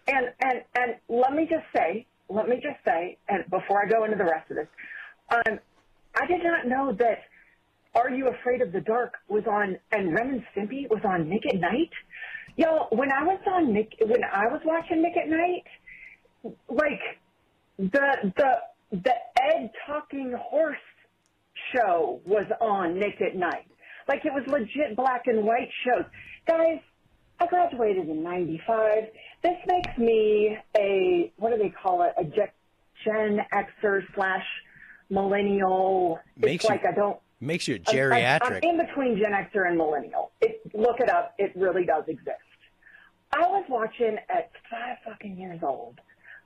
[0.08, 4.06] And and and let me just say, let me just say, and before I go
[4.06, 4.68] into the rest of this,
[5.30, 5.60] um,
[6.16, 7.20] I did not know that
[7.96, 11.46] Are You Afraid of the Dark was on and Ren and Stimpy was on Nick
[11.48, 11.92] at Nite.
[12.56, 17.02] Y'all, when I was on Nick, when I was watching Nick at Nite, like
[17.78, 18.52] the the
[18.92, 20.78] the Ed talking horse
[21.76, 23.68] show was on Nick at Nite.
[24.08, 26.06] Like it was legit black and white shows.
[26.48, 26.80] Guys,
[27.40, 29.04] I graduated in '95.
[29.44, 32.14] This makes me a what do they call it?
[32.18, 34.46] A Gen Xer slash
[35.10, 36.20] millennial.
[36.38, 37.20] Makes it's you- like I don't.
[37.40, 38.64] Makes you a I- geriatric.
[38.64, 40.32] I'm in between Gen Xer and millennial.
[40.42, 41.36] It, look it up.
[41.38, 42.40] It really does exist.
[43.32, 46.00] I was watching at five fucking years old.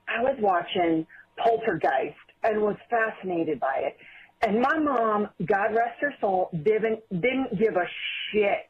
[0.08, 1.06] I was watching
[1.38, 3.96] Poltergeist and was fascinated by it.
[4.44, 7.86] And my mom, God rest her soul, didn't didn't give a
[8.32, 8.68] shit.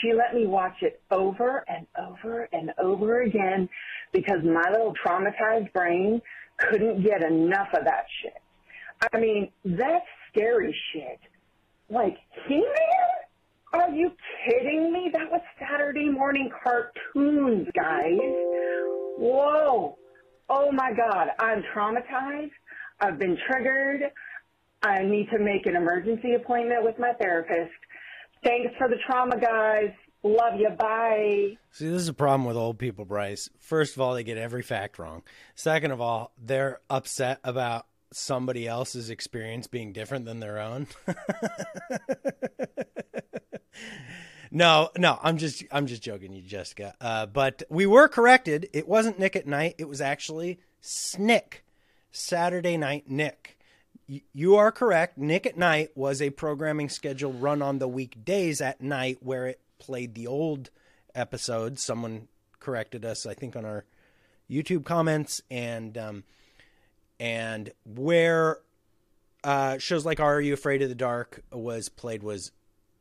[0.00, 3.68] She let me watch it over and over and over again
[4.12, 6.22] because my little traumatized brain
[6.58, 8.40] couldn't get enough of that shit.
[9.12, 11.20] I mean, that's scary shit.
[11.88, 12.16] Like,
[12.46, 12.64] He-Man?
[13.72, 14.10] Are you
[14.44, 15.10] kidding me?
[15.12, 18.18] That was Saturday morning cartoons, guys.
[19.16, 19.96] Whoa.
[20.48, 21.28] Oh my God.
[21.38, 22.50] I'm traumatized.
[23.00, 24.10] I've been triggered.
[24.82, 27.72] I need to make an emergency appointment with my therapist.
[28.42, 29.92] Thanks for the trauma, guys.
[30.22, 30.70] Love you.
[30.70, 31.56] Bye.
[31.70, 33.48] See, this is a problem with old people, Bryce.
[33.58, 35.22] First of all, they get every fact wrong.
[35.54, 40.86] Second of all, they're upset about somebody else's experience being different than their own.
[44.50, 46.94] no, no, I'm just I'm just joking, you Jessica.
[47.00, 48.68] Uh, but we were corrected.
[48.72, 49.76] It wasn't Nick at Nite.
[49.78, 51.64] It was actually Snick,
[52.10, 53.58] Saturday Night Nick.
[54.08, 55.16] Y- You are correct.
[55.18, 59.60] Nick at Nite was a programming schedule run on the weekdays at night where it
[59.78, 60.70] played the old
[61.14, 61.82] episodes.
[61.82, 62.28] Someone
[62.58, 63.84] corrected us, I think, on our
[64.50, 66.24] YouTube comments, and um,
[67.20, 68.58] and where
[69.44, 72.50] uh, shows like Are You Afraid of the Dark was played was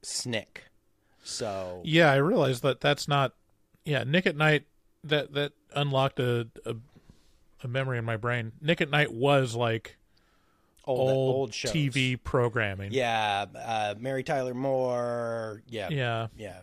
[0.03, 0.65] Snick.
[1.23, 3.33] So Yeah, I realized that that's not.
[3.85, 4.65] Yeah, Nick at Nite.
[5.05, 6.75] That that unlocked a a,
[7.63, 8.51] a memory in my brain.
[8.61, 9.97] Nick at Nite was like
[10.85, 11.71] old old, old shows.
[11.71, 12.91] TV programming.
[12.91, 15.61] Yeah, uh, Mary Tyler Moore.
[15.67, 16.27] Yeah, Yeah.
[16.37, 16.59] yeah,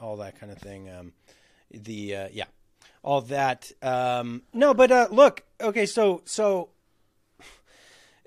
[0.00, 0.90] all that kind of thing.
[0.90, 1.12] Um,
[1.70, 2.44] the uh, yeah,
[3.02, 3.70] all that.
[3.82, 6.70] Um, no, but uh, look, okay, so so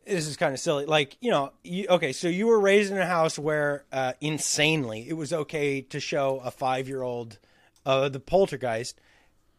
[0.09, 0.85] this is kind of silly.
[0.85, 5.07] Like you know, you, okay, so you were raised in a house where uh, insanely
[5.07, 7.37] it was okay to show a five year old
[7.85, 8.99] uh, the Poltergeist,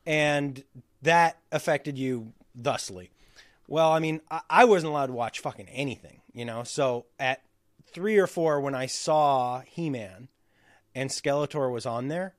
[0.04, 0.62] and
[1.02, 3.10] that affected you thusly.
[3.68, 6.64] Well, I mean, I, I wasn't allowed to watch fucking anything, you know.
[6.64, 7.42] So at
[7.92, 10.28] three or four, when I saw He Man
[10.94, 12.34] and Skeletor was on there,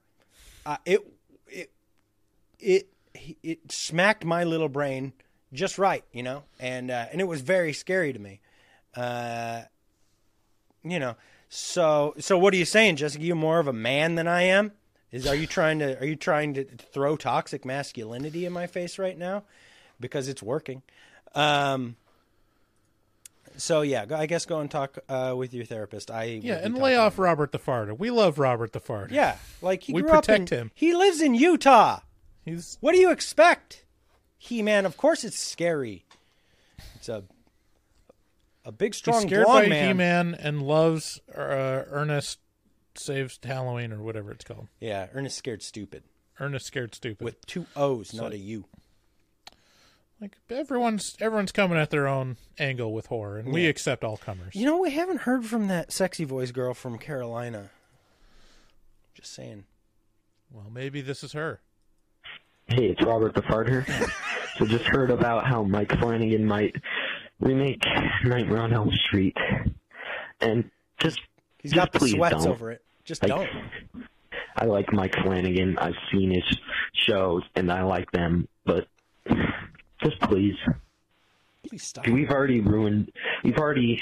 [0.65, 1.01] uh, it
[1.47, 1.71] it
[2.59, 2.89] it
[3.41, 5.13] it smacked my little brain
[5.53, 8.39] just right, you know, and uh, and it was very scary to me.
[8.95, 9.61] Uh,
[10.83, 11.15] you know,
[11.49, 13.23] so so what are you saying, Jessica?
[13.23, 14.71] You more of a man than I am?
[15.11, 18.97] Is are you trying to are you trying to throw toxic masculinity in my face
[18.97, 19.43] right now?
[19.99, 20.81] Because it's working.
[21.35, 21.95] Um,
[23.57, 26.09] so yeah, go- I guess go and talk uh, with your therapist.
[26.09, 27.97] I Yeah, and lay off Robert the Farter.
[27.97, 29.11] We love Robert the Farter.
[29.11, 30.71] Yeah, like he We grew up protect in- him.
[30.73, 31.99] He lives in Utah.
[32.45, 33.83] He's What do you expect?
[34.43, 36.03] He Man, of course it's scary.
[36.95, 37.23] It's a
[38.65, 39.87] a big he's strong scared blonde by man.
[39.87, 42.39] He-Man and loves uh, Ernest
[42.95, 44.67] saves Halloween or whatever it's called.
[44.79, 46.03] Yeah, Ernest scared stupid
[46.39, 47.23] Ernest scared stupid.
[47.23, 48.65] with two O's, So- not a U.
[50.19, 54.55] like everyone's everyone's coming at their own angle with horror, and we accept all comers.
[54.55, 57.69] You know, we haven't heard from that sexy voice girl from Carolina.
[59.13, 59.65] Just saying.
[60.51, 61.61] Well, maybe this is her.
[62.71, 63.85] Hey, it's Robert the Farter.
[64.57, 66.73] so just heard about how Mike Flanagan might
[67.41, 67.83] remake
[68.23, 69.35] Nightmare on Elm Street,
[70.39, 70.69] and
[70.99, 71.19] just
[71.61, 72.47] He's just got the sweats don't.
[72.47, 72.81] over it.
[73.03, 73.49] Just Like, don't.
[74.55, 75.77] I like Mike Flanagan.
[75.79, 76.43] I've seen his
[76.93, 78.87] shows, and I like them, but
[80.01, 80.55] just please.
[81.67, 82.07] Please stop.
[82.07, 83.11] We've already ruined.
[83.43, 84.01] We've already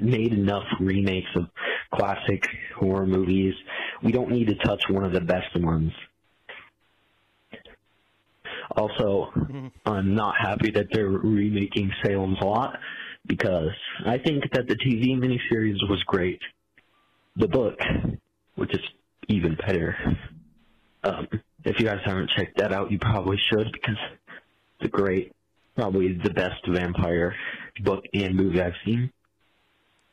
[0.00, 1.46] made enough remakes of
[1.94, 3.54] classic horror movies.
[4.02, 5.92] We don't need to touch one of the best ones.
[8.76, 9.32] Also,
[9.86, 12.78] I'm not happy that they're remaking Salem's Lot
[13.26, 13.70] because
[14.06, 16.40] I think that the TV miniseries was great.
[17.36, 17.78] The book,
[18.56, 18.80] which is
[19.28, 19.96] even better.
[21.04, 21.28] Um,
[21.64, 23.96] if you guys haven't checked that out, you probably should because
[24.80, 25.32] it's a great,
[25.76, 27.34] probably the best vampire
[27.82, 29.12] book and movie I've seen.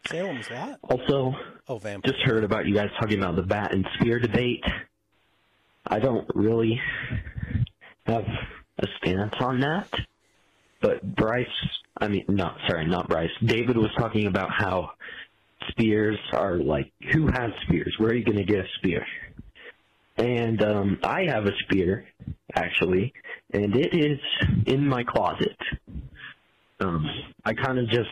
[0.07, 0.79] Salem's Lot?
[0.83, 1.33] Also,
[1.67, 2.11] Oh, vampire.
[2.13, 4.63] just heard about you guys talking about the bat and spear debate.
[5.87, 6.79] I don't really
[8.05, 8.25] have
[8.79, 9.89] a stance on that,
[10.81, 11.47] but Bryce,
[11.99, 13.31] I mean, not sorry, not Bryce.
[13.43, 14.91] David was talking about how
[15.69, 17.95] spears are like, who has spears?
[17.97, 19.05] Where are you going to get a spear?
[20.17, 22.05] And um, I have a spear,
[22.53, 23.13] actually,
[23.51, 24.19] and it is
[24.65, 25.57] in my closet.
[26.79, 27.09] Um,
[27.43, 28.09] I kind of just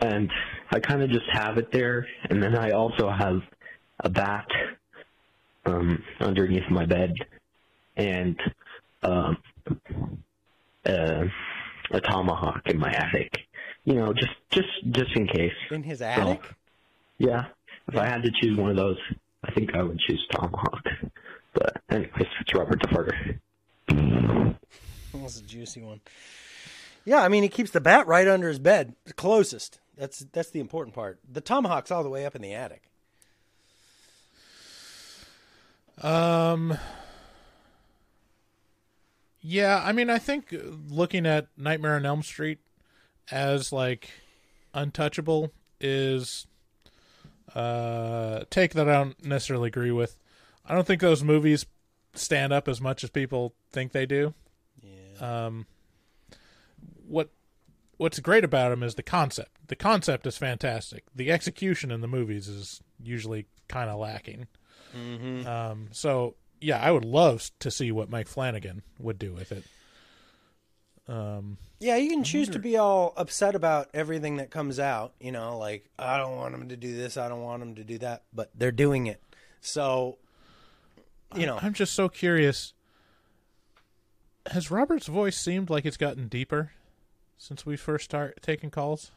[0.00, 0.30] and
[0.70, 3.40] I kind of just have it there, and then I also have
[4.00, 4.46] a bat
[5.66, 7.14] um, underneath my bed,
[7.98, 8.40] and
[9.02, 9.36] um,
[10.86, 11.24] uh,
[11.90, 13.32] a tomahawk in my attic.
[13.84, 15.52] You know, just just just in case.
[15.70, 16.40] In his attic?
[17.18, 17.46] Yeah,
[17.88, 18.98] if I had to choose one of those,
[19.44, 20.84] I think I would choose tomahawk.
[21.52, 23.38] But anyways, it's Robert the Farter.
[25.14, 26.00] That's a juicy one.
[27.04, 29.80] Yeah, I mean, he keeps the bat right under his bed, the closest.
[29.96, 31.18] That's that's the important part.
[31.30, 32.82] The tomahawk's all the way up in the attic.
[36.02, 36.78] Um.
[39.40, 40.54] Yeah, I mean, I think
[40.88, 42.58] looking at Nightmare on Elm Street
[43.30, 44.10] as like
[44.74, 46.46] untouchable is
[47.54, 50.18] uh take that I don't necessarily agree with.
[50.66, 51.66] I don't think those movies
[52.14, 54.34] stand up as much as people think they do.
[54.82, 55.44] Yeah.
[55.46, 55.66] Um
[57.06, 57.30] what
[57.96, 59.50] what's great about them is the concept.
[59.68, 61.04] The concept is fantastic.
[61.14, 64.46] The execution in the movies is usually kind of lacking.
[64.96, 65.46] Mhm.
[65.46, 69.64] Um, so yeah, I would love to see what Mike Flanagan would do with it.
[71.06, 75.14] Um, Yeah, you can choose to be all upset about everything that comes out.
[75.20, 77.84] You know, like I don't want them to do this, I don't want them to
[77.84, 79.22] do that, but they're doing it.
[79.60, 80.18] So,
[81.34, 82.74] you know, I'm just so curious.
[84.50, 86.72] Has Robert's voice seemed like it's gotten deeper
[87.36, 89.10] since we first start taking calls?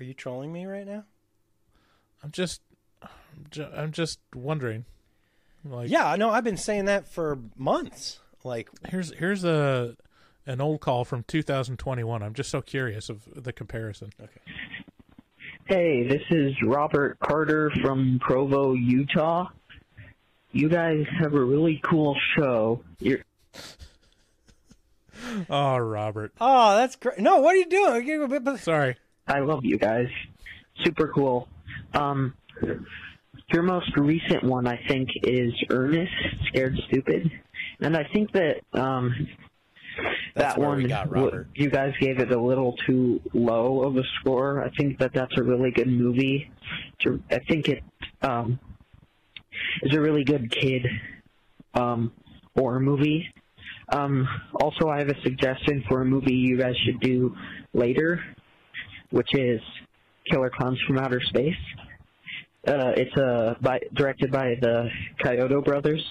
[0.00, 1.04] are you trolling me right now?
[2.24, 2.60] I'm just,
[3.56, 4.84] I'm just wondering.
[5.64, 8.18] Like, Yeah, no, I've been saying that for months.
[8.44, 9.96] Like, here's here's a
[10.46, 12.22] an old call from 2021.
[12.22, 14.10] I'm just so curious of the comparison.
[14.20, 14.40] Okay.
[15.66, 19.46] Hey, this is Robert Carter from Provo, Utah.
[20.50, 22.82] You guys have a really cool show.
[22.98, 23.20] You're
[25.48, 26.32] Oh, Robert.
[26.40, 27.18] oh, that's great.
[27.20, 28.04] No, what are you doing?
[28.04, 28.96] Give a bit- but- Sorry.
[29.28, 30.08] I love you guys.
[30.84, 31.48] Super cool.
[31.94, 32.34] Um,
[33.52, 36.12] your most recent one, I think, is Ernest,
[36.48, 37.30] Scared Stupid,
[37.80, 39.28] and I think that um,
[40.34, 41.08] that one got
[41.54, 44.64] you guys gave it a little too low of a score.
[44.64, 46.50] I think that that's a really good movie.
[47.30, 47.82] I think it
[48.22, 48.58] um,
[49.82, 50.86] is a really good kid
[51.74, 52.12] um,
[52.56, 53.28] horror movie.
[53.92, 57.36] Um, also, I have a suggestion for a movie you guys should do
[57.74, 58.22] later,
[59.10, 59.60] which is
[60.30, 61.54] Killer Klowns from Outer Space.
[62.66, 64.88] Uh, it's uh, by, directed by the
[65.20, 66.04] Chiodo brothers.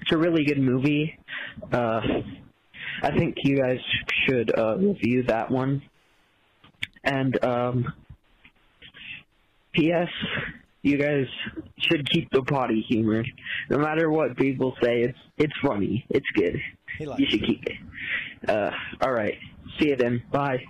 [0.00, 1.18] It's a really good movie.
[1.72, 2.00] Uh,
[3.02, 3.80] I think you guys
[4.24, 5.82] should uh, review that one.
[7.02, 7.92] And um,
[9.72, 10.08] P.S.
[10.82, 11.26] You guys
[11.78, 13.24] should keep the potty humor.
[13.68, 16.06] No matter what people say, it's it's funny.
[16.10, 16.60] It's good.
[17.18, 18.48] You should keep it.
[18.48, 18.70] Uh,
[19.00, 19.34] all right.
[19.78, 20.22] See you then.
[20.30, 20.64] Bye.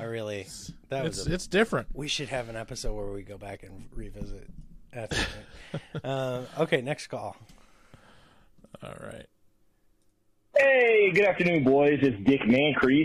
[0.00, 0.46] I really
[0.88, 1.88] that It's was a, it's different.
[1.92, 4.48] we should have an episode where we go back and revisit
[4.94, 5.16] after
[5.72, 6.04] that.
[6.04, 7.36] uh, okay, next call.
[8.82, 9.26] All right.
[10.56, 11.98] Hey, good afternoon, boys.
[12.00, 13.04] It's Dick Mancrease.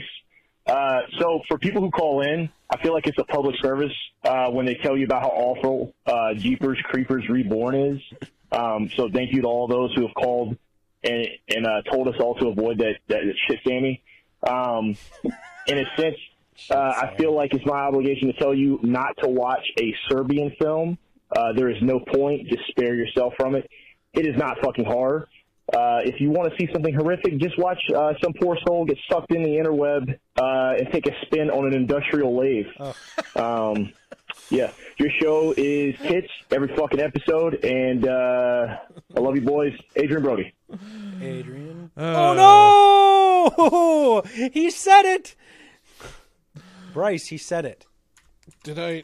[0.65, 3.91] Uh, so, for people who call in, I feel like it's a public service
[4.23, 8.01] uh, when they tell you about how awful uh, Jeepers Creepers Reborn is.
[8.53, 10.57] Um, so, thank you to all those who have called
[11.03, 14.01] and, and uh, told us all to avoid that, that shit, Sammy.
[14.47, 14.95] Um,
[15.67, 16.17] in a sense,
[16.69, 20.51] uh, I feel like it's my obligation to tell you not to watch a Serbian
[20.59, 20.97] film.
[21.35, 22.47] Uh, there is no point.
[22.47, 23.69] Just spare yourself from it.
[24.13, 25.27] It is not fucking horror.
[25.73, 28.97] Uh, if you want to see something horrific, just watch uh, some poor soul get
[29.11, 32.67] sucked in the interweb uh, and take a spin on an industrial lathe.
[33.35, 33.91] Um,
[34.49, 38.77] yeah, your show is hits every fucking episode, and uh,
[39.13, 39.73] I love you, boys.
[39.97, 40.53] Adrien Brody.
[41.21, 41.91] Adrien.
[41.97, 44.31] Uh, oh no!
[44.53, 45.35] He said it.
[46.95, 47.85] Bryce, he said it.
[48.63, 49.03] Did I?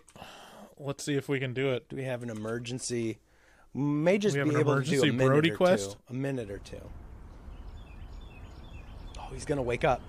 [0.79, 1.89] Let's see if we can do it.
[1.89, 3.19] Do we have an emergency?
[3.73, 5.91] May just be able to do a minute Brodyquest?
[5.91, 5.97] two.
[6.07, 6.77] A minute or two.
[9.19, 10.01] Oh, he's gonna wake up.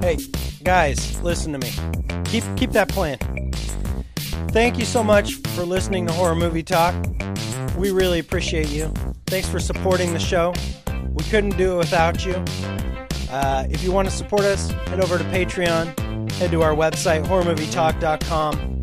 [0.00, 0.18] Hey,
[0.64, 1.70] guys, listen to me.
[2.24, 3.18] Keep keep that plan.
[4.48, 6.94] Thank you so much for listening to Horror Movie Talk.
[7.76, 8.92] We really appreciate you.
[9.26, 10.54] Thanks for supporting the show.
[11.10, 12.34] We couldn't do it without you.
[13.30, 16.30] Uh, if you want to support us, head over to Patreon.
[16.32, 18.82] Head to our website, horrormovietalk.com.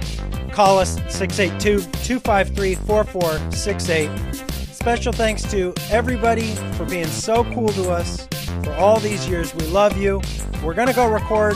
[0.52, 4.36] Call us 682 253 4468.
[4.74, 8.28] Special thanks to everybody for being so cool to us
[8.64, 9.54] for all these years.
[9.56, 10.22] We love you.
[10.64, 11.56] We're going to go record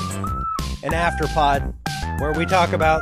[0.84, 1.74] an afterpod
[2.20, 3.02] where we talk about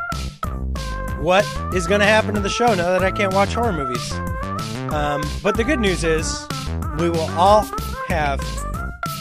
[1.20, 4.11] what is going to happen to the show now that I can't watch horror movies.
[4.91, 6.48] Um, but the good news is
[6.99, 7.68] we will all
[8.07, 8.40] have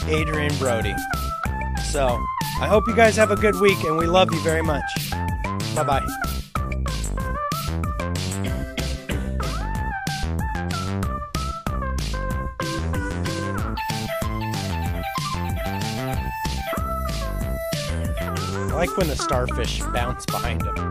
[0.07, 0.93] Adrien Brody.
[1.91, 2.19] So
[2.59, 4.83] I hope you guys have a good week and we love you very much.
[5.75, 6.05] Bye bye.
[18.73, 20.89] I like when the starfish bounce behind him.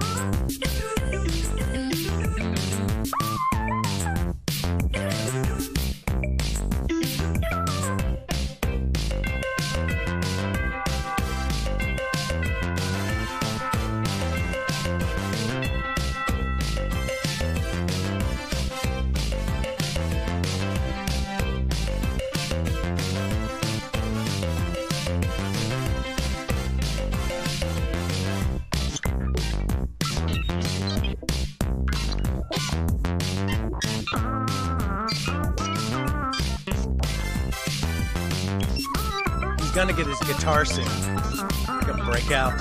[40.43, 40.85] Guitar soon.
[41.67, 42.53] Gonna break out.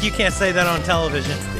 [0.00, 1.59] Like you can't say that on television.